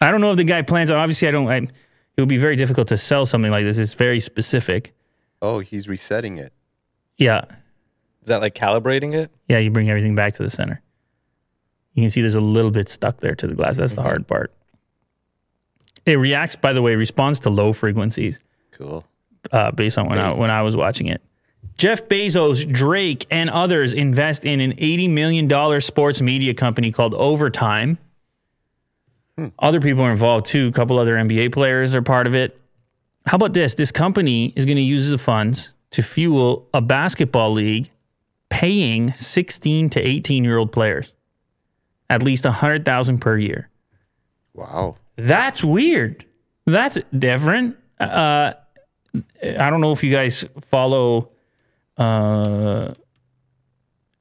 I 0.00 0.10
don't 0.10 0.20
know 0.20 0.30
if 0.30 0.36
the 0.36 0.44
guy 0.44 0.62
plans. 0.62 0.90
Obviously, 0.90 1.28
I 1.28 1.30
don't. 1.30 1.48
I, 1.48 1.56
it 1.56 2.20
would 2.20 2.28
be 2.28 2.38
very 2.38 2.56
difficult 2.56 2.88
to 2.88 2.96
sell 2.96 3.26
something 3.26 3.50
like 3.50 3.64
this. 3.64 3.78
It's 3.78 3.94
very 3.94 4.20
specific. 4.20 4.94
Oh, 5.40 5.60
he's 5.60 5.86
resetting 5.88 6.38
it. 6.38 6.52
Yeah, 7.16 7.44
Is 8.22 8.28
that 8.28 8.40
like 8.40 8.54
calibrating 8.54 9.14
it? 9.14 9.30
yeah. 9.48 9.58
You 9.58 9.70
bring 9.70 9.90
everything 9.90 10.14
back 10.14 10.34
to 10.34 10.42
the 10.42 10.50
center. 10.50 10.80
You 11.94 12.04
can 12.04 12.10
see 12.10 12.20
there's 12.20 12.36
a 12.36 12.40
little 12.40 12.70
bit 12.70 12.88
stuck 12.88 13.18
there 13.18 13.34
to 13.34 13.46
the 13.46 13.54
glass. 13.54 13.76
That's 13.76 13.94
the 13.94 14.02
mm-hmm. 14.02 14.08
hard 14.08 14.26
part. 14.28 14.52
It 16.06 16.14
reacts, 16.14 16.54
by 16.54 16.72
the 16.72 16.80
way, 16.80 16.94
responds 16.94 17.40
to 17.40 17.50
low 17.50 17.72
frequencies. 17.72 18.38
Cool. 18.70 19.04
Uh, 19.52 19.70
based 19.72 19.98
on 19.98 20.08
when 20.08 20.18
I, 20.18 20.36
when 20.36 20.50
I 20.50 20.62
was 20.62 20.76
watching 20.76 21.06
it. 21.06 21.22
Jeff 21.76 22.08
Bezos, 22.08 22.70
Drake, 22.70 23.26
and 23.30 23.48
others 23.50 23.92
invest 23.92 24.44
in 24.44 24.60
an 24.60 24.72
$80 24.72 25.10
million 25.10 25.80
sports 25.80 26.20
media 26.20 26.54
company 26.54 26.90
called 26.90 27.14
Overtime. 27.14 27.98
Other 29.60 29.80
people 29.80 30.02
are 30.02 30.10
involved 30.10 30.46
too. 30.46 30.66
A 30.66 30.72
couple 30.72 30.98
other 30.98 31.14
NBA 31.14 31.52
players 31.52 31.94
are 31.94 32.02
part 32.02 32.26
of 32.26 32.34
it. 32.34 32.60
How 33.26 33.36
about 33.36 33.52
this? 33.52 33.74
This 33.74 33.92
company 33.92 34.52
is 34.56 34.64
going 34.64 34.76
to 34.76 34.82
use 34.82 35.10
the 35.10 35.18
funds 35.18 35.70
to 35.90 36.02
fuel 36.02 36.68
a 36.74 36.80
basketball 36.80 37.52
league 37.52 37.90
paying 38.48 39.12
16 39.12 39.90
to 39.90 40.00
18 40.00 40.42
year 40.42 40.58
old 40.58 40.72
players 40.72 41.12
at 42.10 42.22
least 42.22 42.44
100,000 42.44 43.18
per 43.18 43.36
year. 43.36 43.68
Wow. 44.54 44.96
That's 45.16 45.62
weird. 45.62 46.24
That's 46.66 46.98
different. 47.16 47.76
Uh, 48.00 48.54
I 49.42 49.70
don't 49.70 49.80
know 49.80 49.92
if 49.92 50.02
you 50.04 50.10
guys 50.10 50.44
follow 50.70 51.30
uh, 51.96 52.92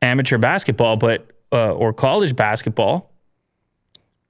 amateur 0.02 0.38
basketball, 0.38 0.96
but 0.98 1.28
uh, 1.52 1.74
or 1.74 1.94
college 1.94 2.36
basketball. 2.36 3.12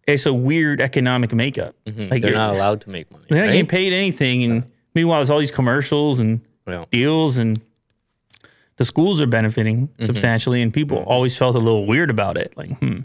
It's 0.06 0.26
a 0.26 0.34
weird 0.34 0.80
economic 0.80 1.34
makeup. 1.34 1.76
Mm-hmm. 1.86 2.08
They're 2.10 2.18
you're- 2.20 2.32
not 2.34 2.56
allowed 2.56 2.82
to 2.82 2.90
make 2.90 3.12
money. 3.12 3.26
they're 3.30 3.40
not 3.40 3.48
right? 3.48 3.52
getting 3.54 3.68
paid 3.68 3.92
anything, 3.92 4.44
and 4.44 4.64
meanwhile, 4.96 5.20
there's 5.20 5.30
all 5.30 5.40
these 5.40 5.52
commercials 5.52 6.20
and 6.20 6.40
Well, 6.66 6.88
deals, 6.92 7.38
and 7.38 7.60
the 8.78 8.86
schools 8.86 9.20
are 9.20 9.28
benefiting 9.28 9.90
substantially, 10.02 10.62
and 10.62 10.74
people 10.74 11.00
always 11.00 11.38
felt 11.38 11.56
a 11.56 11.60
little 11.60 11.86
weird 11.86 12.10
about 12.10 12.38
it. 12.38 12.56
Like, 12.56 12.78
hmm. 12.80 13.00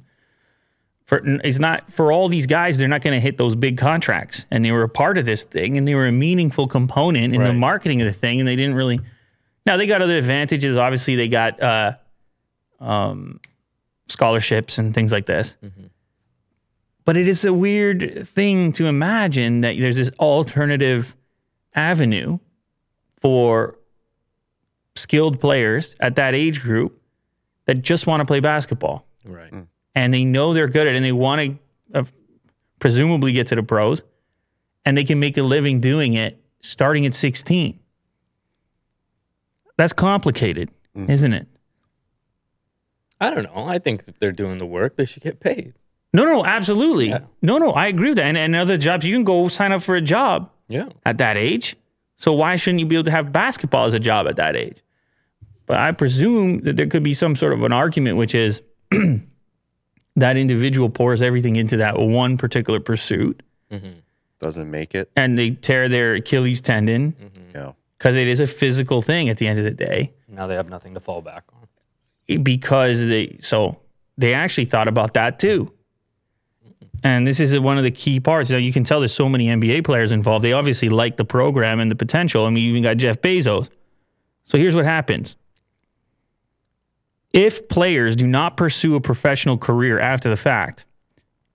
For, 1.05 1.21
it's 1.45 1.59
not 1.59 1.93
for 1.93 2.13
all 2.13 2.29
these 2.29 2.47
guys, 2.47 2.79
they're 2.79 2.89
not 2.89 3.03
going 3.03 3.15
to 3.15 3.21
hit 3.21 3.37
those 3.37 3.55
big 3.55 3.77
contracts, 3.77 4.47
and 4.51 4.65
they 4.65 4.73
were 4.73 4.85
a 4.85 4.89
part 4.89 5.19
of 5.19 5.25
this 5.25 5.45
thing, 5.45 5.77
and 5.77 5.87
they 5.87 5.95
were 5.95 6.07
a 6.07 6.13
meaningful 6.13 6.69
component 6.69 7.35
in 7.35 7.43
the 7.43 7.53
marketing 7.53 8.01
of 8.01 8.07
the 8.07 8.13
thing, 8.13 8.39
and 8.41 8.49
they 8.49 8.57
didn't 8.57 8.75
really. 8.75 9.01
Now 9.67 9.77
they 9.77 9.87
got 9.87 10.01
other 10.01 10.17
advantages. 10.17 10.77
Obviously, 10.77 11.17
they 11.17 11.29
got 11.29 11.61
uh, 11.63 11.93
um, 12.81 13.41
scholarships 14.09 14.79
and 14.79 14.95
things 14.95 15.13
like 15.13 15.27
this. 15.27 15.57
But 17.05 17.17
it 17.17 17.27
is 17.27 17.45
a 17.45 17.53
weird 17.53 18.27
thing 18.29 18.71
to 18.73 18.87
imagine 18.87 19.63
that 19.63 19.77
there's 19.77 19.97
this 19.97 20.11
alternative 20.21 21.17
avenue 21.75 22.39
for 23.21 23.77
skilled 24.95 25.41
players 25.41 25.97
at 25.99 26.15
that 26.17 26.35
age 26.35 26.63
group 26.63 27.01
that 27.65 27.83
just 27.83 28.07
want 28.07 28.21
to 28.21 28.25
play 28.25 28.41
basketball 28.41 29.05
right. 29.25 29.53
And 29.95 30.13
they 30.13 30.25
know 30.25 30.53
they're 30.55 30.69
good 30.69 30.87
at 30.87 30.95
it 30.95 30.97
and 30.97 31.05
they 31.05 31.13
want 31.13 31.41
to 31.93 31.99
uh, 32.01 32.05
presumably 32.79 33.33
get 33.33 33.47
to 33.49 33.55
the 33.55 33.63
pros 33.63 34.03
and 34.85 34.97
they 34.97 35.05
can 35.05 35.21
make 35.21 35.37
a 35.37 35.43
living 35.43 35.81
doing 35.81 36.15
it 36.15 36.41
starting 36.61 37.07
at 37.07 37.15
16. 37.15 37.79
That's 39.77 39.93
complicated, 39.93 40.71
isn't 40.95 41.33
it? 41.33 41.49
I 43.21 43.31
don't 43.31 43.45
know. 43.45 43.65
I 43.67 43.79
think 43.79 44.05
if 44.07 44.19
they're 44.19 44.33
doing 44.33 44.59
the 44.59 44.67
work, 44.67 44.97
they 44.97 45.05
should 45.05 45.23
get 45.23 45.41
paid. 45.41 45.75
No, 46.13 46.25
no, 46.25 46.45
absolutely. 46.45 47.09
Yeah. 47.09 47.21
No, 47.41 47.59
no, 47.59 47.71
I 47.73 47.87
agree 47.87 48.11
with 48.11 48.17
that. 48.17 48.27
And, 48.27 48.37
and 48.37 48.55
other 48.55 48.77
jobs, 48.77 49.07
you 49.07 49.15
can 49.15 49.25
go 49.25 49.49
sign 49.49 49.73
up 49.73 49.81
for 49.83 49.95
a 49.95 50.01
job 50.01 50.51
Yeah. 50.69 50.89
at 51.07 51.19
that 51.19 51.37
age. 51.37 51.77
So 52.19 52.33
why 52.33 52.57
shouldn't 52.57 52.81
you 52.81 52.87
be 52.87 52.97
able 52.97 53.05
to 53.05 53.11
have 53.11 53.33
basketball 53.33 53.87
as 53.87 53.95
a 53.95 53.99
job 54.01 54.27
at 54.29 54.37
that 54.37 54.55
age? 54.57 54.83
But 55.67 55.79
I 55.79 55.93
presume 55.93 56.61
that 56.63 56.77
there 56.77 56.87
could 56.87 57.03
be 57.03 57.15
some 57.15 57.35
sort 57.35 57.53
of 57.53 57.63
an 57.63 57.73
argument, 57.73 58.17
which 58.19 58.35
is 58.35 58.61
that 60.17 60.37
individual 60.37 60.91
pours 60.91 61.23
everything 61.23 61.57
into 61.57 61.77
that 61.79 61.99
one 61.99 62.37
particular 62.37 62.81
pursuit 62.81 63.43
mm-hmm. 63.71 63.99
Doesn't 64.39 64.71
make 64.71 64.95
it. 64.95 65.11
and 65.17 65.39
they 65.39 65.53
tear 65.53 65.89
their 65.89 66.15
Achilles 66.15 66.61
tendon 66.61 67.13
mm-hmm. 67.13 67.57
Yeah. 67.57 67.73
because 67.99 68.17
it 68.17 68.29
is 68.29 68.41
a 68.41 68.47
physical 68.47 69.01
thing 69.03 69.29
at 69.29 69.37
the 69.37 69.47
end 69.47 69.59
of 69.59 69.65
the 69.65 69.71
day. 69.71 70.13
Now 70.29 70.47
they 70.47 70.55
have 70.55 70.69
nothing 70.69 70.95
to 70.95 71.01
fall 71.01 71.23
back 71.23 71.45
on. 71.55 72.43
because 72.43 73.07
they 73.09 73.37
so 73.41 73.79
they 74.19 74.35
actually 74.35 74.65
thought 74.65 74.89
about 74.89 75.15
that 75.15 75.39
too. 75.39 75.73
Mm-hmm. 76.67 76.87
And 77.05 77.27
this 77.27 77.39
is 77.41 77.59
one 77.59 77.79
of 77.79 77.85
the 77.85 77.91
key 77.91 78.19
parts. 78.21 78.51
Now 78.51 78.57
you 78.57 78.73
can 78.73 78.85
tell 78.85 79.01
there's 79.01 79.15
so 79.15 79.29
many 79.29 79.47
NBA 79.47 79.85
players 79.85 80.11
involved. 80.13 80.45
They 80.45 80.53
obviously 80.53 80.89
like 80.89 81.17
the 81.17 81.25
program 81.25 81.81
and 81.81 81.91
the 81.91 81.97
potential. 81.97 82.45
I 82.47 82.51
mean, 82.51 82.65
you 82.65 82.71
even 82.71 82.83
got 82.83 82.97
Jeff 82.97 83.21
Bezos. 83.21 83.69
So 84.47 84.59
here's 84.59 84.75
what 84.75 84.85
happens. 84.85 85.37
If 87.33 87.69
players 87.69 88.17
do 88.17 88.27
not 88.27 88.57
pursue 88.57 88.95
a 88.95 89.01
professional 89.01 89.57
career 89.57 89.99
after 89.99 90.29
the 90.29 90.37
fact, 90.37 90.85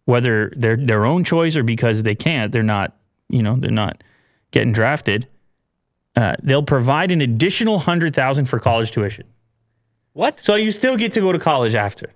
whether 0.06 0.52
they're 0.56 0.78
their 0.78 1.06
own 1.06 1.23
choice 1.23 1.56
or 1.56 1.63
because 1.63 2.04
they 2.04 2.15
can't, 2.15 2.52
they're 2.52 2.63
not, 2.63 2.96
you 3.30 3.44
know, 3.44 3.56
they're 3.58 3.71
not 3.71 4.04
getting 4.52 4.71
drafted, 4.71 5.28
uh, 6.15 6.36
they'll 6.42 6.63
provide 6.63 7.12
an 7.12 7.21
additional 7.21 7.80
hundred 7.80 8.15
thousand 8.15 8.46
for 8.46 8.60
college 8.60 8.92
tuition. 8.92 9.25
What? 10.13 10.40
So 10.40 10.56
you 10.56 10.71
still 10.71 10.98
get 10.98 11.13
to 11.13 11.21
go 11.21 11.32
to 11.32 11.38
college 11.40 11.75
after. 11.75 12.12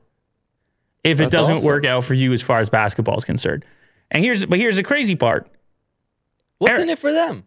If 1.04 1.20
it 1.20 1.32
doesn't 1.32 1.56
awesome. 1.56 1.68
work 1.68 1.86
out 1.86 2.04
for 2.04 2.14
you 2.14 2.34
as 2.34 2.42
far 2.42 2.60
as 2.60 2.70
basketball 2.70 3.18
is 3.18 3.26
concerned. 3.26 3.66
And 4.10 4.24
here's 4.24 4.46
but 4.46 4.60
here's 4.60 4.76
the 4.76 4.84
crazy 4.84 5.16
part. 5.16 5.48
What's 6.58 6.72
Eric- 6.72 6.84
in 6.84 6.90
it 6.90 7.00
for 7.00 7.12
them? 7.12 7.46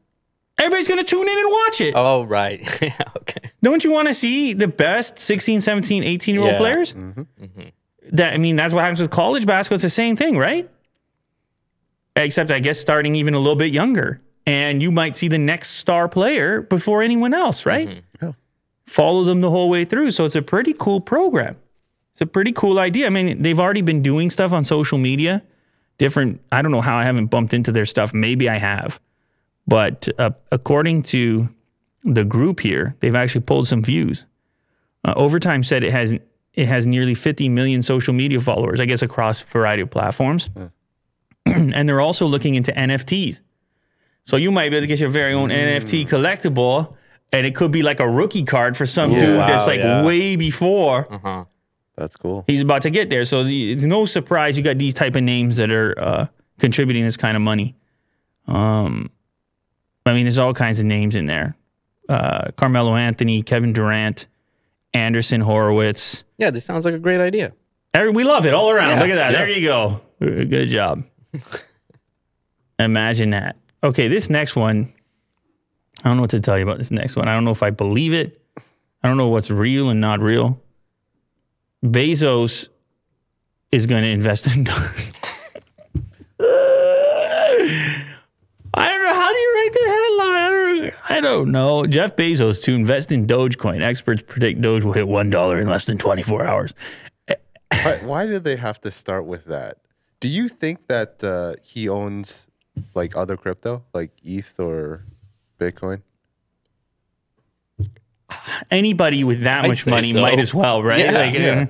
Everybody's 0.58 0.86
going 0.88 0.98
to 1.00 1.04
tune 1.04 1.28
in 1.28 1.38
and 1.38 1.50
watch 1.50 1.80
it. 1.80 1.94
Oh, 1.96 2.24
right. 2.24 2.60
yeah. 2.82 2.96
Okay. 3.18 3.50
Don't 3.62 3.82
you 3.82 3.90
want 3.92 4.08
to 4.08 4.14
see 4.14 4.52
the 4.52 4.68
best 4.68 5.18
16, 5.18 5.60
17, 5.60 6.04
18 6.04 6.34
year 6.34 6.42
old 6.44 6.52
Yeah. 6.52 6.58
players? 6.58 6.92
Mm-hmm. 6.92 7.20
Mm-hmm. 7.42 7.68
That 8.12 8.34
I 8.34 8.38
mean, 8.38 8.54
that's 8.56 8.72
what 8.74 8.80
happens 8.82 9.00
with 9.00 9.10
college 9.10 9.46
basketball. 9.46 9.74
It's 9.76 9.82
the 9.82 9.90
same 9.90 10.14
thing, 10.16 10.36
right? 10.38 10.70
Except 12.16 12.50
I 12.50 12.60
guess 12.60 12.78
starting 12.78 13.14
even 13.16 13.34
a 13.34 13.38
little 13.38 13.56
bit 13.56 13.72
younger. 13.72 14.20
And 14.46 14.82
you 14.82 14.92
might 14.92 15.16
see 15.16 15.28
the 15.28 15.38
next 15.38 15.70
star 15.70 16.08
player 16.08 16.60
before 16.62 17.02
anyone 17.02 17.32
else, 17.34 17.64
right? 17.66 17.88
Mm-hmm. 17.88 18.26
Yeah. 18.26 18.32
Follow 18.86 19.24
them 19.24 19.40
the 19.40 19.50
whole 19.50 19.68
way 19.70 19.84
through. 19.84 20.12
So 20.12 20.24
it's 20.26 20.36
a 20.36 20.42
pretty 20.42 20.74
cool 20.74 21.00
program. 21.00 21.56
It's 22.12 22.20
a 22.20 22.26
pretty 22.26 22.52
cool 22.52 22.78
idea. 22.78 23.06
I 23.06 23.10
mean, 23.10 23.42
they've 23.42 23.58
already 23.58 23.80
been 23.80 24.02
doing 24.02 24.30
stuff 24.30 24.52
on 24.52 24.62
social 24.62 24.98
media. 24.98 25.42
Different. 25.98 26.40
I 26.52 26.62
don't 26.62 26.70
know 26.70 26.80
how 26.82 26.96
I 26.96 27.04
haven't 27.04 27.26
bumped 27.26 27.54
into 27.54 27.72
their 27.72 27.86
stuff. 27.86 28.12
Maybe 28.14 28.48
I 28.48 28.56
have, 28.58 29.00
but 29.66 30.08
uh, 30.18 30.30
according 30.52 31.02
to 31.02 31.48
the 32.04 32.24
group 32.24 32.60
here, 32.60 32.96
they've 33.00 33.14
actually 33.14 33.40
pulled 33.42 33.66
some 33.66 33.82
views. 33.82 34.26
Uh, 35.04 35.14
Overtime 35.16 35.62
said 35.62 35.84
it 35.84 35.92
has 35.92 36.14
it 36.52 36.68
has 36.68 36.86
nearly 36.86 37.14
50 37.14 37.48
million 37.48 37.82
social 37.82 38.14
media 38.14 38.40
followers. 38.40 38.80
I 38.80 38.84
guess 38.84 39.02
across 39.02 39.42
a 39.42 39.46
variety 39.46 39.82
of 39.82 39.90
platforms, 39.90 40.50
and 41.46 41.88
they're 41.88 42.00
also 42.00 42.26
looking 42.26 42.54
into 42.54 42.72
NFTs. 42.72 43.40
So 44.24 44.36
you 44.36 44.50
might 44.50 44.70
be 44.70 44.76
able 44.76 44.84
to 44.84 44.86
get 44.86 45.00
your 45.00 45.10
very 45.10 45.34
own 45.34 45.50
NFT 45.50 46.08
collectible, 46.08 46.94
and 47.32 47.46
it 47.46 47.54
could 47.54 47.70
be 47.70 47.82
like 47.82 48.00
a 48.00 48.08
rookie 48.08 48.44
card 48.44 48.76
for 48.76 48.86
some 48.86 49.10
dude 49.10 49.20
that's 49.20 49.66
like 49.66 49.80
yeah. 49.80 50.04
way 50.04 50.36
before 50.36 51.12
Uh-huh. 51.12 51.44
That's 51.96 52.16
cool. 52.16 52.42
he's 52.48 52.62
about 52.62 52.82
to 52.82 52.90
get 52.90 53.08
there. 53.08 53.24
So 53.24 53.44
it's 53.46 53.84
no 53.84 54.04
surprise 54.04 54.56
you 54.58 54.64
got 54.64 54.78
these 54.78 54.94
type 54.94 55.14
of 55.14 55.22
names 55.22 55.58
that 55.58 55.70
are 55.70 55.98
uh, 55.98 56.26
contributing 56.58 57.04
this 57.04 57.16
kind 57.16 57.36
of 57.36 57.42
money. 57.42 57.76
Um, 58.48 59.10
I 60.06 60.12
mean, 60.12 60.24
there's 60.24 60.38
all 60.38 60.54
kinds 60.54 60.80
of 60.80 60.86
names 60.86 61.14
in 61.14 61.26
there: 61.26 61.56
uh, 62.08 62.50
Carmelo 62.56 62.94
Anthony, 62.94 63.42
Kevin 63.42 63.72
Durant, 63.72 64.26
Andreessen 64.94 65.42
Horowitz. 65.42 66.24
Yeah, 66.38 66.50
this 66.50 66.64
sounds 66.64 66.84
like 66.84 66.94
a 66.94 66.98
great 66.98 67.20
idea. 67.20 67.52
Every, 67.94 68.10
we 68.10 68.24
love 68.24 68.44
it 68.44 68.54
all 68.54 68.70
around. 68.70 68.96
Yeah, 68.96 69.00
Look 69.00 69.10
at 69.10 69.14
that. 69.16 69.32
There 69.32 69.48
you 69.48 69.66
go. 69.66 70.00
Good 70.20 70.68
job. 70.68 71.04
Imagine 72.78 73.30
that. 73.30 73.56
Okay, 73.82 74.08
this 74.08 74.28
next 74.28 74.56
one. 74.56 74.92
I 76.02 76.08
don't 76.08 76.16
know 76.16 76.22
what 76.22 76.30
to 76.30 76.40
tell 76.40 76.58
you 76.58 76.64
about 76.64 76.78
this 76.78 76.90
next 76.90 77.16
one. 77.16 77.28
I 77.28 77.34
don't 77.34 77.44
know 77.44 77.50
if 77.52 77.62
I 77.62 77.70
believe 77.70 78.12
it. 78.12 78.40
I 79.02 79.08
don't 79.08 79.16
know 79.16 79.28
what's 79.28 79.50
real 79.50 79.90
and 79.90 80.00
not 80.00 80.20
real. 80.20 80.60
Bezos 81.84 82.68
is 83.70 83.86
going 83.86 84.02
to 84.02 84.08
invest 84.08 84.46
in. 84.54 84.66
I 88.76 88.88
don't 88.88 89.02
know. 89.04 89.14
How 89.14 89.23
do 89.34 89.40
you 89.40 89.54
write 89.54 89.72
the 89.72 90.80
headline? 90.80 90.92
I 91.08 91.20
don't, 91.20 91.50
know. 91.50 91.84
Jeff 91.86 92.16
Bezos 92.16 92.62
to 92.64 92.72
invest 92.74 93.12
in 93.12 93.26
Dogecoin. 93.26 93.82
Experts 93.82 94.22
predict 94.26 94.60
Doge 94.60 94.84
will 94.84 94.92
hit 94.92 95.06
$1 95.06 95.60
in 95.60 95.68
less 95.68 95.84
than 95.84 95.98
24 95.98 96.46
hours. 96.46 96.74
Why, 97.28 97.98
why 98.02 98.26
do 98.26 98.38
they 98.38 98.56
have 98.56 98.80
to 98.82 98.90
start 98.90 99.26
with 99.26 99.44
that? 99.46 99.78
Do 100.20 100.28
you 100.28 100.48
think 100.48 100.86
that 100.88 101.22
uh, 101.22 101.54
he 101.62 101.88
owns 101.88 102.46
like 102.94 103.16
other 103.16 103.36
crypto, 103.36 103.84
like 103.92 104.10
ETH 104.22 104.58
or 104.58 105.04
Bitcoin? 105.60 106.02
anybody 108.70 109.24
with 109.24 109.42
that 109.42 109.64
I'd 109.64 109.68
much 109.68 109.86
money 109.86 110.12
so. 110.12 110.20
might 110.20 110.40
as 110.40 110.54
well, 110.54 110.82
right? 110.82 111.00
Yeah. 111.00 111.12
like 111.12 111.34
Yeah. 111.34 111.60
um, 111.62 111.68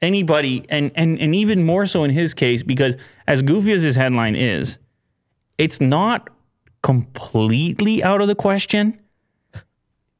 anybody, 0.00 0.64
and 0.68 0.90
and 0.94 1.18
and 1.18 1.34
even 1.34 1.64
more 1.64 1.86
so 1.86 2.04
in 2.04 2.10
his 2.10 2.34
case 2.34 2.62
because 2.62 2.96
as 3.26 3.42
goofy 3.42 3.72
as 3.72 3.82
his 3.82 3.96
headline 3.96 4.34
is, 4.34 4.78
it's 5.58 5.80
not 5.80 6.30
completely 6.82 8.02
out 8.02 8.20
of 8.20 8.28
the 8.28 8.34
question. 8.34 8.98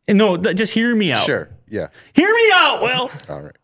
No, 0.08 0.36
th- 0.36 0.56
just 0.56 0.72
hear 0.72 0.94
me 0.94 1.12
out. 1.12 1.26
Sure. 1.26 1.48
Yeah. 1.68 1.88
Hear 2.12 2.32
me 2.32 2.50
out. 2.54 2.82
Well, 2.82 3.10
All 3.28 3.40
right. 3.42 3.56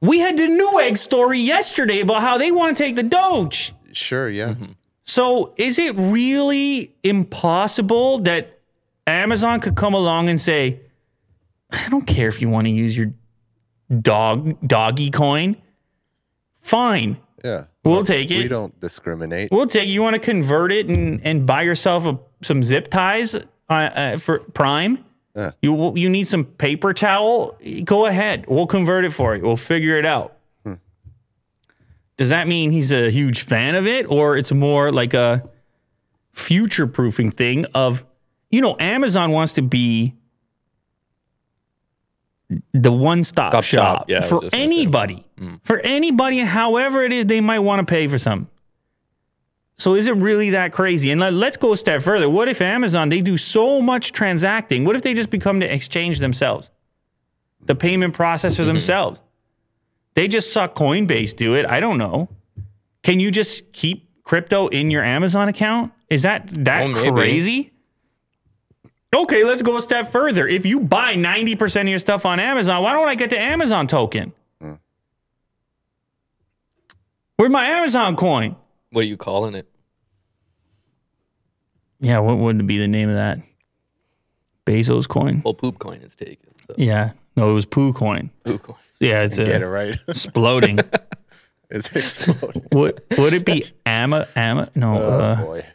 we 0.00 0.18
had 0.18 0.36
the 0.36 0.44
Newegg 0.46 0.98
story 0.98 1.40
yesterday 1.40 2.00
about 2.00 2.20
how 2.22 2.38
they 2.38 2.50
want 2.50 2.76
to 2.76 2.82
take 2.82 2.96
the 2.96 3.02
Doge. 3.02 3.72
Sure. 3.92 4.28
Yeah. 4.28 4.50
Mm-hmm. 4.50 4.72
So 5.04 5.54
is 5.56 5.78
it 5.78 5.94
really 5.96 6.94
impossible 7.02 8.18
that 8.20 8.60
Amazon 9.06 9.60
could 9.60 9.76
come 9.76 9.94
along 9.94 10.28
and 10.28 10.40
say, 10.40 10.80
I 11.70 11.88
don't 11.88 12.06
care 12.06 12.28
if 12.28 12.42
you 12.42 12.48
want 12.48 12.66
to 12.66 12.70
use 12.72 12.96
your 12.96 13.12
dog 14.02 14.56
doggy 14.66 15.10
coin. 15.10 15.56
Fine. 16.60 17.16
Yeah. 17.44 17.64
We'll 17.86 18.04
take 18.04 18.30
it. 18.30 18.38
We 18.38 18.48
don't 18.48 18.78
discriminate. 18.80 19.50
We'll 19.50 19.66
take 19.66 19.84
it. 19.84 19.92
You 19.92 20.02
want 20.02 20.14
to 20.14 20.20
convert 20.20 20.72
it 20.72 20.88
and, 20.88 21.20
and 21.24 21.46
buy 21.46 21.62
yourself 21.62 22.06
a, 22.06 22.18
some 22.42 22.62
zip 22.62 22.88
ties 22.88 23.34
uh, 23.34 23.40
uh, 23.70 24.16
for 24.18 24.40
Prime? 24.40 25.04
Yeah. 25.34 25.50
You 25.60 25.94
you 25.96 26.08
need 26.08 26.26
some 26.28 26.44
paper 26.44 26.94
towel? 26.94 27.58
Go 27.84 28.06
ahead. 28.06 28.46
We'll 28.48 28.66
convert 28.66 29.04
it 29.04 29.10
for 29.10 29.36
you. 29.36 29.42
We'll 29.42 29.56
figure 29.56 29.96
it 29.98 30.06
out. 30.06 30.32
Does 32.16 32.30
that 32.30 32.48
mean 32.48 32.70
he's 32.70 32.92
a 32.92 33.10
huge 33.10 33.42
fan 33.42 33.74
of 33.74 33.86
it, 33.86 34.10
or 34.10 34.38
it's 34.38 34.50
more 34.50 34.90
like 34.90 35.12
a 35.12 35.46
future 36.32 36.86
proofing 36.86 37.30
thing? 37.30 37.66
Of 37.74 38.06
you 38.50 38.62
know, 38.62 38.76
Amazon 38.80 39.32
wants 39.32 39.52
to 39.54 39.62
be 39.62 40.14
the 42.72 42.92
one 42.92 43.24
stop 43.24 43.52
shop, 43.52 43.64
shop. 43.64 44.04
Yeah, 44.08 44.20
for 44.20 44.42
anybody, 44.52 45.26
for 45.64 45.78
anybody, 45.80 46.38
however 46.38 47.02
it 47.02 47.12
is 47.12 47.26
they 47.26 47.40
might 47.40 47.58
want 47.60 47.86
to 47.86 47.90
pay 47.90 48.06
for 48.08 48.18
something. 48.18 48.48
So 49.78 49.94
is 49.94 50.06
it 50.06 50.12
really 50.16 50.50
that 50.50 50.72
crazy? 50.72 51.10
And 51.10 51.20
let, 51.20 51.34
let's 51.34 51.56
go 51.58 51.72
a 51.72 51.76
step 51.76 52.00
further. 52.02 52.30
What 52.30 52.48
if 52.48 52.62
Amazon 52.62 53.10
they 53.10 53.20
do 53.20 53.36
so 53.36 53.82
much 53.82 54.12
transacting? 54.12 54.84
What 54.86 54.96
if 54.96 55.02
they 55.02 55.12
just 55.12 55.28
become 55.28 55.58
the 55.58 55.70
exchange 55.72 56.18
themselves, 56.18 56.70
the 57.66 57.74
payment 57.74 58.14
processor 58.14 58.64
themselves? 58.64 59.20
They 60.14 60.28
just 60.28 60.50
saw 60.52 60.66
Coinbase 60.66 61.36
do 61.36 61.54
it. 61.56 61.66
I 61.66 61.80
don't 61.80 61.98
know. 61.98 62.28
Can 63.02 63.20
you 63.20 63.30
just 63.30 63.70
keep 63.72 64.08
crypto 64.22 64.68
in 64.68 64.90
your 64.90 65.04
Amazon 65.04 65.48
account? 65.48 65.92
Is 66.08 66.22
that 66.22 66.48
that 66.64 66.84
Oh, 66.96 67.12
crazy? 67.12 67.72
Okay, 69.16 69.44
let's 69.44 69.62
go 69.62 69.78
a 69.78 69.82
step 69.82 70.12
further. 70.12 70.46
If 70.46 70.66
you 70.66 70.78
buy 70.80 71.14
90% 71.14 71.82
of 71.82 71.88
your 71.88 71.98
stuff 71.98 72.26
on 72.26 72.38
Amazon, 72.38 72.82
why 72.82 72.92
don't 72.92 73.08
I 73.08 73.14
get 73.14 73.30
the 73.30 73.40
Amazon 73.40 73.86
token? 73.86 74.32
Where's 77.38 77.52
my 77.52 77.66
Amazon 77.66 78.16
coin? 78.16 78.56
What 78.90 79.04
are 79.04 79.06
you 79.06 79.16
calling 79.16 79.54
it? 79.54 79.68
Yeah, 82.00 82.18
what 82.18 82.38
would 82.38 82.66
be 82.66 82.78
the 82.78 82.88
name 82.88 83.08
of 83.08 83.14
that? 83.16 83.40
Bezos 84.66 85.08
coin? 85.08 85.42
Well, 85.44 85.54
poop 85.54 85.78
coin 85.78 86.00
is 86.02 86.14
taken. 86.16 86.50
So 86.66 86.74
Yeah. 86.76 87.12
No, 87.36 87.50
it 87.50 87.54
was 87.54 87.64
poo 87.66 87.92
coin. 87.92 88.30
poop 88.44 88.62
coin. 88.62 88.76
Yeah, 89.00 89.22
it's 89.24 89.36
Get 89.36 89.48
it 89.48 89.62
uh, 89.62 89.66
right. 89.66 89.98
exploding. 90.08 90.78
it's 91.70 91.90
exploding. 91.94 92.66
would 92.72 93.02
would 93.18 93.32
it 93.34 93.44
be 93.44 93.64
Ama 93.84 94.26
Ama? 94.34 94.70
No, 94.74 94.98
Oh 94.98 95.06
uh, 95.06 95.42
boy. 95.44 95.66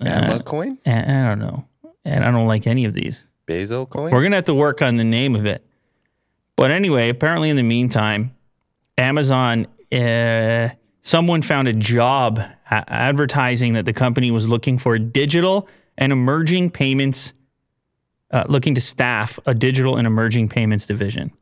Amma 0.00 0.42
coin? 0.42 0.78
I, 0.86 1.00
I 1.00 1.28
don't 1.28 1.38
know. 1.38 1.66
And 2.04 2.24
I 2.24 2.30
don't 2.30 2.46
like 2.46 2.66
any 2.66 2.84
of 2.84 2.94
these. 2.94 3.24
Bezo 3.46 3.88
coin? 3.88 4.12
We're 4.12 4.22
gonna 4.22 4.36
have 4.36 4.44
to 4.44 4.54
work 4.54 4.82
on 4.82 4.96
the 4.96 5.04
name 5.04 5.34
of 5.34 5.46
it. 5.46 5.64
But 6.56 6.70
anyway, 6.70 7.08
apparently 7.08 7.50
in 7.50 7.56
the 7.56 7.62
meantime, 7.62 8.34
Amazon, 8.98 9.66
uh, 9.90 10.68
someone 11.02 11.42
found 11.42 11.68
a 11.68 11.72
job 11.72 12.40
advertising 12.70 13.72
that 13.72 13.84
the 13.84 13.92
company 13.92 14.30
was 14.30 14.46
looking 14.46 14.78
for 14.78 14.98
digital 14.98 15.68
and 15.96 16.12
emerging 16.12 16.70
payments, 16.70 17.32
uh, 18.30 18.44
looking 18.48 18.74
to 18.74 18.80
staff 18.80 19.38
a 19.46 19.54
digital 19.54 19.96
and 19.96 20.06
emerging 20.06 20.48
payments 20.48 20.86
division. 20.86 21.32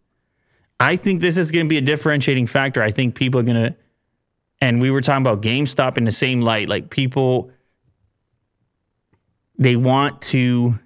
I 0.80 0.96
think 0.96 1.20
this 1.20 1.36
is 1.36 1.51
going 1.51 1.66
to 1.66 1.68
be 1.68 1.78
a 1.78 1.82
differentiating 1.82 2.46
factor. 2.46 2.80
I 2.80 2.92
think 2.92 3.14
people 3.16 3.40
are 3.40 3.44
going 3.44 3.72
to, 3.72 3.76
and 4.61 4.80
we 4.80 4.90
were 4.90 5.01
talking 5.01 5.26
about 5.26 5.42
GameStop 5.42 5.99
in 5.99 6.05
the 6.05 6.12
same 6.12 6.40
light, 6.42 6.68
like 6.68 6.90
people, 6.90 7.51
they 9.59 9.77
want 9.77 10.23
to 10.23 10.79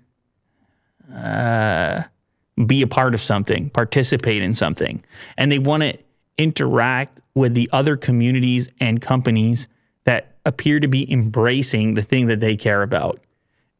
be 2.66 2.82
a 2.82 2.86
part 2.86 3.14
of 3.14 3.20
something, 3.20 3.70
participate 3.70 4.42
in 4.42 4.54
something, 4.54 5.04
and 5.36 5.52
they 5.52 5.58
want 5.58 5.82
to 5.82 5.98
interact 6.38 7.20
with 7.34 7.54
the 7.54 7.68
other 7.72 7.96
communities 7.96 8.68
and 8.80 9.00
companies 9.00 9.68
that 10.04 10.36
appear 10.44 10.80
to 10.80 10.88
be 10.88 11.10
embracing 11.12 11.94
the 11.94 12.02
thing 12.02 12.26
that 12.26 12.40
they 12.40 12.56
care 12.56 12.82
about. 12.82 13.20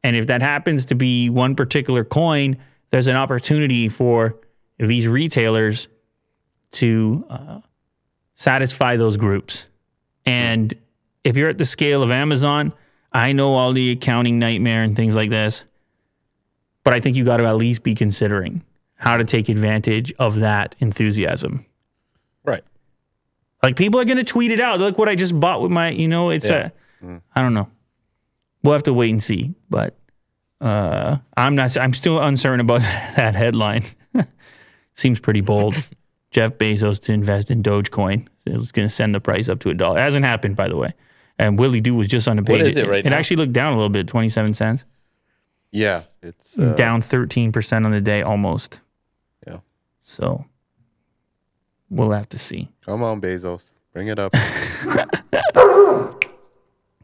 And 0.04 0.16
if 0.16 0.26
that 0.26 0.42
happens 0.42 0.84
to 0.86 0.94
be 0.94 1.30
one 1.30 1.54
particular 1.54 2.04
coin, 2.04 2.56
there's 2.90 3.06
an 3.06 3.16
opportunity 3.16 3.88
for 3.88 4.36
these 4.78 5.08
retailers 5.08 5.88
to 6.72 7.24
uh, 7.30 7.60
satisfy 8.34 8.96
those 8.96 9.16
groups. 9.16 9.66
And 10.26 10.74
if 11.24 11.36
you're 11.36 11.48
at 11.48 11.58
the 11.58 11.64
scale 11.64 12.02
of 12.02 12.10
Amazon, 12.10 12.74
I 13.14 13.32
know 13.32 13.54
all 13.54 13.72
the 13.72 13.90
accounting 13.92 14.38
nightmare 14.38 14.82
and 14.82 14.94
things 14.96 15.14
like 15.16 15.30
this 15.30 15.64
but 16.84 16.92
I 16.94 16.98
think 16.98 17.16
you 17.16 17.24
got 17.24 17.36
to 17.36 17.44
at 17.46 17.54
least 17.54 17.84
be 17.84 17.94
considering 17.94 18.64
how 18.96 19.16
to 19.16 19.24
take 19.24 19.48
advantage 19.48 20.12
of 20.18 20.40
that 20.40 20.74
enthusiasm. 20.80 21.64
Right. 22.44 22.64
Like 23.62 23.76
people 23.76 24.00
are 24.00 24.04
going 24.04 24.16
to 24.18 24.24
tweet 24.24 24.50
it 24.50 24.58
out. 24.58 24.80
Look 24.80 24.98
what 24.98 25.08
I 25.08 25.14
just 25.14 25.38
bought 25.38 25.62
with 25.62 25.70
my, 25.70 25.90
you 25.90 26.08
know, 26.08 26.30
it's 26.30 26.48
Yeah. 26.48 26.70
a, 27.04 27.20
I 27.36 27.40
don't 27.40 27.54
know. 27.54 27.68
We'll 28.64 28.72
have 28.72 28.82
to 28.84 28.92
wait 28.92 29.10
and 29.10 29.22
see, 29.22 29.54
but 29.70 29.96
uh, 30.60 31.18
I'm 31.36 31.54
not, 31.54 31.76
I'm 31.76 31.94
still 31.94 32.20
uncertain 32.20 32.58
about 32.58 32.80
that 33.16 33.36
headline. 33.36 33.84
Seems 34.94 35.20
pretty 35.20 35.40
bold. 35.40 35.74
Jeff 36.32 36.58
Bezos 36.58 37.00
to 37.02 37.12
invest 37.12 37.48
in 37.52 37.62
Dogecoin. 37.62 38.26
It's 38.44 38.72
going 38.72 38.88
to 38.88 38.92
send 38.92 39.14
the 39.14 39.20
price 39.20 39.48
up 39.48 39.60
to 39.60 39.70
a 39.70 39.74
dollar. 39.74 39.98
It 39.98 40.02
hasn't 40.02 40.24
happened, 40.24 40.56
by 40.56 40.66
the 40.66 40.76
way. 40.76 40.94
And 41.42 41.58
Willie 41.58 41.80
Doo 41.80 41.94
was 41.94 42.06
just 42.06 42.28
on 42.28 42.36
the 42.36 42.42
page. 42.42 42.62
is 42.68 42.76
it 42.76 42.86
right 42.86 43.04
It 43.04 43.10
now? 43.10 43.16
actually 43.16 43.36
looked 43.38 43.52
down 43.52 43.72
a 43.72 43.76
little 43.76 43.88
bit, 43.90 44.06
27 44.06 44.54
cents. 44.54 44.84
Yeah. 45.72 46.02
It's 46.22 46.58
uh, 46.58 46.74
down 46.74 47.02
13% 47.02 47.84
on 47.84 47.90
the 47.90 48.00
day 48.00 48.22
almost. 48.22 48.80
Yeah. 49.46 49.58
So 50.04 50.44
we'll 51.90 52.12
have 52.12 52.28
to 52.28 52.38
see. 52.38 52.68
Come 52.86 53.02
on, 53.02 53.20
Bezos, 53.20 53.72
bring 53.92 54.06
it 54.08 54.18
up. 54.20 54.32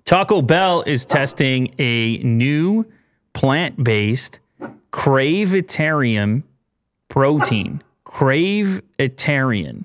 Taco 0.04 0.40
Bell 0.40 0.82
is 0.86 1.04
testing 1.04 1.74
a 1.78 2.18
new 2.18 2.86
plant-based 3.34 4.38
Cravitarian 4.92 6.42
protein. 7.08 7.82
Cravitarian. 8.06 9.84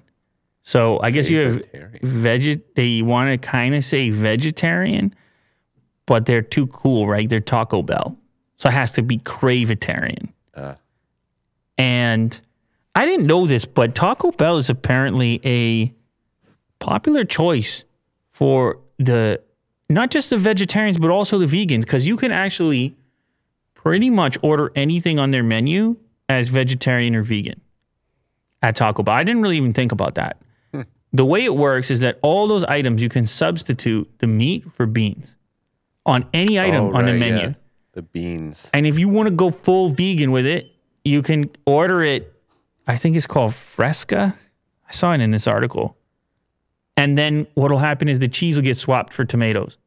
So 0.63 0.99
I 1.01 1.11
guess 1.11 1.29
you 1.29 1.39
have 1.39 1.61
veget. 2.01 2.61
They 2.75 3.01
want 3.01 3.29
to 3.29 3.47
kind 3.47 3.75
of 3.75 3.83
say 3.83 4.09
vegetarian, 4.09 5.13
but 6.05 6.25
they're 6.25 6.41
too 6.41 6.67
cool, 6.67 7.05
right? 7.05 7.29
They're 7.29 7.41
Taco 7.41 7.81
Bell, 7.81 8.17
so 8.55 8.69
it 8.69 8.73
has 8.73 8.93
to 8.93 9.01
be 9.01 9.17
Cravitarian. 9.19 10.31
Uh. 10.55 10.75
And 11.77 12.39
I 12.95 13.05
didn't 13.05 13.27
know 13.27 13.45
this, 13.45 13.65
but 13.65 13.93
Taco 13.93 14.31
Bell 14.31 14.57
is 14.57 14.69
apparently 14.69 15.41
a 15.43 15.93
popular 16.79 17.25
choice 17.25 17.83
for 18.31 18.79
the 18.97 19.41
not 19.89 20.11
just 20.11 20.29
the 20.29 20.37
vegetarians 20.37 20.97
but 20.97 21.09
also 21.09 21.37
the 21.37 21.45
vegans 21.45 21.81
because 21.81 22.05
you 22.05 22.17
can 22.17 22.31
actually 22.31 22.95
pretty 23.73 24.09
much 24.09 24.37
order 24.41 24.71
anything 24.75 25.19
on 25.19 25.31
their 25.31 25.43
menu 25.43 25.95
as 26.29 26.49
vegetarian 26.49 27.15
or 27.15 27.21
vegan 27.21 27.61
at 28.61 28.75
Taco 28.75 29.03
Bell. 29.03 29.15
I 29.15 29.23
didn't 29.23 29.41
really 29.41 29.57
even 29.57 29.73
think 29.73 29.91
about 29.91 30.15
that. 30.15 30.37
The 31.13 31.25
way 31.25 31.43
it 31.45 31.55
works 31.55 31.91
is 31.91 31.99
that 31.99 32.17
all 32.23 32.47
those 32.47 32.63
items 32.63 33.01
you 33.01 33.09
can 33.09 33.25
substitute 33.27 34.09
the 34.19 34.27
meat 34.27 34.65
for 34.73 34.85
beans 34.85 35.35
on 36.05 36.25
any 36.33 36.59
item 36.59 36.85
Oh, 36.85 36.95
on 36.95 37.05
the 37.05 37.13
menu. 37.13 37.47
yeah. 37.49 37.53
The 37.93 38.01
beans. 38.01 38.69
And 38.73 38.87
if 38.87 38.97
you 38.97 39.07
want 39.07 39.27
to 39.27 39.31
go 39.35 39.51
full 39.51 39.89
vegan 39.89 40.31
with 40.31 40.45
it, 40.47 40.71
you 41.05 41.21
can 41.21 41.51
order 41.65 42.01
it. 42.01 42.33
I 42.87 42.97
think 42.97 43.15
it's 43.15 43.27
called 43.27 43.53
Fresca. 43.53 44.35
I 44.87 44.91
saw 44.91 45.13
it 45.13 45.21
in 45.21 45.29
this 45.31 45.45
article. 45.47 45.95
And 46.97 47.15
then 47.17 47.45
what'll 47.53 47.77
happen 47.77 48.09
is 48.09 48.17
the 48.19 48.27
cheese 48.27 48.55
will 48.55 48.63
get 48.63 48.77
swapped 48.77 49.13
for 49.13 49.23
tomatoes. 49.25 49.77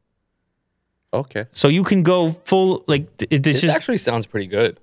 Okay. 1.13 1.45
So 1.51 1.67
you 1.67 1.83
can 1.83 2.03
go 2.03 2.31
full 2.45 2.83
like 2.87 3.07
it- 3.29 3.43
this 3.43 3.57
This 3.57 3.63
is 3.65 3.69
actually 3.71 3.97
sounds 3.97 4.25
pretty 4.25 4.47
good. 4.47 4.79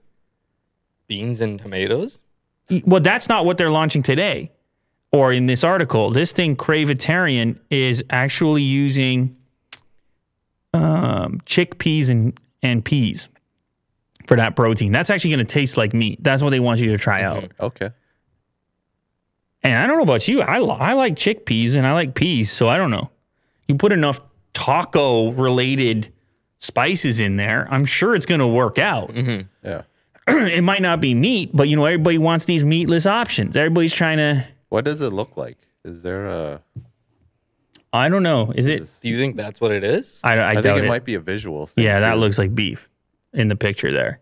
Beans 1.07 1.41
and 1.41 1.59
tomatoes. 1.59 2.21
well 2.87 3.01
that's 3.01 3.29
not 3.29 3.45
what 3.47 3.57
they're 3.59 3.71
launching 3.71 4.03
today 4.03 4.51
or 5.15 5.33
in 5.33 5.47
this 5.47 5.63
article. 5.63 6.11
This 6.11 6.33
thing 6.33 6.57
Cravitarian 6.57 7.59
is 7.71 8.05
actually 8.11 8.63
using 8.63 9.37
um, 10.73 11.41
chickpeas 11.47 12.11
and 12.11 12.39
and 12.63 12.85
peas 12.85 13.29
for 14.27 14.37
that 14.37 14.57
protein. 14.57 14.91
That's 14.91 15.11
actually 15.11 15.31
going 15.31 15.47
to 15.47 15.53
taste 15.53 15.77
like 15.77 15.95
meat. 15.95 16.23
That's 16.23 16.43
what 16.43 16.51
they 16.51 16.61
want 16.61 16.81
you 16.81 16.91
to 16.91 16.99
try 16.99 17.23
out. 17.23 17.53
Okay. 17.61 17.91
And 19.63 19.79
I 19.79 19.87
don't 19.87 19.97
know 19.97 20.03
about 20.03 20.27
you. 20.29 20.43
I, 20.43 20.59
I 20.59 20.93
like 20.95 21.15
chickpeas 21.15 21.75
and 21.77 21.87
I 21.87 21.93
like 21.93 22.15
peas. 22.15 22.51
So 22.51 22.69
I 22.69 22.77
don't 22.77 22.91
know. 22.91 23.11
You 23.69 23.77
put 23.77 23.93
enough 23.93 24.21
taco 24.53 25.31
related 25.33 26.13
spices 26.59 27.21
in 27.21 27.37
there, 27.37 27.69
I'm 27.71 27.85
sure 27.85 28.15
it's 28.15 28.27
going 28.27 28.41
to 28.41 28.47
work 28.47 28.79
out. 28.79 29.15
Yeah. 29.15 29.83
it 30.29 30.65
might 30.65 30.81
not 30.81 31.01
be 31.01 31.15
meat, 31.15 31.51
but 31.53 31.69
you 31.69 31.77
know, 31.77 31.85
everybody 31.85 32.19
wants 32.19 32.47
these 32.47 32.65
meatless 32.65 33.07
options. 33.07 33.57
Everybody's 33.57 33.93
trying 33.93 34.17
to, 34.17 34.47
What 34.69 34.85
does 34.85 35.01
it 35.01 35.13
look 35.13 35.37
like? 35.37 35.59
Is 35.85 36.03
there 36.03 36.27
a? 36.27 36.63
I 37.93 38.09
don't 38.09 38.23
know. 38.23 38.53
Is 38.55 38.67
it? 38.67 38.91
Do 39.03 39.09
you 39.09 39.19
think 39.19 39.37
that's 39.37 39.61
what 39.61 39.71
it 39.71 39.85
is? 39.85 40.21
I, 40.25 40.37
I, 40.37 40.51
I 40.51 40.55
doubt 40.55 40.63
think 40.63 40.79
it, 40.79 40.85
it. 40.85 40.89
might 40.89 41.05
be 41.05 41.15
a 41.15 41.21
visual 41.21 41.67
thing. 41.67 41.85
Yeah, 41.85 42.01
that 42.01 42.19
looks 42.19 42.39
like 42.39 42.55
beef 42.55 42.89
in 43.33 43.49
the 43.49 43.57
picture 43.57 43.93
there. 43.93 44.21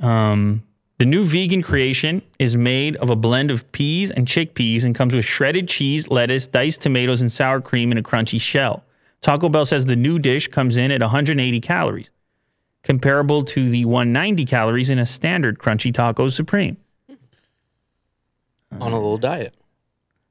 Um, 0.00 0.62
the 0.98 1.04
new 1.04 1.24
vegan 1.24 1.62
creation 1.62 2.22
is 2.38 2.56
made 2.56 2.96
of 2.96 3.10
a 3.10 3.16
blend 3.16 3.50
of 3.50 3.70
peas 3.72 4.10
and 4.10 4.26
chickpeas 4.26 4.82
and 4.82 4.94
comes 4.94 5.14
with 5.14 5.24
shredded 5.24 5.68
cheese, 5.68 6.08
lettuce, 6.08 6.46
diced 6.46 6.80
tomatoes, 6.80 7.20
and 7.20 7.30
sour 7.30 7.60
cream 7.60 7.92
in 7.92 7.98
a 7.98 8.02
crunchy 8.02 8.40
shell. 8.40 8.82
Taco 9.20 9.48
Bell 9.48 9.66
says 9.66 9.84
the 9.84 9.96
new 9.96 10.18
dish 10.18 10.48
comes 10.48 10.76
in 10.76 10.90
at 10.90 11.02
180 11.02 11.60
calories, 11.60 12.10
comparable 12.82 13.44
to 13.44 13.68
the 13.68 13.84
190 13.84 14.44
calories 14.46 14.88
in 14.88 14.98
a 14.98 15.06
standard 15.06 15.58
crunchy 15.58 15.92
taco 15.92 16.28
supreme. 16.28 16.78
On 18.80 18.92
a 18.92 18.96
little 18.96 19.18
diet. 19.18 19.54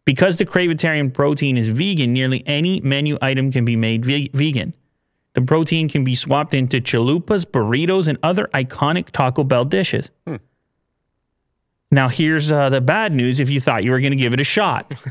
Because 0.05 0.37
the 0.37 0.45
Cravitarian 0.45 1.11
protein 1.13 1.57
is 1.57 1.69
vegan, 1.69 2.13
nearly 2.13 2.43
any 2.45 2.79
menu 2.81 3.17
item 3.21 3.51
can 3.51 3.65
be 3.65 3.75
made 3.75 4.05
ve- 4.05 4.29
vegan. 4.33 4.73
The 5.33 5.41
protein 5.41 5.89
can 5.89 6.03
be 6.03 6.15
swapped 6.15 6.53
into 6.53 6.79
chalupas, 6.79 7.45
burritos, 7.45 8.07
and 8.07 8.17
other 8.23 8.47
iconic 8.53 9.09
Taco 9.09 9.43
Bell 9.43 9.65
dishes. 9.65 10.09
Now, 11.91 12.09
here's 12.09 12.51
uh, 12.51 12.69
the 12.69 12.81
bad 12.81 13.13
news 13.13 13.39
if 13.39 13.49
you 13.49 13.59
thought 13.59 13.83
you 13.83 13.91
were 13.91 13.99
going 13.99 14.11
to 14.11 14.17
give 14.17 14.33
it 14.33 14.39
a 14.39 14.45
shot. 14.45 14.93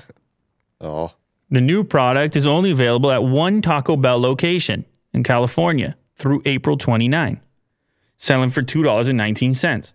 Oh, 0.80 1.12
The 1.50 1.62
new 1.62 1.82
product 1.82 2.36
is 2.36 2.46
only 2.46 2.70
available 2.70 3.10
at 3.10 3.22
one 3.22 3.62
Taco 3.62 3.96
Bell 3.96 4.20
location 4.20 4.84
in 5.14 5.22
California 5.22 5.96
through 6.16 6.42
April 6.44 6.76
29, 6.76 7.40
selling 8.18 8.50
for 8.50 8.60
$2.19. 8.62 9.92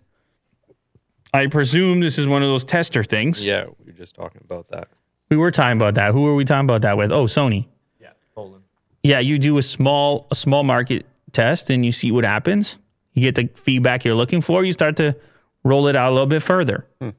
I 1.32 1.46
presume 1.46 2.00
this 2.00 2.18
is 2.18 2.26
one 2.26 2.42
of 2.42 2.48
those 2.48 2.64
tester 2.64 3.04
things. 3.04 3.44
Yeah, 3.44 3.66
we 3.78 3.86
were 3.86 3.98
just 3.98 4.14
talking 4.14 4.40
about 4.44 4.68
that. 4.70 4.88
We 5.30 5.36
were 5.36 5.50
talking 5.50 5.78
about 5.78 5.94
that. 5.94 6.12
Who 6.12 6.22
were 6.22 6.34
we 6.34 6.44
talking 6.44 6.66
about 6.66 6.82
that 6.82 6.96
with? 6.96 7.12
Oh, 7.12 7.24
Sony. 7.26 7.66
Yeah, 8.00 8.10
Poland. 8.34 8.64
Yeah, 9.02 9.20
you 9.20 9.38
do 9.38 9.58
a 9.58 9.62
small 9.62 10.26
a 10.30 10.34
small 10.34 10.64
market 10.64 11.06
test 11.32 11.70
and 11.70 11.84
you 11.84 11.92
see 11.92 12.10
what 12.10 12.24
happens. 12.24 12.78
You 13.12 13.22
get 13.22 13.34
the 13.36 13.48
feedback 13.60 14.04
you're 14.04 14.14
looking 14.14 14.40
for. 14.40 14.64
You 14.64 14.72
start 14.72 14.96
to 14.96 15.16
roll 15.64 15.86
it 15.86 15.96
out 15.96 16.10
a 16.10 16.12
little 16.12 16.26
bit 16.26 16.42
further. 16.42 16.86
Hmm. 17.00 17.10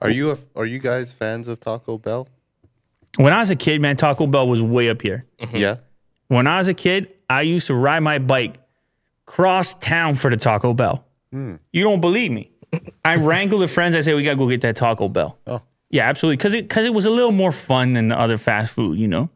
are 0.00 0.10
you 0.10 0.32
a, 0.32 0.38
are 0.54 0.66
you 0.66 0.78
guys 0.78 1.12
fans 1.12 1.48
of 1.48 1.60
Taco 1.60 1.98
Bell? 1.98 2.28
When 3.16 3.32
I 3.32 3.40
was 3.40 3.50
a 3.50 3.56
kid, 3.56 3.80
man, 3.80 3.96
Taco 3.96 4.26
Bell 4.26 4.46
was 4.46 4.60
way 4.60 4.90
up 4.90 5.00
here. 5.00 5.24
Mm-hmm. 5.38 5.56
Yeah. 5.56 5.76
When 6.28 6.46
I 6.46 6.58
was 6.58 6.68
a 6.68 6.74
kid, 6.74 7.12
I 7.30 7.42
used 7.42 7.68
to 7.68 7.74
ride 7.74 8.00
my 8.00 8.18
bike 8.18 8.58
cross 9.26 9.74
town 9.74 10.14
for 10.14 10.30
the 10.30 10.36
Taco 10.36 10.74
Bell. 10.74 11.04
Hmm. 11.32 11.56
You 11.72 11.84
don't 11.84 12.00
believe 12.00 12.30
me? 12.30 12.50
I 13.04 13.16
wrangle 13.16 13.58
the 13.58 13.68
friends. 13.68 13.94
I 13.96 14.00
say 14.00 14.14
we 14.14 14.22
gotta 14.22 14.36
go 14.36 14.48
get 14.48 14.60
that 14.62 14.76
Taco 14.76 15.08
Bell. 15.08 15.38
Oh, 15.46 15.62
Yeah, 15.90 16.08
absolutely. 16.08 16.36
Because 16.36 16.54
it 16.54 16.68
because 16.68 16.84
it 16.86 16.94
was 16.94 17.06
a 17.06 17.10
little 17.10 17.32
more 17.32 17.52
fun 17.52 17.92
than 17.92 18.08
the 18.08 18.18
other 18.18 18.38
fast 18.38 18.72
food. 18.72 18.98
You 18.98 19.08
know. 19.08 19.30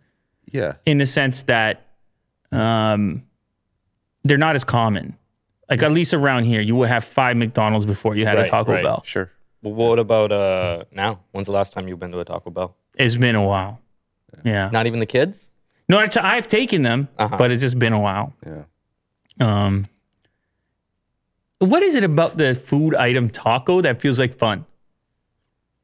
yeah. 0.50 0.74
in 0.86 0.98
the 0.98 1.06
sense 1.06 1.42
that 1.42 1.86
um, 2.52 3.24
they're 4.24 4.36
not 4.38 4.56
as 4.56 4.64
common. 4.64 5.16
Like 5.68 5.82
at 5.84 5.92
least 5.92 6.12
around 6.12 6.44
here, 6.44 6.60
you 6.60 6.74
would 6.76 6.88
have 6.88 7.04
five 7.04 7.36
McDonald's 7.36 7.86
before 7.86 8.16
you 8.16 8.26
had 8.26 8.38
a 8.38 8.48
Taco 8.48 8.72
right. 8.72 8.82
Bell. 8.82 9.02
Sure. 9.04 9.30
Well, 9.62 9.74
what 9.74 9.98
about 10.00 10.32
uh 10.32 10.84
now? 10.90 11.20
When's 11.30 11.46
the 11.46 11.52
last 11.52 11.72
time 11.72 11.86
you've 11.86 12.00
been 12.00 12.10
to 12.12 12.18
a 12.20 12.24
Taco 12.24 12.50
Bell? 12.50 12.76
It's 12.96 13.16
been 13.16 13.36
a 13.36 13.44
while. 13.46 13.80
Yeah. 14.44 14.68
Not 14.72 14.86
even 14.86 14.98
the 15.00 15.06
kids? 15.06 15.50
No, 15.88 15.98
I 15.98 16.06
t- 16.06 16.18
I've 16.20 16.48
taken 16.48 16.82
them, 16.82 17.08
Uh-huh. 17.18 17.36
but 17.36 17.50
it's 17.50 17.60
just 17.60 17.78
been 17.78 17.92
a 17.92 17.98
while. 18.00 18.32
Yeah. 18.44 18.64
Um, 19.40 19.86
what 21.60 21.82
is 21.82 21.94
it 21.94 22.04
about 22.04 22.36
the 22.36 22.54
food 22.54 22.94
item 22.94 23.30
taco 23.30 23.80
that 23.82 24.00
feels 24.00 24.18
like 24.18 24.34
fun? 24.36 24.66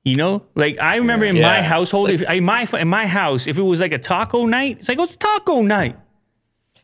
You 0.05 0.15
know, 0.15 0.43
like 0.55 0.79
I 0.81 0.97
remember 0.97 1.25
in 1.25 1.35
my 1.37 1.59
Yeah. 1.59 1.63
household, 1.63 2.11
if 2.11 2.23
in 2.23 2.45
my 2.45 2.67
in 2.79 2.89
my 2.89 3.07
house, 3.07 3.47
if 3.47 3.59
it 3.59 3.63
was 3.63 3.81
like 3.81 3.93
a 3.93 3.99
taco 3.99 4.47
night, 4.47 4.79
it's 4.81 4.89
like 4.89 4.99
oh, 4.99 5.03
it's 5.05 5.17
taco 5.17 5.63
night. 5.63 5.97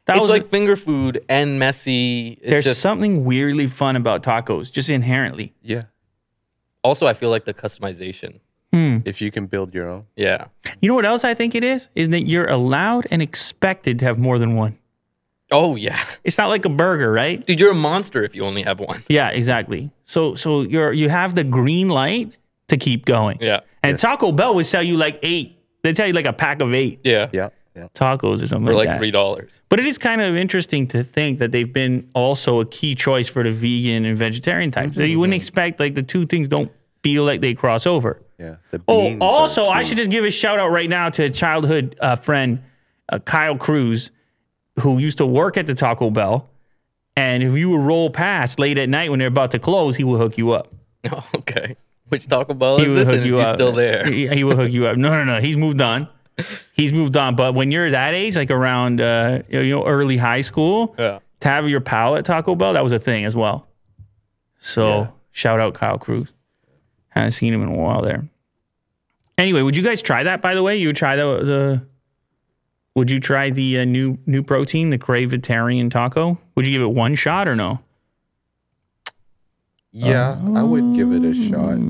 That 0.06 0.16
It's 0.16 0.20
was 0.22 0.30
like 0.30 0.48
finger 0.48 0.74
food 0.74 1.24
and 1.28 1.58
messy. 1.60 2.38
It's 2.40 2.50
there's 2.50 2.64
just 2.64 2.80
something 2.80 3.24
weirdly 3.24 3.68
fun 3.68 3.94
about 3.94 4.24
tacos, 4.24 4.72
just 4.72 4.90
inherently. 4.90 5.54
Yeah. 5.62 5.82
also 6.82 7.06
I 7.06 7.14
feel 7.14 7.30
like 7.30 7.44
the 7.44 7.54
customization. 7.54 8.40
Hmm. 8.72 8.98
If 9.04 9.20
you 9.20 9.30
can 9.30 9.46
build 9.46 9.72
your 9.74 9.88
own. 9.88 10.06
Yeah. 10.16 10.46
You 10.80 10.88
know 10.88 10.94
what 10.96 11.04
else 11.06 11.22
I 11.24 11.34
think 11.34 11.54
it 11.54 11.62
is? 11.62 11.88
Is 11.94 12.08
that 12.08 12.22
you're 12.22 12.48
allowed 12.48 13.06
and 13.12 13.22
expected 13.22 13.98
to 14.00 14.04
have 14.06 14.18
more 14.18 14.38
than 14.40 14.56
one. 14.56 14.78
Oh 15.52 15.76
yeah. 15.76 16.02
It's 16.24 16.38
not 16.38 16.48
like 16.48 16.64
a 16.64 16.68
burger, 16.68 17.12
right? 17.12 17.44
Dude, 17.46 17.60
you're 17.60 17.72
a 17.72 17.74
monster 17.74 18.24
if 18.24 18.34
you 18.34 18.44
only 18.44 18.62
have 18.62 18.80
one. 18.80 19.02
Yeah, 19.08 19.28
exactly. 19.30 19.90
So 20.04 20.34
so 20.34 20.62
you're 20.62 20.92
you 20.92 21.08
have 21.08 21.34
the 21.34 21.44
green 21.44 21.88
light 21.88 22.32
to 22.68 22.76
keep 22.76 23.04
going. 23.04 23.38
Yeah. 23.40 23.60
And 23.82 23.98
Taco 23.98 24.32
Bell 24.32 24.54
would 24.54 24.66
sell 24.66 24.82
you 24.82 24.96
like 24.96 25.18
eight. 25.22 25.58
They 25.82 25.92
tell 25.92 26.06
you 26.06 26.12
like 26.12 26.26
a 26.26 26.32
pack 26.32 26.60
of 26.62 26.72
eight 26.74 27.00
Yeah. 27.04 27.28
Yeah. 27.32 27.48
Yeah. 27.74 27.88
tacos 27.94 28.42
or 28.42 28.46
something 28.46 28.66
For 28.66 28.74
like, 28.74 28.88
like 28.88 28.98
three 28.98 29.10
dollars. 29.10 29.60
But 29.68 29.80
it 29.80 29.86
is 29.86 29.96
kind 29.98 30.20
of 30.20 30.36
interesting 30.36 30.86
to 30.88 31.02
think 31.02 31.38
that 31.38 31.52
they've 31.52 31.72
been 31.72 32.08
also 32.14 32.60
a 32.60 32.66
key 32.66 32.94
choice 32.94 33.28
for 33.28 33.42
the 33.42 33.50
vegan 33.50 34.04
and 34.04 34.16
vegetarian 34.16 34.70
types. 34.70 34.96
So 34.96 35.02
you 35.02 35.18
wouldn't 35.18 35.34
expect 35.36 35.80
like 35.80 35.94
the 35.94 36.02
two 36.02 36.26
things 36.26 36.48
don't 36.48 36.70
feel 37.02 37.24
like 37.24 37.40
they 37.40 37.54
cross 37.54 37.86
over. 37.86 38.20
Yeah. 38.38 38.56
The 38.70 38.80
Oh, 38.88 39.08
beans 39.08 39.22
are 39.22 39.28
also, 39.30 39.66
I 39.66 39.82
should 39.84 39.96
just 39.96 40.10
give 40.10 40.24
a 40.24 40.30
shout 40.30 40.58
out 40.58 40.68
right 40.68 40.88
now 40.88 41.08
to 41.10 41.24
a 41.24 41.30
childhood 41.30 41.96
uh, 42.00 42.16
friend, 42.16 42.62
uh, 43.08 43.18
Kyle 43.20 43.56
Cruz, 43.56 44.10
who 44.82 44.98
used 44.98 45.18
to 45.18 45.26
work 45.26 45.56
at 45.56 45.66
the 45.66 45.74
Taco 45.74 46.10
Bell. 46.10 46.48
And 47.16 47.42
if 47.42 47.54
you 47.56 47.70
would 47.70 47.80
roll 47.80 48.10
past 48.10 48.58
late 48.58 48.78
at 48.78 48.88
night 48.88 49.10
when 49.10 49.18
they're 49.18 49.28
about 49.28 49.50
to 49.52 49.58
close, 49.58 49.96
he 49.96 50.04
will 50.04 50.16
hook 50.18 50.38
you 50.38 50.50
up. 50.52 50.68
Oh, 51.10 51.28
okay. 51.36 51.76
Which 52.08 52.26
Taco 52.26 52.54
Bell 52.54 52.78
He 52.78 52.84
is 52.84 52.94
this? 52.94 53.08
And 53.08 53.18
is 53.18 53.26
you 53.26 53.36
he 53.36 53.42
up. 53.42 53.56
still 53.56 53.72
there? 53.72 54.04
He, 54.06 54.28
he 54.28 54.44
will 54.44 54.56
hook 54.56 54.70
you 54.70 54.86
up. 54.86 54.96
No, 54.96 55.10
no, 55.10 55.24
no. 55.24 55.40
He's 55.40 55.56
moved 55.56 55.80
on. 55.80 56.08
He's 56.72 56.92
moved 56.92 57.16
on. 57.16 57.36
But 57.36 57.54
when 57.54 57.70
you're 57.70 57.90
that 57.90 58.14
age, 58.14 58.36
like 58.36 58.50
around 58.50 59.00
uh, 59.00 59.42
you 59.48 59.62
know 59.70 59.84
early 59.86 60.16
high 60.16 60.40
school, 60.40 60.94
Yeah. 60.98 61.18
to 61.40 61.48
have 61.48 61.68
your 61.68 61.80
pal 61.80 62.16
at 62.16 62.24
Taco 62.24 62.54
Bell, 62.54 62.72
that 62.74 62.82
was 62.84 62.92
a 62.92 62.98
thing 62.98 63.24
as 63.26 63.36
well. 63.36 63.66
So 64.58 64.86
Yeah. 64.88 65.06
shout 65.32 65.60
out 65.60 65.74
Kyle 65.74 65.98
Cruz. 65.98 66.32
Haven't 67.10 67.32
seen 67.32 67.52
him 67.52 67.62
in 67.62 67.68
a 67.68 67.74
while 67.76 68.00
there. 68.02 68.24
Anyway, 69.36 69.60
would 69.62 69.76
you 69.76 69.82
guys 69.82 70.00
try 70.00 70.22
that? 70.22 70.40
By 70.40 70.54
the 70.54 70.62
way, 70.62 70.76
you 70.76 70.88
would 70.88 70.96
try 70.96 71.16
the 71.16 71.22
the. 71.44 71.86
Would 72.94 73.10
you 73.10 73.20
try 73.20 73.50
the 73.50 73.78
uh, 73.80 73.84
new 73.84 74.18
new 74.26 74.42
protein, 74.42 74.90
the 74.90 74.98
Cravitarian 74.98 75.90
taco? 75.90 76.38
Would 76.54 76.66
you 76.66 76.72
give 76.72 76.82
it 76.82 76.92
one 76.94 77.14
shot 77.14 77.48
or 77.48 77.56
no? 77.56 77.80
Yeah, 79.92 80.38
I 80.54 80.62
would 80.62 80.94
give 80.94 81.12
it 81.12 81.24
a 81.24 81.34
shot. 81.34 81.78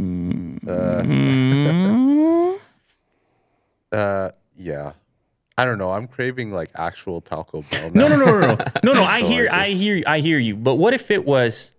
Uh, 0.65 1.03
Mm, 1.03 2.57
uh, 3.91 4.31
yeah. 4.55 4.93
I 5.59 5.65
don't 5.65 5.77
know. 5.77 5.91
I'm 5.91 6.07
craving 6.07 6.53
like 6.53 6.71
actual 6.77 7.21
Taco 7.21 7.63
Bell. 7.63 7.91
no, 7.93 8.07
now. 8.07 8.17
no, 8.17 8.25
no, 8.25 8.41
no, 8.41 8.55
no, 8.55 8.65
no, 8.85 8.93
no. 8.93 9.03
I 9.03 9.21
So 9.23 9.27
hear, 9.29 9.49
I 9.51 9.65
I 9.65 9.69
hear, 9.71 10.03
I 10.07 10.19
hear 10.21 10.39
you. 10.39 10.55
But 10.55 10.77
what 10.77 10.95
if 10.95 11.11
it 11.11 11.25
was 11.25 11.73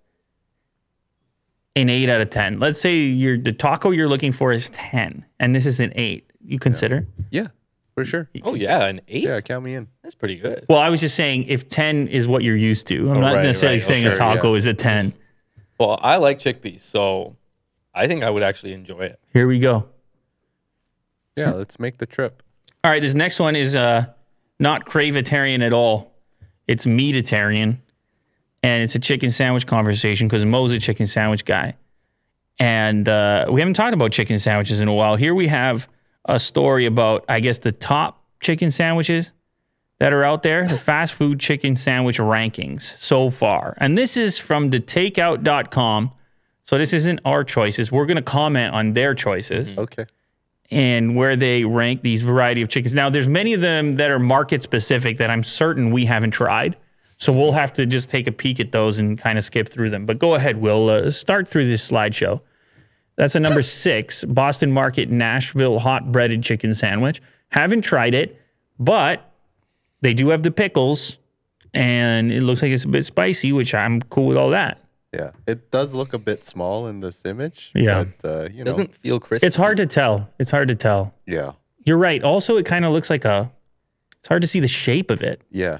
an 1.78 1.88
eight 1.90 2.10
out 2.10 2.20
of 2.20 2.30
ten? 2.30 2.60
Let's 2.60 2.80
say 2.82 2.98
you're 2.98 3.38
the 3.38 3.54
taco 3.54 3.92
you're 3.92 4.10
looking 4.10 4.34
for 4.34 4.52
is 4.52 4.70
ten, 4.72 5.24
and 5.40 5.56
this 5.56 5.66
is 5.66 5.80
an 5.80 5.94
eight. 5.96 6.30
You 6.46 6.60
consider? 6.60 7.08
Yeah, 7.32 7.48
for 7.96 8.06
sure. 8.06 8.30
Oh 8.44 8.56
yeah, 8.56 8.86
an 8.86 9.02
eight. 9.08 9.24
Yeah, 9.24 9.39
count 9.41 9.64
me 9.66 9.76
in. 9.76 9.88
That's 10.02 10.16
pretty 10.16 10.38
good. 10.38 10.66
Well, 10.70 10.80
I 10.80 10.89
was 10.89 11.00
just 11.02 11.16
saying 11.16 11.46
if 11.48 11.70
ten 11.70 12.08
is 12.08 12.28
what 12.28 12.44
you're 12.44 12.56
used 12.56 12.88
to. 12.88 13.12
I'm 13.12 13.18
Oh, 13.18 13.22
not 13.22 13.36
right, 13.36 13.44
necessarily 13.46 13.78
right. 13.80 13.84
Oh, 13.86 13.88
saying 13.88 14.06
a 14.06 14.10
sure, 14.10 14.16
taco 14.16 14.52
yeah. 14.52 14.58
is 14.58 14.66
a 14.66 14.74
ten. 14.74 15.14
Well, 15.80 16.00
I 16.02 16.18
like 16.18 16.39
chickpeas, 16.39 16.82
so 16.82 17.36
I 17.94 18.08
think 18.08 18.24
I 18.24 18.30
would 18.30 18.44
actually 18.44 18.74
enjoy 18.74 19.00
it. 19.02 19.20
Here 19.34 19.48
we 19.48 19.60
go. 19.60 19.89
Yeah, 21.36 21.52
let's 21.52 21.80
make 21.80 21.98
the 21.98 22.06
trip. 22.06 22.44
All 22.84 22.91
right, 22.91 23.02
this 23.02 23.14
next 23.14 23.39
one 23.39 23.56
is 23.56 23.76
uh, 23.76 24.06
not 24.60 24.86
cravitarian 24.86 25.62
at 25.66 25.74
all. 25.74 26.14
It's 26.68 26.86
meatitarian, 26.86 27.80
and 28.62 28.84
it's 28.84 28.96
a 28.96 29.00
chicken 29.00 29.32
sandwich 29.32 29.66
conversation 29.68 30.28
because 30.28 30.46
Mo's 30.46 30.72
a 30.72 30.80
chicken 30.80 31.08
sandwich 31.08 31.44
guy, 31.46 31.76
and 32.60 33.10
uh, 33.10 33.48
we 33.50 33.60
haven't 33.62 33.74
talked 33.74 33.94
about 33.94 34.12
chicken 34.12 34.38
sandwiches 34.39 34.80
in 34.80 34.88
a 34.88 34.94
while. 34.94 35.16
Here 35.16 35.34
we 35.34 35.48
have 35.48 35.88
a 36.26 36.40
story 36.40 36.86
about, 36.86 37.26
I 37.30 37.40
guess, 37.40 37.58
the 37.60 37.72
top 37.72 38.24
chicken 38.42 38.72
sandwiches 38.72 39.32
that 40.00 40.12
are 40.14 40.24
out 40.24 40.44
there, 40.44 40.68
the 40.68 40.76
fast 40.78 41.14
food 41.14 41.40
chicken 41.40 41.76
sandwich 41.76 42.18
rankings 42.18 42.98
so 43.00 43.30
far, 43.30 43.76
and 43.78 43.98
this 43.98 44.18
is 44.18 44.38
from 44.40 44.70
the 44.70 44.80
Takeout.com. 44.80 46.12
So 46.66 46.78
this 46.78 46.94
isn't 46.94 47.20
our 47.26 47.44
choices. 47.44 47.92
We're 47.92 48.06
going 48.06 48.16
to 48.18 48.22
comment 48.22 48.74
on 48.74 48.94
their 48.94 49.14
choices 49.14 49.78
Okay. 49.78 50.06
and 50.72 51.16
where 51.16 51.36
they 51.36 51.66
rank 51.66 52.02
these 52.04 52.24
variety 52.24 52.62
of 52.62 52.70
chickens. 52.70 52.94
Now, 52.94 53.10
there's 53.10 53.28
many 53.28 53.54
of 53.54 53.60
them 53.62 53.94
that 53.94 54.10
are 54.10 54.18
market 54.20 54.64
specific 54.64 55.18
that 55.18 55.30
I'm 55.30 55.44
certain 55.44 55.92
we 55.92 56.06
haven't 56.06 56.32
tried. 56.32 56.78
So 57.18 57.32
we'll 57.34 57.52
have 57.52 57.74
to 57.74 57.86
just 57.86 58.10
take 58.10 58.28
a 58.28 58.32
peek 58.32 58.60
at 58.62 58.72
those 58.72 58.98
and 58.98 59.18
kind 59.20 59.38
of 59.38 59.44
skip 59.46 59.68
through 59.70 59.90
them. 59.90 60.06
But 60.06 60.20
go 60.20 60.36
ahead, 60.36 60.58
Will. 60.62 60.90
Uh, 60.90 61.10
start 61.10 61.48
through 61.48 61.68
this 61.68 61.90
slideshow. 61.90 62.42
That's 63.16 63.36
a 63.36 63.39
number 63.39 63.61
six 63.61 64.24
Boston 64.26 64.72
Market 64.72 65.09
Nashville 65.09 65.80
hot 65.80 66.11
breaded 66.11 66.41
chicken 66.43 66.74
sandwich. 66.74 67.22
Haven't 67.49 67.82
tried 67.84 68.16
it, 68.16 68.39
but 68.80 69.32
they 70.01 70.14
do 70.14 70.30
have 70.30 70.41
the 70.43 70.51
pickles, 70.51 71.20
and 71.74 72.32
it 72.32 72.41
looks 72.41 72.61
like 72.61 72.72
it's 72.72 72.86
a 72.86 72.88
bit 72.88 73.05
spicy, 73.05 73.51
which 73.53 73.76
I'm 73.76 74.01
cool 74.01 74.28
with 74.28 74.38
all 74.38 74.49
that. 74.49 74.80
Yeah, 75.14 75.30
it 75.45 75.70
does 75.70 75.93
look 75.93 76.14
a 76.14 76.18
bit 76.18 76.43
small 76.43 76.88
in 76.88 76.99
this 76.99 77.24
image. 77.24 77.72
Yeah. 77.76 78.05
but 78.22 78.28
uh, 78.28 78.43
you 78.45 78.47
It 78.47 78.57
know, 78.59 78.64
doesn't 78.66 78.95
feel 78.95 79.20
crispy. 79.20 79.45
It's 79.45 79.55
hard 79.55 79.78
to 79.78 79.86
tell. 79.86 80.28
It's 80.39 80.49
hard 80.49 80.70
to 80.70 80.76
tell. 80.76 81.14
yeah, 81.28 81.51
You're 81.86 81.99
right. 81.99 82.24
Also, 82.24 82.57
it 82.57 82.66
kind 82.66 82.84
of 82.84 82.91
looks 82.93 83.11
like 83.11 83.24
a. 83.26 83.51
It's 84.18 84.28
hard 84.28 84.41
to 84.41 84.47
see 84.47 84.59
the 84.59 84.68
shape 84.68 85.11
of 85.11 85.22
it. 85.22 85.41
yeah. 85.51 85.80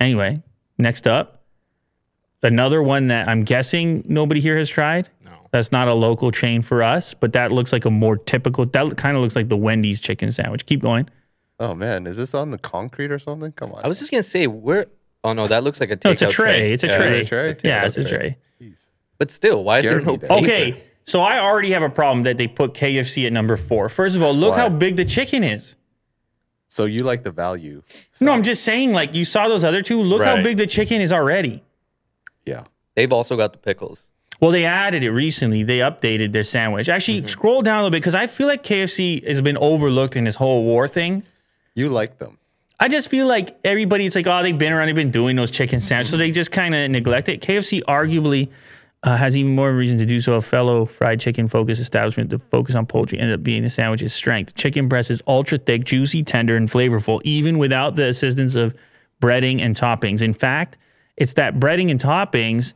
Anyway, 0.00 0.42
next 0.76 1.06
up, 1.06 1.42
another 2.42 2.82
one 2.82 3.08
that 3.08 3.28
I'm 3.28 3.44
guessing 3.44 4.02
nobody 4.08 4.40
here 4.40 4.56
has 4.58 4.68
tried. 4.68 5.08
No. 5.54 5.58
That's 5.58 5.72
not 5.72 5.88
a 5.88 5.94
local 5.94 6.32
chain 6.32 6.62
for 6.62 6.82
us, 6.82 7.14
but 7.14 7.32
that 7.34 7.52
looks 7.52 7.72
like 7.72 7.84
a 7.84 7.90
more 7.90 8.16
typical. 8.16 8.66
That 8.66 8.96
kind 8.96 9.16
of 9.16 9.22
looks 9.22 9.36
like 9.36 9.48
the 9.48 9.56
Wendy's 9.56 10.00
chicken 10.00 10.32
sandwich. 10.32 10.66
Keep 10.66 10.82
going. 10.82 11.08
Oh 11.60 11.74
man, 11.74 12.06
is 12.06 12.16
this 12.16 12.34
on 12.34 12.50
the 12.50 12.58
concrete 12.58 13.12
or 13.12 13.18
something? 13.18 13.52
Come 13.52 13.72
on. 13.72 13.84
I 13.84 13.88
was 13.88 13.98
just 13.98 14.10
gonna 14.10 14.22
say 14.22 14.46
where. 14.46 14.86
Oh 15.22 15.32
no, 15.32 15.46
that 15.46 15.62
looks 15.64 15.80
like 15.80 15.90
a 15.90 15.96
takeout 15.96 16.04
No, 16.04 16.10
it's 16.10 16.22
a 16.22 16.28
tray. 16.28 16.72
It's 16.72 16.84
a 16.84 16.88
Yeah, 16.88 16.96
tray. 16.96 17.20
a 17.20 17.24
tray? 17.24 17.56
Yeah, 17.62 17.86
it's 17.86 17.96
a 17.96 18.04
tray. 18.04 18.36
Jeez. 18.60 18.88
But 19.18 19.30
still, 19.30 19.62
why 19.64 19.78
is 19.78 19.84
there 19.84 20.00
no 20.00 20.18
paper? 20.18 20.32
Okay, 20.34 20.82
so 21.04 21.20
I 21.20 21.38
already 21.38 21.70
have 21.70 21.82
a 21.82 21.90
problem 21.90 22.24
that 22.24 22.36
they 22.36 22.48
put 22.48 22.74
KFC 22.74 23.26
at 23.26 23.32
number 23.32 23.56
four. 23.56 23.88
First 23.88 24.16
of 24.16 24.22
all, 24.22 24.34
look 24.34 24.52
Why? 24.52 24.62
how 24.62 24.68
big 24.68 24.96
the 24.96 25.04
chicken 25.04 25.44
is. 25.44 25.76
So 26.68 26.86
you 26.86 27.04
like 27.04 27.22
the 27.22 27.30
value? 27.30 27.82
No, 28.20 28.32
I'm 28.32 28.42
just 28.42 28.64
saying, 28.64 28.92
like 28.92 29.14
you 29.14 29.24
saw 29.24 29.48
those 29.48 29.62
other 29.62 29.82
two. 29.82 30.02
Look 30.02 30.24
how 30.24 30.42
big 30.42 30.56
the 30.56 30.66
chicken 30.66 31.00
is 31.00 31.12
already. 31.12 31.62
Yeah. 32.44 32.64
They've 32.96 33.12
also 33.12 33.36
got 33.36 33.52
the 33.52 33.58
pickles. 33.58 34.10
Well, 34.40 34.50
they 34.50 34.64
added 34.64 35.04
it 35.04 35.10
recently. 35.10 35.62
They 35.62 35.78
updated 35.78 36.32
their 36.32 36.44
sandwich. 36.44 36.88
Actually, 36.88 37.26
scroll 37.28 37.62
down 37.62 37.78
a 37.78 37.82
little 37.82 37.90
bit 37.90 38.00
because 38.00 38.14
I 38.14 38.26
feel 38.26 38.46
like 38.46 38.62
KFC 38.62 39.26
has 39.26 39.42
been 39.42 39.56
overlooked 39.56 40.16
in 40.16 40.24
this 40.24 40.36
whole 40.36 40.64
war 40.64 40.88
thing. 40.88 41.22
You 41.74 41.88
like 41.88 42.18
them? 42.18 42.38
I 42.80 42.88
just 42.88 43.08
feel 43.08 43.26
like 43.26 43.56
everybody's 43.64 44.16
like, 44.16 44.26
oh, 44.26 44.42
they've 44.42 44.56
been 44.56 44.72
around, 44.72 44.86
they've 44.86 44.94
been 44.94 45.10
doing 45.10 45.36
those 45.36 45.50
chicken 45.50 45.80
sandwiches, 45.80 46.10
so 46.10 46.16
they 46.16 46.30
just 46.30 46.50
kind 46.50 46.74
of 46.74 46.90
neglect 46.90 47.28
it. 47.28 47.40
KFC 47.40 47.82
arguably 47.84 48.50
uh, 49.04 49.16
has 49.16 49.36
even 49.36 49.54
more 49.54 49.72
reason 49.72 49.98
to 49.98 50.06
do 50.06 50.18
so. 50.20 50.34
A 50.34 50.40
fellow 50.40 50.84
fried 50.84 51.20
chicken 51.20 51.46
focused 51.46 51.80
establishment 51.80 52.30
to 52.30 52.38
focus 52.38 52.74
on 52.74 52.86
poultry 52.86 53.18
ended 53.18 53.38
up 53.38 53.44
being 53.44 53.62
the 53.62 53.70
sandwich's 53.70 54.12
strength. 54.12 54.54
Chicken 54.54 54.88
breast 54.88 55.10
is 55.10 55.22
ultra 55.26 55.58
thick, 55.58 55.84
juicy, 55.84 56.24
tender, 56.24 56.56
and 56.56 56.68
flavorful, 56.68 57.20
even 57.22 57.58
without 57.58 57.96
the 57.96 58.08
assistance 58.08 58.54
of 58.54 58.74
breading 59.22 59.60
and 59.60 59.76
toppings. 59.76 60.20
In 60.20 60.34
fact, 60.34 60.76
it's 61.16 61.34
that 61.34 61.60
breading 61.60 61.90
and 61.90 62.00
toppings 62.00 62.74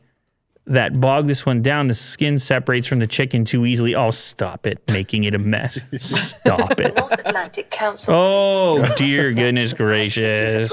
that 0.69 1.01
bog 1.01 1.27
this 1.27 1.45
one 1.45 1.61
down. 1.61 1.87
The 1.87 1.93
skin 1.93 2.39
separates 2.39 2.87
from 2.87 2.99
the 2.99 3.07
chicken 3.07 3.43
too 3.43 3.65
easily. 3.65 3.95
Oh, 3.95 4.11
stop 4.11 4.65
it, 4.65 4.81
making 4.87 5.25
it 5.25 5.33
a 5.33 5.39
mess. 5.39 5.81
Stop 5.97 6.79
it. 6.79 6.95
North 6.95 7.11
Atlantic 7.11 7.69
Council. 7.71 8.13
Oh, 8.15 8.95
dear 8.95 9.33
goodness 9.33 9.73
gracious. 9.73 10.71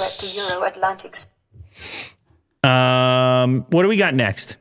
Um, 2.62 3.66
what 3.70 3.82
do 3.82 3.88
we 3.88 3.96
got 3.96 4.14
next? 4.14 4.58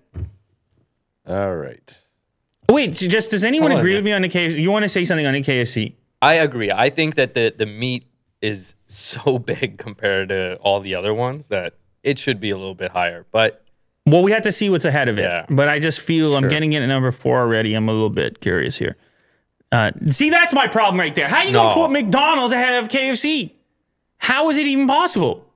All 1.28 1.56
right. 1.56 1.98
Wait, 2.70 2.94
just 2.94 3.32
does 3.32 3.44
anyone 3.44 3.72
Hold 3.72 3.82
agree 3.82 3.92
yeah. 3.92 3.98
with 3.98 4.06
me 4.06 4.14
on 4.14 4.22
the 4.22 4.30
KFC? 4.30 4.60
You 4.60 4.72
want 4.72 4.84
to 4.84 4.90
say 4.90 5.04
something 5.04 5.26
on 5.26 5.34
the 5.34 5.42
KFC? 5.42 5.94
I 6.22 6.36
agree. 6.36 6.72
I 6.72 6.90
think 6.90 7.16
that 7.16 7.34
the 7.34 7.54
the 7.56 7.66
meat 7.66 8.06
is 8.42 8.76
so 8.88 9.38
big 9.38 9.78
compared 9.78 10.30
to 10.30 10.56
all 10.58 10.80
the 10.80 10.96
other 10.96 11.14
ones 11.14 11.48
that 11.48 11.74
it 12.04 12.18
should 12.20 12.40
be 12.40 12.52
a 12.52 12.58
little 12.58 12.76
bit 12.76 12.92
higher. 12.92 13.26
But 13.32 13.65
Well, 14.08 14.22
we 14.22 14.32
have 14.32 14.44
to 14.44 14.52
see 14.52 14.70
what's 14.70 14.86
ahead 14.86 15.10
of 15.10 15.18
it. 15.18 15.24
Yeah. 15.24 15.46
But 15.50 15.68
I 15.68 15.80
just 15.80 16.02
feel 16.02 16.36
I'm 16.36 16.48
getting 16.48 16.74
it 16.74 16.82
at 16.84 16.88
number 16.88 17.12
four 17.12 17.40
already. 17.40 17.74
I'm 17.74 17.90
a 17.90 17.92
little 17.92 18.10
bit 18.10 18.40
curious 18.40 18.78
here. 18.78 18.98
Uh, 19.72 19.92
see, 20.10 20.30
that's 20.30 20.54
my 20.54 20.68
problem 20.68 21.00
right 21.00 21.14
there. 21.16 21.28
How 21.28 21.38
are 21.38 21.46
you 21.46 21.54
gonna 21.54 21.70
No. 21.70 21.74
put 21.88 21.92
McDonald's 21.92 22.54
ahead 22.54 22.84
of 22.84 22.90
KFC? 22.90 23.52
How 24.20 24.50
is 24.50 24.58
it 24.58 24.68
even 24.68 24.88
possible? 24.88 25.52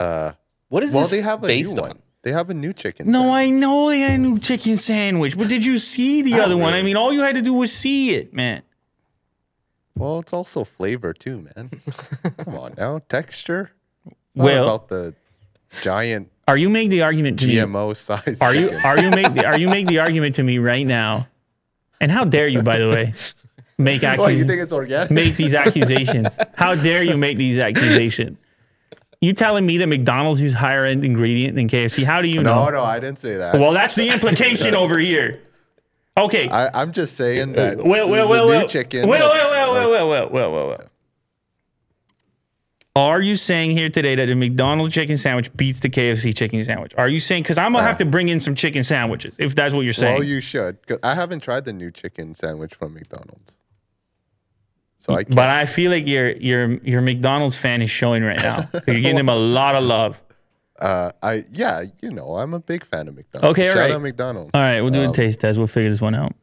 Uh, 0.00 0.32
what 0.68 0.82
is 0.82 0.90
this? 0.90 0.94
well, 0.94 1.02
this 1.04 1.10
they 1.12 1.22
have 1.22 1.44
a 1.44 1.48
new 1.54 1.70
on? 1.72 1.76
one. 1.76 1.98
They 2.22 2.32
have 2.32 2.50
a 2.50 2.54
new 2.54 2.72
chicken. 2.72 3.06
Sandwich. 3.06 3.12
No, 3.12 3.34
sandwich. 3.34 3.46
I 3.46 3.50
know 3.50 3.88
they 3.90 4.00
had 4.00 4.12
a 4.12 4.18
new 4.18 4.38
chicken 4.38 4.76
sandwich, 4.78 5.36
but 5.36 5.48
did 5.48 5.64
you 5.64 5.78
see 5.78 6.22
the 6.22 6.40
other 6.40 6.56
one? 6.56 6.72
I 6.72 6.82
mean, 6.82 6.96
all 6.96 7.12
you 7.12 7.20
had 7.20 7.34
to 7.34 7.42
do 7.42 7.54
was 7.54 7.72
see 7.72 8.14
it, 8.14 8.32
man. 8.32 8.62
Well, 9.94 10.20
it's 10.20 10.32
also 10.32 10.64
flavor 10.64 11.12
too, 11.12 11.46
man. 11.54 11.70
Come 12.44 12.54
on 12.56 12.74
now, 12.78 13.00
texture. 13.08 13.72
It's 14.06 14.16
not 14.36 14.44
Well- 14.44 14.64
about 14.64 14.88
the 14.88 15.14
giant 15.82 16.30
Are 16.48 16.56
you 16.56 16.68
making 16.68 16.90
the 16.90 17.02
argument 17.02 17.38
to 17.40 17.46
me? 17.46 17.54
GMO 17.54 17.96
size. 17.96 18.40
Are 18.40 18.54
you 18.54 18.70
are 18.84 19.00
you 19.00 19.10
make 19.10 19.44
are 19.44 19.58
you 19.58 19.68
make 19.68 19.86
the 19.86 20.00
argument 20.00 20.34
to 20.36 20.42
me 20.42 20.58
right 20.58 20.86
now? 20.86 21.28
And 22.00 22.10
how 22.10 22.24
dare 22.24 22.48
you, 22.48 22.62
by 22.62 22.78
the 22.78 22.88
way, 22.88 23.14
make 23.78 24.02
What, 24.02 24.08
you 24.08 24.08
accusations? 24.08 24.50
think 24.50 24.62
it's 24.62 24.72
organic? 24.72 25.10
make 25.12 25.36
these 25.36 25.54
accusations? 25.54 26.36
How 26.54 26.74
dare 26.74 27.02
you 27.04 27.16
make 27.16 27.38
these 27.38 27.58
accusations? 27.58 28.38
You 29.20 29.32
telling 29.32 29.64
me 29.64 29.78
that 29.78 29.86
McDonald's 29.86 30.40
use 30.40 30.52
higher 30.52 30.84
end 30.84 31.04
ingredient 31.04 31.54
than 31.54 31.68
KFC? 31.68 32.02
How 32.02 32.22
do 32.22 32.28
you 32.28 32.42
no, 32.42 32.54
know? 32.56 32.64
no, 32.64 32.70
no, 32.78 32.82
I 32.82 32.98
didn't 32.98 33.20
say 33.20 33.36
that. 33.36 33.54
Well, 33.54 33.72
that's 33.72 33.94
the 33.94 34.08
implication 34.08 34.74
over 34.74 34.98
here. 34.98 35.40
Okay. 36.16 36.48
I, 36.48 36.82
I'm 36.82 36.90
just 36.92 37.16
saying 37.16 37.50
uh, 37.56 37.62
that. 37.62 37.76
well, 37.78 38.08
well, 38.10 38.28
well, 38.28 38.48
well, 38.48 38.68
chicken. 38.68 39.08
well, 39.08 39.20
well, 39.20 39.50
well, 39.50 39.72
like, 39.72 40.08
well, 40.08 40.08
well, 40.08 40.28
well, 40.28 40.52
well, 40.52 40.68
well. 40.68 40.80
Are 42.94 43.22
you 43.22 43.36
saying 43.36 43.70
here 43.70 43.88
today 43.88 44.14
that 44.16 44.26
the 44.26 44.34
McDonald's 44.34 44.92
chicken 44.94 45.16
sandwich 45.16 45.54
beats 45.56 45.80
the 45.80 45.88
KFC 45.88 46.36
chicken 46.36 46.62
sandwich? 46.62 46.92
Are 46.98 47.08
you 47.08 47.20
saying 47.20 47.42
because 47.44 47.56
I'm 47.56 47.72
gonna 47.72 47.84
have 47.84 47.96
to 47.98 48.04
bring 48.04 48.28
in 48.28 48.38
some 48.38 48.54
chicken 48.54 48.82
sandwiches 48.84 49.34
if 49.38 49.54
that's 49.54 49.72
what 49.72 49.82
you're 49.82 49.94
saying? 49.94 50.18
Well, 50.18 50.24
you 50.28 50.40
should. 50.40 50.86
'cause 50.86 50.98
I 51.02 51.14
haven't 51.14 51.40
tried 51.40 51.64
the 51.64 51.72
new 51.72 51.90
chicken 51.90 52.34
sandwich 52.34 52.74
from 52.74 52.92
McDonald's. 52.92 53.56
So 54.98 55.14
I 55.14 55.24
can't. 55.24 55.34
But 55.34 55.48
I 55.48 55.64
feel 55.64 55.90
like 55.90 56.06
your 56.06 56.32
your 56.32 56.74
your 56.84 57.00
McDonald's 57.00 57.56
fan 57.56 57.80
is 57.80 57.90
showing 57.90 58.24
right 58.24 58.36
now. 58.38 58.68
You're 58.86 58.96
giving 59.00 59.16
them 59.16 59.30
a 59.30 59.36
lot 59.36 59.74
of 59.74 59.84
love. 59.84 60.22
uh, 60.78 61.12
I 61.22 61.44
yeah, 61.50 61.84
you 62.02 62.10
know, 62.10 62.36
I'm 62.36 62.52
a 62.52 62.60
big 62.60 62.84
fan 62.84 63.08
of 63.08 63.14
McDonald's. 63.16 63.52
Okay, 63.58 63.68
all 63.70 63.74
Shout 63.74 63.88
right. 63.88 63.94
out 63.94 64.02
McDonald's. 64.02 64.50
All 64.52 64.60
right, 64.60 64.82
we'll 64.82 64.90
do 64.92 65.08
a 65.08 65.12
taste 65.12 65.40
test. 65.40 65.56
We'll 65.56 65.66
figure 65.66 65.88
this 65.88 66.02
one 66.02 66.14
out. 66.14 66.34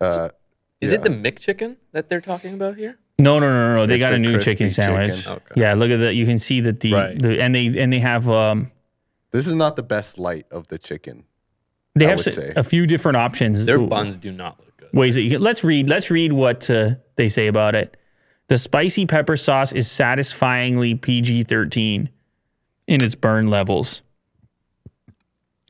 Uh, 0.00 0.28
Is 0.80 0.92
yeah. 0.92 0.98
it 0.98 1.02
the 1.02 1.10
McChicken 1.10 1.76
that 1.90 2.08
they're 2.08 2.20
talking 2.20 2.54
about 2.54 2.76
here? 2.76 2.98
No, 3.20 3.38
no, 3.40 3.50
no, 3.50 3.68
no, 3.70 3.74
no. 3.76 3.86
They 3.86 3.94
It's 3.94 4.02
got 4.04 4.12
a, 4.12 4.16
a 4.16 4.18
new 4.18 4.38
chicken 4.38 4.70
sandwich. 4.70 5.16
chicken. 5.18 5.32
Okay. 5.32 5.60
Yeah, 5.60 5.74
look 5.74 5.90
at 5.90 5.96
that. 5.98 6.14
You 6.14 6.24
can 6.24 6.38
see 6.38 6.60
that 6.60 6.80
the, 6.80 6.92
Right. 6.92 7.18
the 7.20 7.40
and 7.42 7.54
they 7.54 7.66
and 7.78 7.92
they 7.92 7.98
have 7.98 8.28
um 8.28 8.70
This 9.32 9.46
is 9.46 9.54
not 9.54 9.76
the 9.76 9.82
best 9.82 10.18
light 10.18 10.46
of 10.50 10.68
the 10.68 10.78
chicken. 10.78 11.24
they 11.94 12.06
I 12.06 12.10
have 12.10 12.18
would 12.18 12.28
s- 12.28 12.34
say. 12.36 12.52
a 12.54 12.62
few 12.62 12.86
different 12.86 13.16
options. 13.16 13.66
Their 13.66 13.80
Ooh. 13.80 13.86
buns 13.88 14.18
do 14.18 14.30
not 14.30 14.58
look 14.60 14.76
good. 14.76 14.90
good. 14.92 14.98
ways 14.98 15.16
that 15.16 15.22
you 15.22 15.30
can. 15.30 15.40
Let's 15.42 15.64
read. 15.64 15.88
Let's 15.88 16.10
read 16.10 16.32
what 16.32 16.70
uh, 16.70 16.94
they 17.16 17.28
say 17.28 17.48
about 17.48 17.74
it. 17.74 17.96
The 18.46 18.56
spicy 18.56 19.04
pepper 19.04 19.36
sauce 19.36 19.72
is 19.72 19.90
satisfyingly 19.90 20.94
PG 20.94 21.42
thirteen 21.44 22.10
in 22.86 23.02
its 23.02 23.14
burn 23.16 23.48
levels. 23.48 24.02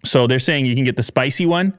So 0.05 0.27
they're 0.27 0.39
saying 0.39 0.67
you 0.67 0.75
can 0.75 0.85
get 0.85 0.97
the 0.97 1.03
spicy 1.03 1.47
one. 1.47 1.77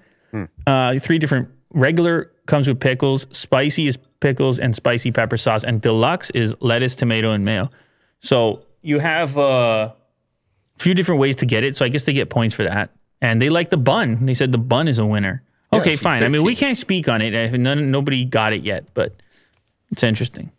Uh, 0.67 0.97
three 0.99 1.17
different 1.19 1.49
regular 1.73 2.31
comes 2.47 2.67
with 2.67 2.79
pickles. 2.79 3.25
Spicy 3.31 3.87
is 3.87 3.97
pickles 4.19 4.59
and 4.59 4.75
spicy 4.75 5.11
pepper 5.11 5.37
sauce, 5.37 5.63
and 5.63 5.81
deluxe 5.81 6.29
is 6.31 6.53
lettuce, 6.61 6.95
tomato, 6.95 7.31
and 7.31 7.45
mayo. 7.45 7.69
So 8.19 8.65
you 8.81 8.99
have 8.99 9.37
uh, 9.37 9.91
a 10.75 10.79
few 10.79 10.93
different 10.93 11.21
ways 11.21 11.35
to 11.37 11.45
get 11.45 11.63
it. 11.63 11.75
So 11.75 11.85
I 11.85 11.89
guess 11.89 12.03
they 12.03 12.13
get 12.13 12.29
points 12.29 12.53
for 12.53 12.63
that. 12.63 12.91
And 13.21 13.41
they 13.41 13.49
like 13.49 13.69
the 13.69 13.77
bun. 13.77 14.25
They 14.25 14.33
said 14.33 14.51
the 14.51 14.57
bun 14.57 14.87
is 14.87 14.99
a 14.99 15.05
winner. 15.05 15.43
Okay, 15.71 15.93
it's 15.93 16.01
fine. 16.01 16.23
I 16.23 16.29
mean, 16.29 16.43
we 16.43 16.55
can't 16.55 16.77
speak 16.77 17.07
on 17.07 17.21
it. 17.21 17.53
Uh, 17.53 17.55
None, 17.55 17.91
nobody 17.91 18.25
got 18.25 18.53
it 18.53 18.63
yet, 18.63 18.85
but 18.93 19.13
it's 19.91 20.03
interesting. 20.03 20.51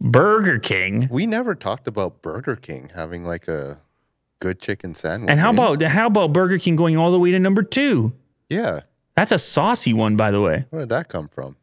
Burger 0.00 0.58
King. 0.58 1.06
We 1.10 1.26
never 1.26 1.54
talked 1.54 1.86
about 1.86 2.20
Burger 2.22 2.56
King 2.56 2.90
having 2.92 3.24
like 3.24 3.46
a 3.46 3.80
good 4.40 4.60
chicken 4.60 4.94
sandwich. 4.94 5.30
And 5.30 5.38
how 5.38 5.50
about 5.50 5.80
how 5.82 6.08
about 6.08 6.32
Burger 6.32 6.58
King 6.58 6.74
going 6.74 6.96
all 6.96 7.12
the 7.12 7.18
way 7.20 7.30
to 7.30 7.38
number 7.38 7.62
two? 7.62 8.12
Yeah. 8.48 8.80
That's 9.14 9.30
a 9.30 9.38
saucy 9.38 9.92
one, 9.92 10.16
by 10.16 10.32
the 10.32 10.40
way. 10.40 10.66
Where 10.70 10.80
did 10.80 10.88
that 10.88 11.08
come 11.08 11.28
from? 11.28 11.56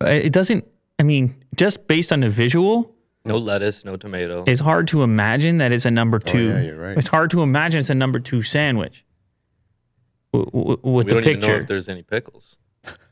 It 0.00 0.32
doesn't. 0.32 0.64
I 0.98 1.02
mean, 1.02 1.34
just 1.56 1.86
based 1.86 2.12
on 2.12 2.20
the 2.20 2.28
visual, 2.28 2.94
No 3.24 3.36
lettuce, 3.38 3.84
no 3.84 3.96
tomato. 3.96 4.44
it's 4.46 4.60
hard 4.60 4.88
to 4.88 5.02
imagine 5.02 5.58
that 5.58 5.72
it's 5.72 5.84
a 5.86 5.90
number 5.90 6.16
oh, 6.16 6.30
two. 6.30 6.52
Oh, 6.52 6.56
yeah, 6.56 6.62
you're 6.62 6.80
right. 6.80 6.96
It's 6.98 7.08
hard 7.08 7.30
to 7.32 7.42
imagine 7.42 7.80
it's 7.80 7.90
a 7.90 7.94
number 7.94 8.18
two 8.18 8.42
sandwich. 8.42 9.04
W- 10.32 10.50
w- 10.50 10.78
with 10.82 10.84
we 10.84 11.02
the 11.02 11.10
don't 11.10 11.18
even 11.28 11.40
know 11.40 11.46
picture, 11.46 11.60
if 11.62 11.66
there's 11.68 11.88
any 11.88 12.02
pickles. 12.02 12.56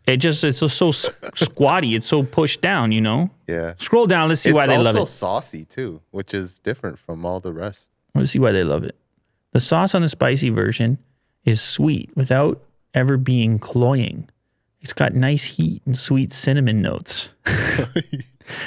it 0.07 0.19
just 0.19 0.45
it's 0.45 0.59
so, 0.59 0.69
so 0.69 0.89
s- 0.91 1.11
squatty. 1.35 1.95
It's 1.95 2.07
so 2.07 2.23
pushed 2.23 2.61
down. 2.61 2.93
You 2.93 3.01
know. 3.01 3.31
Yeah. 3.47 3.75
Scroll 3.79 4.07
down. 4.07 4.29
Let's 4.29 4.41
see 4.43 4.51
it's 4.51 4.57
why 4.57 4.67
they 4.67 4.75
also 4.77 4.85
love 4.85 4.97
it. 4.97 5.01
It's 5.03 5.23
also 5.23 5.41
saucy 5.41 5.65
too, 5.65 6.01
which 6.11 6.33
is 6.35 6.59
different 6.59 6.99
from 6.99 7.25
all 7.25 7.41
the 7.41 7.53
rest. 7.53 7.91
Let's 8.15 8.31
see 8.31 8.39
why 8.39 8.53
they 8.53 8.65
love 8.65 8.85
it. 8.85 8.97
The 9.53 9.61
sauce 9.61 9.95
on 9.95 10.03
the 10.03 10.09
spicy 10.09 10.51
version 10.51 10.99
is 11.45 11.61
sweet 11.61 12.11
without 12.17 12.63
ever 12.95 13.17
being 13.17 13.59
cloying. 13.59 14.29
It's 14.85 14.93
got 14.93 15.15
nice 15.15 15.43
heat 15.43 15.81
and 15.87 15.99
sweet 15.99 16.31
cinnamon 16.35 16.83
notes. 16.83 17.31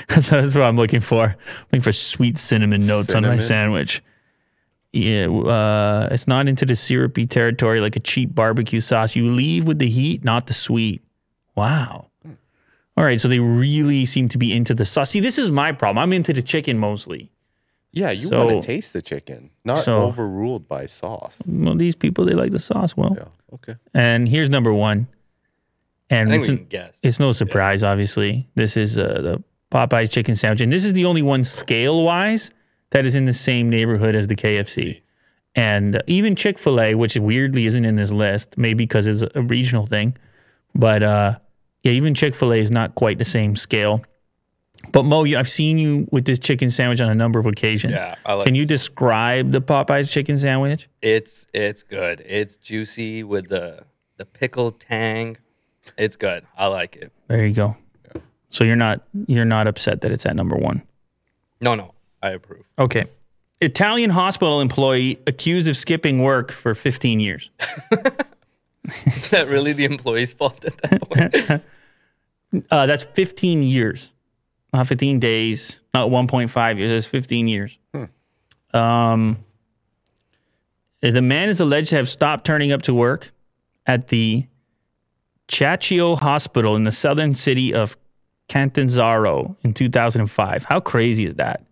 that's, 0.07 0.31
that's 0.31 0.55
what 0.55 0.63
I'm 0.63 0.75
looking 0.75 0.99
for. 0.99 1.35
looking 1.65 1.81
for 1.81 1.91
sweet 1.91 2.39
cinnamon 2.39 2.87
notes 2.87 3.13
on 3.13 3.21
my 3.21 3.37
sandwich. 3.37 4.01
Yeah, 4.91 5.27
uh, 5.27 6.07
it's 6.11 6.27
not 6.27 6.47
into 6.47 6.65
the 6.65 6.75
syrupy 6.75 7.27
territory 7.27 7.81
like 7.81 7.95
a 7.95 7.99
cheap 7.99 8.33
barbecue 8.33 8.79
sauce. 8.79 9.15
You 9.15 9.29
leave 9.31 9.67
with 9.67 9.77
the 9.77 9.89
heat, 9.89 10.23
not 10.23 10.47
the 10.47 10.53
sweet. 10.55 11.03
Wow. 11.55 12.07
All 12.97 13.03
right, 13.03 13.21
so 13.21 13.27
they 13.27 13.39
really 13.39 14.03
seem 14.05 14.27
to 14.29 14.39
be 14.39 14.51
into 14.51 14.73
the 14.73 14.85
sauce. 14.85 15.11
See, 15.11 15.19
this 15.19 15.37
is 15.37 15.51
my 15.51 15.71
problem. 15.71 15.99
I'm 16.01 16.13
into 16.13 16.33
the 16.33 16.41
chicken 16.41 16.79
mostly. 16.79 17.29
Yeah, 17.91 18.09
you 18.09 18.27
So- 18.29 18.43
want 18.47 18.61
to 18.63 18.65
taste 18.65 18.93
the 18.93 19.03
chicken, 19.03 19.51
not 19.63 19.77
so- 19.77 19.97
overruled 19.97 20.67
by 20.67 20.87
sauce. 20.87 21.43
Well, 21.47 21.75
these 21.75 21.95
people 21.95 22.25
they 22.25 22.33
like 22.33 22.49
the 22.49 22.57
sauce. 22.59 22.97
Well, 22.97 23.15
Yeah. 23.15 23.25
Okay. 23.53 23.75
And 23.93 24.27
here's 24.27 24.49
number 24.49 24.73
one. 24.73 25.07
And 26.09 26.33
it's, 26.33 26.47
we 26.49 26.57
can 26.57 26.65
guess. 26.67 26.97
it's 27.03 27.19
no 27.19 27.31
surprise, 27.31 27.83
obviously. 27.83 28.47
This 28.55 28.77
is 28.77 28.97
uh, 28.97 29.21
the 29.21 29.43
Popeyes 29.71 30.11
chicken 30.11 30.35
sandwich. 30.35 30.61
And 30.61 30.71
this 30.71 30.85
is 30.85 30.93
the 30.93 31.05
only 31.05 31.21
one 31.21 31.43
scale 31.43 32.03
wise 32.03 32.51
that 32.91 33.05
is 33.05 33.15
in 33.15 33.25
the 33.25 33.33
same 33.33 33.69
neighborhood 33.69 34.15
as 34.15 34.27
the 34.27 34.35
KFC. 34.35 35.01
And 35.55 35.95
uh, 35.95 36.01
even 36.07 36.35
Chick 36.35 36.57
fil 36.57 36.79
A, 36.79 36.95
which 36.95 37.17
weirdly 37.17 37.65
isn't 37.65 37.83
in 37.83 37.95
this 37.95 38.11
list, 38.11 38.57
maybe 38.57 38.85
because 38.85 39.07
it's 39.07 39.23
a 39.35 39.41
regional 39.41 39.85
thing. 39.85 40.15
But 40.75 41.03
uh, 41.03 41.39
yeah, 41.83 41.91
even 41.91 42.13
Chick 42.13 42.35
fil 42.35 42.53
A 42.53 42.57
is 42.57 42.71
not 42.71 42.95
quite 42.95 43.17
the 43.17 43.25
same 43.25 43.55
scale. 43.55 44.01
But 44.91 45.03
Mo, 45.03 45.25
I've 45.25 45.49
seen 45.49 45.77
you 45.77 46.07
with 46.11 46.25
this 46.25 46.39
chicken 46.39 46.71
sandwich 46.71 47.01
on 47.01 47.09
a 47.09 47.15
number 47.15 47.39
of 47.39 47.45
occasions. 47.45 47.93
Yeah, 47.93 48.15
I 48.25 48.33
like 48.33 48.45
Can 48.45 48.55
you 48.55 48.65
describe 48.65 49.51
the 49.51 49.61
Popeyes 49.61 50.11
chicken 50.11 50.37
sandwich? 50.37 50.87
It's 51.01 51.47
it's 51.53 51.83
good. 51.83 52.23
It's 52.25 52.57
juicy 52.57 53.23
with 53.23 53.49
the 53.49 53.83
the 54.17 54.25
pickle 54.25 54.71
tang. 54.71 55.37
It's 55.97 56.15
good. 56.15 56.45
I 56.57 56.67
like 56.67 56.95
it. 56.95 57.11
There 57.27 57.45
you 57.45 57.53
go. 57.53 57.77
So 58.49 58.63
you're 58.63 58.75
not 58.75 59.01
you're 59.27 59.45
not 59.45 59.67
upset 59.67 60.01
that 60.01 60.11
it's 60.11 60.25
at 60.25 60.35
number 60.35 60.55
one. 60.55 60.81
No, 61.61 61.75
no, 61.75 61.93
I 62.21 62.31
approve. 62.31 62.63
Okay. 62.79 63.05
Italian 63.59 64.11
hospital 64.11 64.61
employee 64.61 65.19
accused 65.25 65.67
of 65.67 65.75
skipping 65.75 66.19
work 66.21 66.51
for 66.51 66.75
15 66.75 67.19
years. 67.19 67.49
Is 69.05 69.29
that 69.29 69.47
really 69.49 69.73
the 69.73 69.83
employee's 69.85 70.33
fault 70.33 70.63
at 70.65 70.77
that 70.77 71.09
point? 71.09 71.63
Uh, 72.71 72.85
that's 72.85 73.03
15 73.03 73.61
years, 73.61 74.13
not 74.71 74.87
15 74.87 75.19
days, 75.19 75.81
not 75.93 76.07
1.5 76.09 76.77
years. 76.77 76.89
That's 76.89 77.05
15 77.05 77.49
years. 77.49 77.77
Um, 78.73 79.43
the 81.01 81.21
man 81.21 81.49
is 81.49 81.59
alleged 81.59 81.89
to 81.89 81.97
have 81.97 82.07
stopped 82.07 82.45
turning 82.45 82.71
up 82.71 82.83
to 82.83 82.93
work 82.93 83.31
at 83.85 84.07
the 84.07 84.47
Ciaccio 85.47 86.17
Hospital 86.19 86.75
in 86.75 86.83
the 86.83 86.91
southern 86.91 87.33
city 87.33 87.73
of 87.73 87.97
Catanzaro 88.49 89.55
in 89.63 89.73
2005. 89.73 90.65
How 90.65 90.79
crazy 90.79 91.25
is 91.25 91.35
that? 91.35 91.63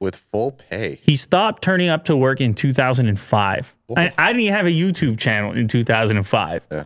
With 0.00 0.16
full 0.16 0.52
pay. 0.52 0.98
He 1.02 1.16
stopped 1.16 1.62
turning 1.62 1.88
up 1.88 2.04
to 2.06 2.16
work 2.16 2.40
in 2.40 2.54
2005. 2.54 3.74
I, 3.96 4.12
I 4.18 4.28
didn't 4.28 4.42
even 4.42 4.54
have 4.54 4.66
a 4.66 4.70
YouTube 4.70 5.18
channel 5.18 5.52
in 5.52 5.68
2005. 5.68 6.66
Yeah. 6.70 6.84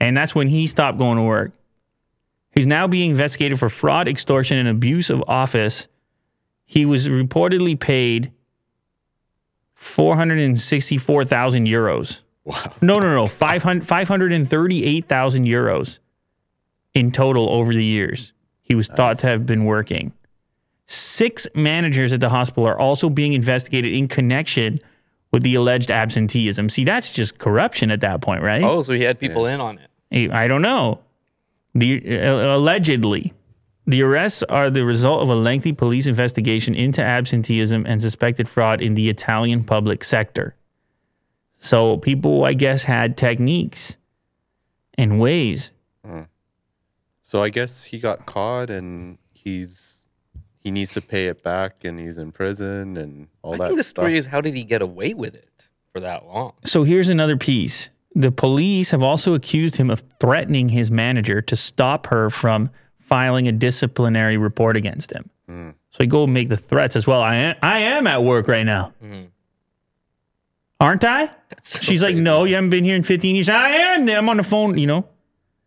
And 0.00 0.16
that's 0.16 0.34
when 0.34 0.48
he 0.48 0.66
stopped 0.66 0.98
going 0.98 1.18
to 1.18 1.24
work. 1.24 1.52
He's 2.52 2.66
now 2.66 2.86
being 2.88 3.10
investigated 3.10 3.58
for 3.58 3.68
fraud, 3.68 4.08
extortion, 4.08 4.56
and 4.56 4.68
abuse 4.68 5.10
of 5.10 5.22
office. 5.28 5.86
He 6.66 6.84
was 6.84 7.08
reportedly 7.08 7.78
paid 7.78 8.32
464,000 9.74 11.66
euros. 11.66 12.22
Wow. 12.48 12.72
No, 12.80 12.98
no, 12.98 13.14
no. 13.14 13.26
500 13.26 13.86
538,000 13.86 15.44
euros 15.44 15.98
in 16.94 17.12
total 17.12 17.48
over 17.50 17.74
the 17.74 17.84
years. 17.84 18.32
He 18.62 18.74
was 18.74 18.88
thought 18.88 19.18
to 19.20 19.26
have 19.26 19.46
been 19.46 19.64
working. 19.64 20.12
Six 20.86 21.46
managers 21.54 22.12
at 22.12 22.20
the 22.20 22.30
hospital 22.30 22.66
are 22.66 22.78
also 22.78 23.10
being 23.10 23.34
investigated 23.34 23.92
in 23.92 24.08
connection 24.08 24.78
with 25.30 25.42
the 25.42 25.54
alleged 25.54 25.90
absenteeism. 25.90 26.70
See, 26.70 26.84
that's 26.84 27.10
just 27.10 27.38
corruption 27.38 27.90
at 27.90 28.00
that 28.00 28.22
point, 28.22 28.42
right? 28.42 28.62
oh, 28.62 28.82
so 28.82 28.94
he 28.94 29.02
had 29.02 29.18
people 29.18 29.44
in 29.46 29.60
on 29.60 29.78
it. 30.10 30.32
I 30.32 30.48
don't 30.48 30.62
know. 30.62 31.00
The 31.74 32.20
uh, 32.20 32.56
allegedly, 32.56 33.34
the 33.86 34.02
arrests 34.02 34.42
are 34.44 34.70
the 34.70 34.84
result 34.84 35.22
of 35.22 35.28
a 35.28 35.34
lengthy 35.34 35.72
police 35.72 36.06
investigation 36.06 36.74
into 36.74 37.02
absenteeism 37.02 37.84
and 37.86 38.00
suspected 38.00 38.48
fraud 38.48 38.80
in 38.80 38.94
the 38.94 39.10
Italian 39.10 39.64
public 39.64 40.02
sector. 40.02 40.54
So 41.58 41.96
people, 41.98 42.44
I 42.44 42.54
guess, 42.54 42.84
had 42.84 43.16
techniques 43.16 43.96
and 44.96 45.18
ways. 45.20 45.70
Hmm. 46.04 46.22
So 47.22 47.42
I 47.42 47.50
guess 47.50 47.84
he 47.84 47.98
got 47.98 48.26
caught 48.26 48.70
and 48.70 49.18
he's 49.32 50.02
he 50.60 50.70
needs 50.70 50.92
to 50.94 51.00
pay 51.00 51.26
it 51.26 51.42
back 51.42 51.84
and 51.84 51.98
he's 51.98 52.18
in 52.18 52.32
prison 52.32 52.96
and 52.96 53.28
all 53.42 53.54
I 53.54 53.58
that 53.58 53.66
think 53.68 53.76
the 53.78 53.84
stuff. 53.84 54.02
story 54.04 54.16
is 54.16 54.26
how 54.26 54.40
did 54.40 54.54
he 54.54 54.64
get 54.64 54.82
away 54.82 55.14
with 55.14 55.34
it 55.34 55.68
for 55.92 56.00
that 56.00 56.26
long? 56.26 56.54
So 56.64 56.82
here's 56.84 57.08
another 57.08 57.36
piece. 57.36 57.90
The 58.14 58.32
police 58.32 58.90
have 58.90 59.02
also 59.02 59.34
accused 59.34 59.76
him 59.76 59.90
of 59.90 60.02
threatening 60.20 60.70
his 60.70 60.90
manager 60.90 61.40
to 61.42 61.56
stop 61.56 62.06
her 62.06 62.30
from 62.30 62.70
filing 62.98 63.46
a 63.46 63.52
disciplinary 63.52 64.36
report 64.36 64.76
against 64.76 65.12
him. 65.12 65.30
Hmm. 65.46 65.70
So 65.90 66.02
he 66.04 66.06
go 66.06 66.26
make 66.26 66.48
the 66.48 66.56
threats 66.56 66.96
as 66.96 67.06
well. 67.06 67.22
I 67.22 67.36
am, 67.36 67.56
I 67.62 67.78
am 67.80 68.06
at 68.06 68.22
work 68.22 68.48
right 68.48 68.66
now. 68.66 68.92
Hmm. 69.00 69.24
Aren't 70.80 71.04
I? 71.04 71.30
so 71.62 71.80
She's 71.80 72.02
like, 72.02 72.14
no, 72.16 72.44
you 72.44 72.54
haven't 72.54 72.70
been 72.70 72.84
here 72.84 72.94
in 72.96 73.02
15 73.02 73.34
years. 73.34 73.48
I 73.48 73.68
am 73.70 74.06
there. 74.06 74.18
I'm 74.18 74.28
on 74.28 74.36
the 74.36 74.42
phone, 74.44 74.78
you 74.78 74.86
know. 74.86 75.08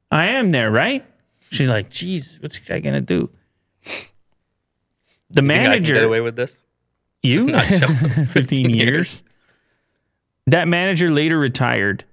I 0.10 0.28
am 0.28 0.52
there, 0.52 0.72
right? 0.72 1.06
She's 1.50 1.68
like, 1.68 1.90
geez, 1.90 2.40
what's 2.42 2.58
this 2.60 2.68
guy 2.68 2.80
going 2.80 2.94
to 2.96 3.02
do? 3.02 3.30
The 5.30 5.42
You 5.42 5.48
think 5.48 5.52
I 5.52 5.64
can 5.64 5.72
manager. 5.72 5.94
get 5.96 6.04
away 6.04 6.22
with 6.22 6.36
this? 6.36 6.64
You? 7.24 7.48
not 7.48 7.66
show 7.66 7.88
up 7.88 8.28
15 8.28 8.70
years. 8.70 9.24
That 10.48 10.68
manager 10.68 11.10
later 11.12 11.38
retired, 11.38 12.04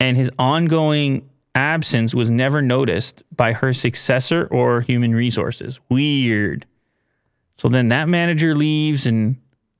and 0.00 0.16
his 0.16 0.30
ongoing 0.38 1.28
absence 1.54 2.14
was 2.14 2.30
never 2.30 2.60
noticed 2.60 3.22
by 3.34 3.52
her 3.52 3.72
successor 3.72 4.46
or 4.50 4.80
human 4.82 5.14
resources. 5.14 5.78
Weird. 5.88 6.66
So 7.58 7.68
then 7.68 7.88
that 7.88 8.08
manager 8.08 8.54
leaves, 8.54 9.06
and 9.06 9.36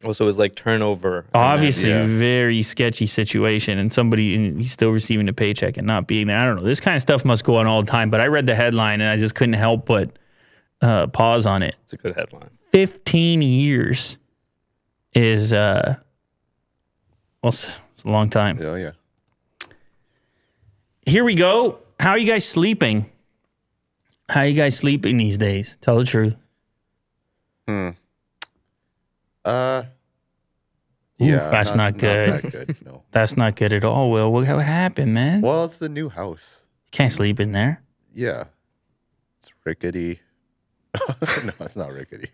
Also, 0.07 0.25
it 0.25 0.27
was 0.29 0.39
like 0.39 0.55
turnover. 0.55 1.19
and 1.19 1.27
then- 1.33 1.43
obviously, 1.43 1.91
yeah. 1.91 2.07
very 2.07 2.63
sketchy 2.63 3.07
situation, 3.07 3.79
and 3.79 3.93
somebody, 3.93 4.35
and 4.37 4.61
he's 4.61 4.73
still 4.73 4.91
receiving 4.91 5.29
a 5.29 5.33
paycheck 5.33 5.77
and 5.77 5.87
not 5.87 6.07
being 6.07 6.29
there. 6.29 6.39
I 6.39 6.45
don't 6.45 6.57
know. 6.57 6.63
This 6.63 6.81
kind 6.81 6.95
of 6.95 7.03
stuff 7.03 7.25
must 7.25 7.45
go 7.45 7.57
on 7.57 7.67
all 7.67 7.83
the 7.83 7.91
time, 7.91 8.09
but 8.09 8.21
I 8.21 8.29
read 8.29 8.47
the 8.47 8.55
headline 8.55 9.01
and 9.01 9.11
I 9.11 9.17
just 9.17 9.35
couldn't 9.35 9.55
help 9.55 9.85
but 9.87 10.11
uh, 10.81 11.09
pause 11.09 11.45
on 11.47 11.63
it. 11.63 11.75
It's 11.83 11.93
a 11.93 11.97
good 11.97 12.15
headline. 12.15 12.51
15 12.73 13.43
years 13.43 14.17
is 15.15 15.53
uh 15.53 15.97
well 17.43 17.49
it's 17.49 17.79
it's 17.95 18.05
a 18.05 18.09
long 18.09 18.29
time 18.29 18.59
Oh 18.61 18.75
yeah. 18.75 18.91
here 21.07 21.25
we 21.25 21.35
go 21.35 21.79
how 21.99 22.11
are 22.11 22.19
you 22.19 22.27
guys 22.27 22.45
sleeping 22.47 23.11
How 24.29 24.41
are 24.41 24.47
you 24.47 24.55
guys 24.55 24.77
sleeping 24.77 25.17
these 25.17 25.39
days? 25.39 25.79
Tell 25.81 25.97
the 25.99 26.05
truth. 26.05 26.37
Hmm. 27.67 27.91
Uh, 29.45 29.85
Ooh, 29.85 29.96
yeah, 31.19 31.51
that's 31.51 31.75
not 31.75 31.97
good. 31.99 32.43
that 32.43 32.51
good. 32.53 32.77
No. 32.85 33.03
That's 33.11 33.37
not 33.37 33.57
good 33.57 33.73
at 33.73 33.85
all, 33.85 34.11
Will. 34.11 34.31
What, 34.31 34.47
what 34.47 34.65
happened, 34.67 35.15
man? 35.15 35.41
Well, 35.41 35.65
it's 35.65 35.79
the 35.79 35.89
new 35.89 36.09
house. 36.11 36.67
Can't 36.91 37.11
sleep 37.11 37.41
in 37.41 37.53
there. 37.53 37.81
Yeah, 38.13 38.45
it's 39.39 39.51
rickety. 39.65 40.21
no, 41.45 41.53
it's 41.61 41.77
not 41.77 41.93
rickety. 41.93 42.29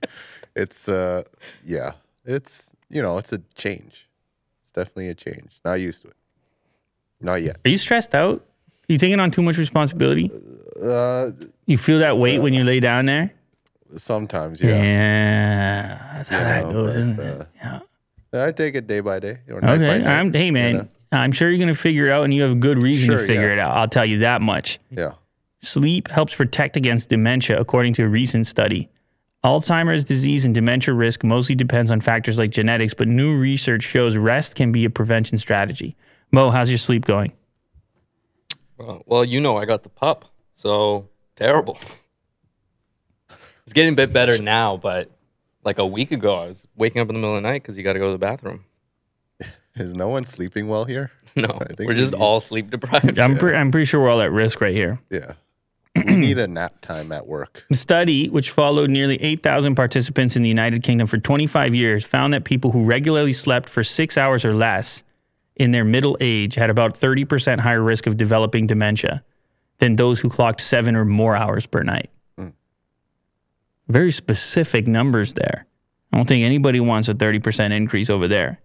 It's 0.56 0.88
uh, 0.88 1.22
yeah, 1.64 1.92
it's 2.24 2.72
you 2.90 3.00
know, 3.02 3.18
it's 3.18 3.32
a 3.32 3.38
change. 3.54 4.08
It's 4.62 4.72
definitely 4.72 5.08
a 5.08 5.14
change. 5.14 5.60
Not 5.64 5.74
used 5.80 6.02
to 6.02 6.08
it. 6.08 6.16
Not 7.20 7.42
yet. 7.42 7.58
Are 7.64 7.68
you 7.70 7.78
stressed 7.78 8.14
out? 8.14 8.44
You 8.88 8.98
taking 8.98 9.20
on 9.20 9.30
too 9.30 9.42
much 9.42 9.56
responsibility? 9.58 10.30
Uh, 10.82 11.30
You 11.66 11.78
feel 11.78 12.00
that 12.00 12.18
weight 12.18 12.40
when 12.42 12.52
you 12.54 12.64
lay 12.64 12.80
down 12.80 13.06
there? 13.06 13.32
sometimes, 13.96 14.60
Yeah, 14.60 14.82
yeah. 14.82 16.10
that's 16.14 16.30
how 16.30 16.38
You 16.38 16.44
that 16.44 16.62
goes, 16.72 16.92
but, 16.94 16.98
isn't 17.00 17.20
it? 17.20 17.40
uh, 17.40 17.44
Yeah. 17.56 17.80
I 18.32 18.52
take 18.52 18.74
it 18.74 18.86
day 18.86 19.00
by 19.00 19.18
day 19.20 19.40
or 19.48 19.60
night 19.60 19.62
by 19.62 19.72
Okay. 19.74 19.98
night. 19.98 20.06
I'm, 20.06 20.32
hey, 20.32 20.50
man, 20.50 20.76
know? 20.76 20.88
I'm 21.12 21.32
sure 21.32 21.48
you're 21.50 21.58
going 21.58 21.68
to 21.68 21.74
figure 21.74 22.06
it 22.06 22.12
out 22.12 22.24
and 22.24 22.32
you 22.32 22.42
have 22.42 22.52
a 22.52 22.56
good 22.56 22.82
reason 22.82 23.10
to 23.10 23.18
figure 23.18 23.48
yeah. 23.48 23.52
it 23.52 23.58
out. 23.58 23.76
I'll 23.76 23.88
tell 23.88 24.06
you 24.06 24.20
that 24.20 24.40
much. 24.40 24.78
Yeah. 24.90 25.12
Sleep 25.60 26.08
helps 26.08 26.34
protect 26.34 26.76
against 26.76 27.08
dementia, 27.08 27.58
according 27.60 27.94
to 27.94 28.04
a 28.04 28.08
recent 28.08 28.46
study. 28.46 28.88
Alzheimer's 29.44 30.04
disease 30.04 30.44
and 30.44 30.54
dementia 30.54 30.94
risk 30.94 31.24
mostly 31.24 31.54
depends 31.54 31.90
on 31.90 32.00
factors 32.00 32.38
like 32.38 32.50
genetics, 32.50 32.94
but 32.94 33.08
new 33.08 33.36
research 33.38 33.82
shows 33.82 34.16
rest 34.16 34.54
can 34.54 34.72
be 34.72 34.84
a 34.84 34.90
prevention 34.90 35.36
strategy. 35.36 35.96
Mo, 36.30 36.50
how's 36.50 36.70
your 36.70 36.78
sleep 36.78 37.04
going? 37.04 37.32
Well, 38.78 39.02
well, 39.06 39.24
you 39.24 39.40
know, 39.40 39.56
I 39.56 39.64
got 39.64 39.82
the 39.82 39.88
pup, 39.88 40.24
so 40.54 41.08
terrible. 41.36 41.78
It's 43.64 43.72
getting 43.74 43.92
a 43.92 43.96
bit 43.96 44.12
better 44.12 44.42
now, 44.42 44.76
but 44.76 45.08
like 45.64 45.78
a 45.78 45.86
week 45.86 46.10
ago, 46.12 46.34
I 46.36 46.46
was 46.46 46.66
waking 46.76 47.00
up 47.00 47.08
in 47.08 47.14
the 47.14 47.20
middle 47.20 47.36
of 47.36 47.42
the 47.42 47.48
night 47.48 47.62
because 47.62 47.76
you 47.76 47.82
got 47.84 47.92
to 47.94 47.98
go 47.98 48.06
to 48.06 48.12
the 48.12 48.18
bathroom. 48.18 48.64
Is 49.76 49.94
no 49.94 50.08
one 50.08 50.24
sleeping 50.24 50.68
well 50.68 50.84
here? 50.84 51.10
No, 51.34 51.48
I 51.48 51.72
think 51.72 51.88
we're 51.88 51.94
just 51.94 52.12
need- 52.12 52.20
all 52.20 52.40
sleep 52.40 52.68
deprived. 52.68 53.18
I'm, 53.18 53.38
pre- 53.38 53.56
I'm 53.56 53.70
pretty 53.70 53.86
sure 53.86 54.02
we're 54.02 54.10
all 54.10 54.20
at 54.20 54.30
risk 54.32 54.60
right 54.60 54.74
here. 54.74 55.00
Yeah. 55.10 55.32
we 55.96 56.16
need 56.16 56.38
a 56.38 56.46
nap 56.46 56.80
time 56.82 57.10
at 57.12 57.26
work. 57.26 57.64
The 57.70 57.76
study, 57.76 58.28
which 58.28 58.50
followed 58.50 58.90
nearly 58.90 59.16
8,000 59.22 59.74
participants 59.74 60.36
in 60.36 60.42
the 60.42 60.48
United 60.50 60.82
Kingdom 60.82 61.06
for 61.06 61.16
25 61.18 61.74
years, 61.74 62.04
found 62.04 62.32
that 62.34 62.44
people 62.44 62.70
who 62.72 62.84
regularly 62.84 63.32
slept 63.32 63.68
for 63.70 63.82
six 63.84 64.18
hours 64.18 64.44
or 64.44 64.54
less 64.54 65.02
in 65.56 65.70
their 65.70 65.84
middle 65.84 66.16
age 66.20 66.54
had 66.54 66.68
about 66.70 66.98
30% 67.00 67.60
higher 67.60 67.82
risk 67.82 68.06
of 68.06 68.16
developing 68.18 68.66
dementia 68.66 69.22
than 69.78 69.96
those 69.96 70.20
who 70.20 70.28
clocked 70.30 70.60
seven 70.60 70.96
or 70.96 71.04
more 71.06 71.34
hours 71.36 71.64
per 71.66 71.82
night. 71.82 72.10
Very 73.88 74.10
specific 74.10 74.86
numbers 74.86 75.34
there. 75.34 75.66
I 76.12 76.16
don't 76.16 76.28
think 76.28 76.44
anybody 76.44 76.80
wants 76.80 77.08
a 77.08 77.14
30% 77.14 77.72
increase 77.72 78.10
over 78.10 78.28
there. 78.28 78.60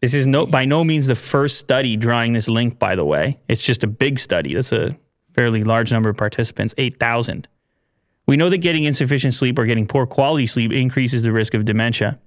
This 0.00 0.12
is 0.12 0.26
no 0.26 0.44
by 0.44 0.66
no 0.66 0.84
means 0.84 1.06
the 1.06 1.14
first 1.14 1.58
study 1.58 1.96
drawing 1.96 2.34
this 2.34 2.48
link, 2.48 2.78
by 2.78 2.94
the 2.94 3.04
way. 3.04 3.38
It's 3.48 3.62
just 3.62 3.84
a 3.84 3.86
big 3.86 4.18
study. 4.18 4.54
That's 4.54 4.72
a 4.72 4.98
fairly 5.32 5.64
large 5.64 5.92
number 5.92 6.10
of 6.10 6.16
participants, 6.16 6.74
8,000. 6.76 7.48
We 8.26 8.36
know 8.36 8.50
that 8.50 8.58
getting 8.58 8.84
insufficient 8.84 9.34
sleep 9.34 9.58
or 9.58 9.66
getting 9.66 9.86
poor 9.86 10.06
quality 10.06 10.46
sleep 10.46 10.72
increases 10.72 11.22
the 11.22 11.32
risk 11.32 11.54
of 11.54 11.64
dementia. 11.64 12.18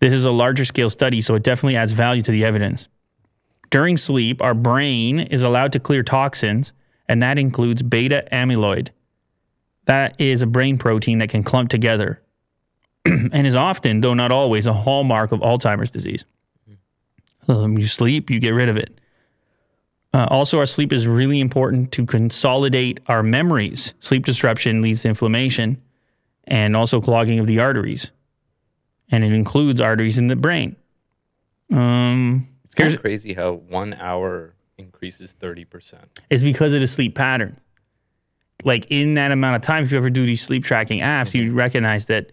This 0.00 0.12
is 0.12 0.24
a 0.24 0.30
larger 0.30 0.64
scale 0.64 0.88
study, 0.88 1.20
so 1.20 1.34
it 1.34 1.42
definitely 1.42 1.76
adds 1.76 1.92
value 1.92 2.22
to 2.22 2.30
the 2.30 2.44
evidence. 2.44 2.88
During 3.70 3.96
sleep, 3.96 4.42
our 4.42 4.54
brain 4.54 5.20
is 5.20 5.42
allowed 5.42 5.72
to 5.72 5.80
clear 5.80 6.02
toxins, 6.02 6.72
and 7.08 7.22
that 7.22 7.38
includes 7.38 7.82
beta 7.82 8.26
amyloid. 8.32 8.88
That 9.86 10.20
is 10.20 10.42
a 10.42 10.46
brain 10.46 10.78
protein 10.78 11.18
that 11.18 11.30
can 11.30 11.42
clump 11.42 11.70
together 11.70 12.20
and 13.04 13.46
is 13.46 13.54
often, 13.54 14.00
though 14.02 14.14
not 14.14 14.30
always, 14.30 14.66
a 14.66 14.72
hallmark 14.72 15.32
of 15.32 15.40
Alzheimer's 15.40 15.90
disease. 15.90 16.24
Um, 17.48 17.78
you 17.78 17.86
sleep, 17.86 18.30
you 18.30 18.38
get 18.38 18.50
rid 18.50 18.68
of 18.68 18.76
it. 18.76 19.00
Uh, 20.12 20.26
also, 20.30 20.58
our 20.58 20.66
sleep 20.66 20.92
is 20.92 21.06
really 21.06 21.40
important 21.40 21.92
to 21.92 22.04
consolidate 22.04 23.00
our 23.06 23.22
memories. 23.22 23.94
Sleep 24.00 24.24
disruption 24.26 24.82
leads 24.82 25.02
to 25.02 25.08
inflammation 25.08 25.80
and 26.44 26.76
also 26.76 27.00
clogging 27.00 27.38
of 27.38 27.46
the 27.46 27.58
arteries. 27.60 28.10
And 29.10 29.24
it 29.24 29.32
includes 29.32 29.80
arteries 29.80 30.18
in 30.18 30.26
the 30.28 30.36
brain. 30.36 30.76
Um, 31.72 32.48
It's 32.64 32.74
kind 32.74 32.92
of 32.94 33.00
crazy 33.00 33.34
how 33.34 33.54
one 33.54 33.94
hour 33.94 34.54
increases 34.78 35.34
30%. 35.40 35.94
it's 36.28 36.42
because 36.42 36.74
of 36.74 36.80
the 36.80 36.86
sleep 36.86 37.14
pattern. 37.14 37.56
Like 38.64 38.86
in 38.90 39.14
that 39.14 39.32
amount 39.32 39.56
of 39.56 39.62
time, 39.62 39.82
if 39.84 39.92
you 39.92 39.98
ever 39.98 40.10
do 40.10 40.26
these 40.26 40.42
sleep 40.42 40.64
tracking 40.64 41.00
apps, 41.00 41.34
you 41.34 41.52
recognize 41.52 42.06
that 42.06 42.32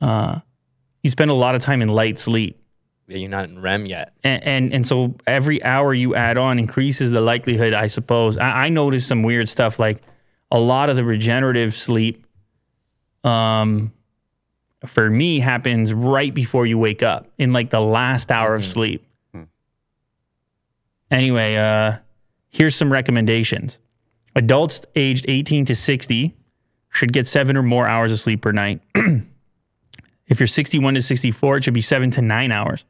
uh, 0.00 0.40
you 1.02 1.10
spend 1.10 1.30
a 1.30 1.34
lot 1.34 1.54
of 1.54 1.60
time 1.60 1.82
in 1.82 1.88
light 1.88 2.18
sleep. 2.18 2.60
Yeah, 3.06 3.18
you're 3.18 3.28
not 3.28 3.48
in 3.48 3.60
REM 3.60 3.84
yet. 3.84 4.14
and, 4.24 4.42
and 4.44 4.72
and 4.72 4.86
so 4.86 5.14
every 5.26 5.62
hour 5.62 5.92
you 5.92 6.14
add 6.14 6.38
on 6.38 6.58
increases 6.58 7.10
the 7.10 7.20
likelihood, 7.20 7.74
I 7.74 7.86
suppose. 7.86 8.38
I, 8.38 8.66
I 8.66 8.68
noticed 8.70 9.06
some 9.08 9.22
weird 9.22 9.48
stuff 9.48 9.78
like 9.78 10.00
a 10.50 10.58
lot 10.58 10.88
of 10.88 10.96
the 10.96 11.04
regenerative 11.04 11.74
sleep, 11.74 12.26
um, 13.22 13.92
for 14.86 15.10
me 15.10 15.40
happens 15.40 15.92
right 15.92 16.32
before 16.32 16.64
you 16.64 16.78
wake 16.78 17.02
up 17.02 17.26
in 17.36 17.52
like 17.52 17.68
the 17.70 17.80
last 17.80 18.30
hour 18.32 18.54
of 18.54 18.64
sleep. 18.64 19.06
Anyway, 21.10 21.56
uh, 21.56 21.98
here's 22.50 22.74
some 22.74 22.90
recommendations. 22.90 23.78
Adults 24.36 24.82
aged 24.94 25.26
18 25.28 25.64
to 25.66 25.74
60 25.74 26.34
should 26.90 27.12
get 27.12 27.26
seven 27.26 27.56
or 27.56 27.62
more 27.62 27.86
hours 27.86 28.12
of 28.12 28.20
sleep 28.20 28.42
per 28.42 28.52
night. 28.52 28.80
if 30.26 30.40
you're 30.40 30.46
61 30.46 30.94
to 30.94 31.02
64, 31.02 31.58
it 31.58 31.64
should 31.64 31.74
be 31.74 31.80
seven 31.80 32.10
to 32.12 32.22
nine 32.22 32.52
hours 32.52 32.84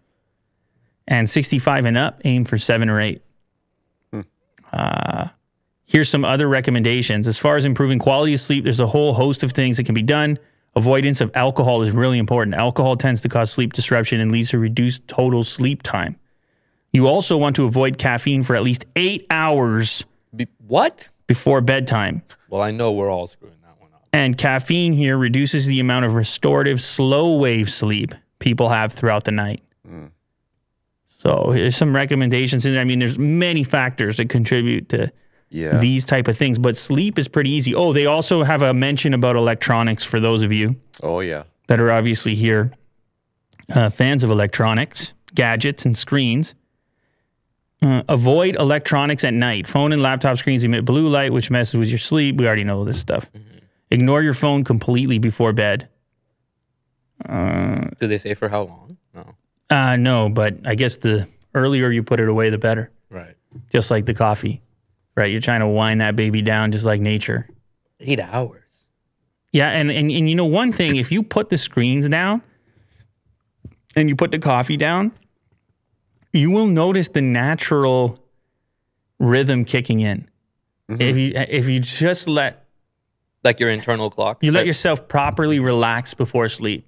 and 1.07 1.29
65 1.29 1.85
and 1.85 1.97
up, 1.97 2.21
aim 2.25 2.45
for 2.45 2.59
seven 2.59 2.89
or 2.89 3.01
eight. 3.01 3.23
Uh, 4.73 5.29
here's 5.87 6.09
some 6.09 6.25
other 6.25 6.49
recommendations. 6.49 7.29
As 7.29 7.39
far 7.39 7.57
as 7.57 7.65
improving 7.65 7.99
quality 7.99 8.35
of 8.35 8.41
sleep, 8.41 8.65
there's 8.65 8.81
a 8.81 8.87
whole 8.87 9.15
host 9.15 9.45
of 9.45 9.53
things 9.53 9.77
that 9.77 9.85
can 9.85 9.95
be 9.95 10.03
done. 10.03 10.39
Avoidance 10.75 11.21
of 11.21 11.31
alcohol 11.35 11.83
is 11.83 11.93
really 11.93 12.19
important. 12.19 12.57
Alcohol 12.57 12.97
tends 12.97 13.21
to 13.21 13.29
cause 13.29 13.53
sleep 13.53 13.73
disruption 13.73 14.19
and 14.21 14.33
leads 14.33 14.51
to 14.51 14.59
reduced 14.59 15.07
total 15.07 15.45
sleep 15.45 15.83
time. 15.83 16.17
You 16.93 17.07
also 17.07 17.37
want 17.37 17.55
to 17.57 17.65
avoid 17.65 17.99
caffeine 17.99 18.43
for 18.43 18.57
at 18.57 18.63
least 18.63 18.85
eight 18.97 19.27
hours 19.31 20.05
Be- 20.35 20.49
what? 20.67 21.09
Before 21.27 21.61
bedtime. 21.61 22.23
Well, 22.49 22.63
I 22.63 22.71
know 22.71 22.93
we're 22.93 23.11
all 23.11 23.27
screwing 23.27 23.55
that 23.63 23.81
one 23.81 23.91
up. 23.95 24.07
And 24.13 24.37
caffeine 24.39 24.93
here 24.93 25.17
reduces 25.17 25.67
the 25.67 25.81
amount 25.81 26.05
of 26.05 26.15
restorative 26.15 26.81
slow 26.81 27.37
wave 27.37 27.71
sleep 27.71 28.15
people 28.39 28.69
have 28.69 28.93
throughout 28.93 29.25
the 29.25 29.33
night. 29.33 29.63
So 31.09 31.53
there's 31.55 31.77
some 31.77 31.95
recommendations. 31.97 32.67
in 32.67 32.73
there. 32.73 32.81
I 32.83 32.85
mean, 32.85 32.99
there's 32.99 33.19
many 33.19 33.65
factors 33.65 34.19
that 34.19 34.29
contribute 34.29 34.91
to 34.91 35.11
Yeah. 35.49 35.79
these 35.79 36.05
type 36.05 36.29
of 36.29 36.37
things, 36.37 36.59
but 36.59 36.77
sleep 36.77 37.19
is 37.19 37.29
pretty 37.29 37.49
easy. 37.51 37.75
Oh, 37.75 37.93
they 37.95 38.05
also 38.07 38.43
have 38.43 38.61
a 38.61 38.75
mention 38.75 39.15
about 39.15 39.35
electronics 39.37 40.05
for 40.05 40.21
those 40.21 40.43
of 40.43 40.53
you 40.53 40.77
oh 41.03 41.21
yeah. 41.21 41.45
that 41.69 41.81
are 41.81 41.91
obviously 41.91 42.35
here 42.35 42.73
uh, 43.75 43.89
fans 43.89 44.23
of 44.23 44.31
electronics, 44.31 45.15
gadgets, 45.35 45.87
and 45.87 45.97
screens. 45.97 46.55
Uh, 47.85 48.03
avoid 48.09 48.57
electronics 48.57 49.25
at 49.25 49.35
night. 49.35 49.67
Phone 49.67 49.93
and 49.93 50.01
laptop 50.01 50.39
screens 50.39 50.65
emit 50.65 50.85
blue 50.85 51.09
light, 51.09 51.33
which 51.33 51.51
messes 51.51 51.75
with 51.75 51.89
your 51.91 51.99
sleep. 51.99 52.37
We 52.37 52.47
already 52.47 52.65
know 52.65 52.85
this 52.85 52.99
stuff. 52.99 53.31
Ignore 53.91 54.23
your 54.23 54.35
phone 54.35 54.65
completely 54.65 55.19
before 55.19 55.53
bed. 55.53 55.89
Do 57.29 57.91
they 58.01 58.19
say 58.19 58.35
for 58.35 58.49
how 58.49 58.63
long? 58.63 58.97
No. 59.15 59.35
Uh, 59.71 59.97
no, 59.97 60.29
but 60.29 60.57
I 60.65 60.75
guess 60.75 60.97
the 60.97 61.29
earlier 61.55 61.91
you 61.91 62.03
put 62.03 62.21
it 62.21 62.29
away, 62.29 62.51
the 62.51 62.59
better. 62.59 62.91
Right. 63.11 63.37
Just 63.71 63.91
like 63.91 64.07
the 64.07 64.15
coffee, 64.15 64.63
right? 65.15 65.31
You're 65.31 65.41
trying 65.41 65.61
to 65.61 65.69
wind 65.69 66.01
that 66.01 66.17
baby 66.17 66.43
down 66.43 66.73
just 66.73 66.85
like 66.85 67.01
nature. 67.01 67.49
Eight 68.01 68.21
hours. 68.21 68.87
Yeah, 69.53 69.69
and, 69.69 69.91
and 69.91 70.11
and 70.11 70.29
you 70.29 70.35
know 70.35 70.47
one 70.47 70.73
thing, 70.73 70.97
if 70.97 71.13
you 71.13 71.23
put 71.23 71.49
the 71.51 71.57
screens 71.57 72.09
down 72.09 72.43
and 73.95 74.09
you 74.09 74.17
put 74.17 74.33
the 74.33 74.41
coffee 74.41 74.77
down, 74.77 75.13
you 76.35 76.51
will 76.51 76.67
notice 76.67 77.09
the 77.09 77.23
natural 77.23 78.19
rhythm 79.19 79.65
kicking 79.65 80.01
in. 80.01 80.29
Mm-hmm. 80.91 81.01
If 81.01 81.17
you 81.17 81.33
if 81.35 81.69
you 81.69 81.81
just 81.81 82.29
let 82.29 82.67
Like 83.43 83.61
your 83.61 83.71
internal 83.71 84.11
clock. 84.11 84.43
you 84.43 84.53
let 84.53 84.61
type- 84.61 84.67
yourself 84.67 85.09
properly 85.09 85.61
relax 85.61 86.13
before 86.15 86.49
sleep. 86.49 86.87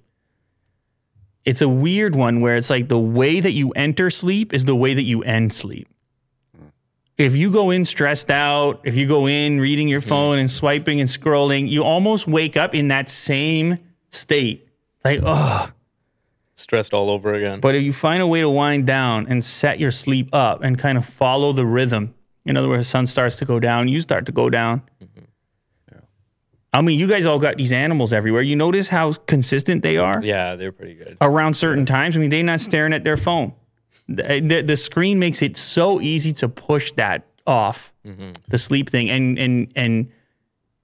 It's 1.45 1.61
a 1.61 1.69
weird 1.69 2.13
one 2.13 2.41
where 2.41 2.57
it's 2.57 2.69
like 2.69 2.89
the 2.89 2.99
way 2.99 3.39
that 3.39 3.53
you 3.53 3.71
enter 3.71 4.09
sleep 4.09 4.53
is 4.53 4.65
the 4.65 4.75
way 4.75 4.93
that 4.93 5.03
you 5.03 5.23
end 5.23 5.53
sleep. 5.53 5.87
Mm. 6.55 6.71
If 7.17 7.37
you 7.37 7.51
go 7.53 7.69
in 7.69 7.85
stressed 7.85 8.29
out, 8.29 8.81
if 8.83 8.95
you 8.95 9.07
go 9.07 9.27
in 9.27 9.61
reading 9.61 9.87
your 9.87 10.01
mm. 10.01 10.07
phone 10.09 10.39
and 10.39 10.51
swiping 10.51 10.99
and 10.99 11.09
scrolling, 11.09 11.69
you 11.69 11.83
almost 11.85 12.27
wake 12.27 12.57
up 12.57 12.75
in 12.75 12.89
that 12.89 13.07
same 13.07 13.79
state. 14.09 14.67
Like, 15.05 15.21
oh. 15.23 15.69
Stressed 16.57 16.93
all 16.93 17.09
over 17.09 17.33
again. 17.33 17.59
But 17.59 17.75
if 17.75 17.83
you 17.83 17.93
find 17.93 18.21
a 18.21 18.27
way 18.27 18.41
to 18.41 18.49
wind 18.49 18.85
down 18.85 19.27
and 19.29 19.43
set 19.43 19.79
your 19.79 19.91
sleep 19.91 20.29
up 20.33 20.63
and 20.63 20.77
kind 20.77 20.97
of 20.97 21.05
follow 21.05 21.53
the 21.53 21.65
rhythm, 21.65 22.13
in 22.45 22.57
other 22.57 22.67
words, 22.67 22.87
sun 22.87 23.07
starts 23.07 23.35
to 23.37 23.45
go 23.45 23.59
down, 23.59 23.87
you 23.87 24.01
start 24.01 24.25
to 24.25 24.31
go 24.31 24.49
down. 24.49 24.81
Mm-hmm. 25.01 25.23
I 26.73 26.81
mean, 26.81 26.99
you 26.99 27.07
guys 27.07 27.25
all 27.25 27.39
got 27.39 27.57
these 27.57 27.71
animals 27.71 28.13
everywhere. 28.13 28.41
You 28.41 28.55
notice 28.55 28.89
how 28.89 29.13
consistent 29.13 29.81
they 29.81 29.97
are 29.97 30.21
Yeah, 30.21 30.55
they're 30.55 30.71
pretty 30.71 30.95
good. 30.95 31.17
around 31.21 31.55
certain 31.55 31.85
times. 31.85 32.15
I 32.15 32.19
mean, 32.19 32.29
they're 32.29 32.43
not 32.43 32.59
staring 32.59 32.93
at 32.93 33.03
their 33.03 33.17
phone. 33.17 33.53
The, 34.07 34.41
the, 34.41 34.61
the 34.61 34.77
screen 34.77 35.17
makes 35.17 35.41
it 35.41 35.57
so 35.57 35.99
easy 36.01 36.31
to 36.33 36.49
push 36.49 36.91
that 36.93 37.25
off 37.45 37.93
mm-hmm. 38.05 38.31
the 38.47 38.57
sleep 38.57 38.89
thing, 38.89 39.09
and 39.09 39.39
and 39.39 39.71
and 39.75 40.11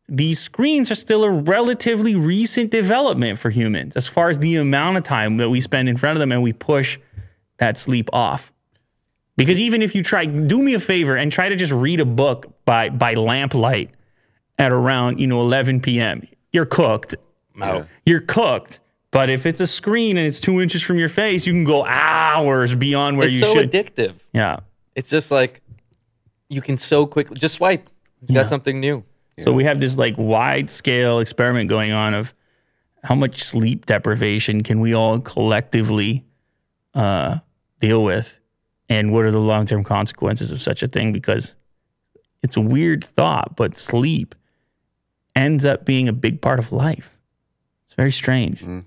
these 0.09 0.39
screens 0.39 0.91
are 0.91 0.95
still 0.95 1.23
a 1.23 1.29
relatively 1.29 2.15
recent 2.15 2.71
development 2.71 3.39
for 3.39 3.49
humans 3.49 3.95
as 3.95 4.07
far 4.07 4.29
as 4.29 4.39
the 4.39 4.55
amount 4.57 4.97
of 4.97 5.03
time 5.03 5.37
that 5.37 5.49
we 5.49 5.61
spend 5.61 5.87
in 5.89 5.95
front 5.97 6.17
of 6.17 6.19
them 6.19 6.31
and 6.31 6.43
we 6.43 6.51
push 6.53 6.99
that 7.57 7.77
sleep 7.77 8.09
off. 8.13 8.51
Because 9.37 9.59
even 9.59 9.81
if 9.81 9.95
you 9.95 10.03
try, 10.03 10.25
do 10.25 10.61
me 10.61 10.73
a 10.73 10.79
favor 10.79 11.15
and 11.15 11.31
try 11.31 11.49
to 11.49 11.55
just 11.55 11.71
read 11.71 11.99
a 11.99 12.05
book 12.05 12.53
by 12.65 12.89
by 12.89 13.13
lamplight 13.15 13.89
at 14.59 14.71
around 14.71 15.19
you 15.19 15.25
know 15.27 15.41
11 15.41 15.79
p.m. 15.81 16.27
You're 16.51 16.65
cooked. 16.65 17.15
Out. 17.61 17.83
Oh. 17.83 17.87
You're 18.05 18.19
cooked. 18.21 18.79
But 19.09 19.29
if 19.29 19.45
it's 19.45 19.59
a 19.59 19.67
screen 19.67 20.17
and 20.17 20.27
it's 20.27 20.39
two 20.39 20.59
inches 20.61 20.81
from 20.83 20.97
your 20.99 21.09
face, 21.09 21.45
you 21.47 21.53
can 21.53 21.63
go 21.63 21.85
hours 21.85 22.73
beyond 22.75 23.17
where 23.17 23.27
It's 23.27 23.35
you 23.35 23.41
so 23.45 23.53
should. 23.53 23.73
It's 23.73 23.89
so 23.97 24.03
addictive. 24.09 24.13
yeah. 24.33 24.57
It's 24.95 25.09
just 25.09 25.31
like 25.31 25.61
you 26.49 26.61
can 26.61 26.77
so 26.77 27.05
quickly 27.07 27.37
just 27.39 27.55
swipe. 27.55 27.89
You 28.21 28.35
Yeah. 28.35 28.41
got 28.41 28.49
something 28.49 28.79
new. 28.79 29.03
So 29.39 29.51
we 29.51 29.63
have 29.63 29.79
this 29.79 29.97
like 29.97 30.15
wide 30.17 30.69
scale 30.69 31.19
experiment 31.19 31.69
going 31.69 31.91
on 31.91 32.13
of 32.13 32.33
how 33.03 33.15
much 33.15 33.43
sleep 33.43 33.85
deprivation 33.85 34.63
can 34.63 34.79
we 34.79 34.93
all 34.93 35.19
collectively 35.19 36.23
uh, 36.93 37.39
deal 37.79 38.03
with, 38.03 38.39
and 38.89 39.11
what 39.11 39.25
are 39.25 39.31
the 39.31 39.39
long 39.39 39.65
term 39.65 39.83
consequences 39.83 40.51
of 40.51 40.61
such 40.61 40.83
a 40.83 40.87
thing? 40.87 41.11
Because 41.11 41.55
it's 42.43 42.55
a 42.55 42.61
weird 42.61 43.03
thought, 43.03 43.55
but 43.55 43.75
sleep 43.75 44.35
ends 45.35 45.65
up 45.65 45.83
being 45.85 46.07
a 46.07 46.13
big 46.13 46.41
part 46.41 46.59
of 46.59 46.71
life. 46.71 47.17
It's 47.85 47.95
very 47.95 48.11
strange. 48.11 48.61
hmm 48.61 48.79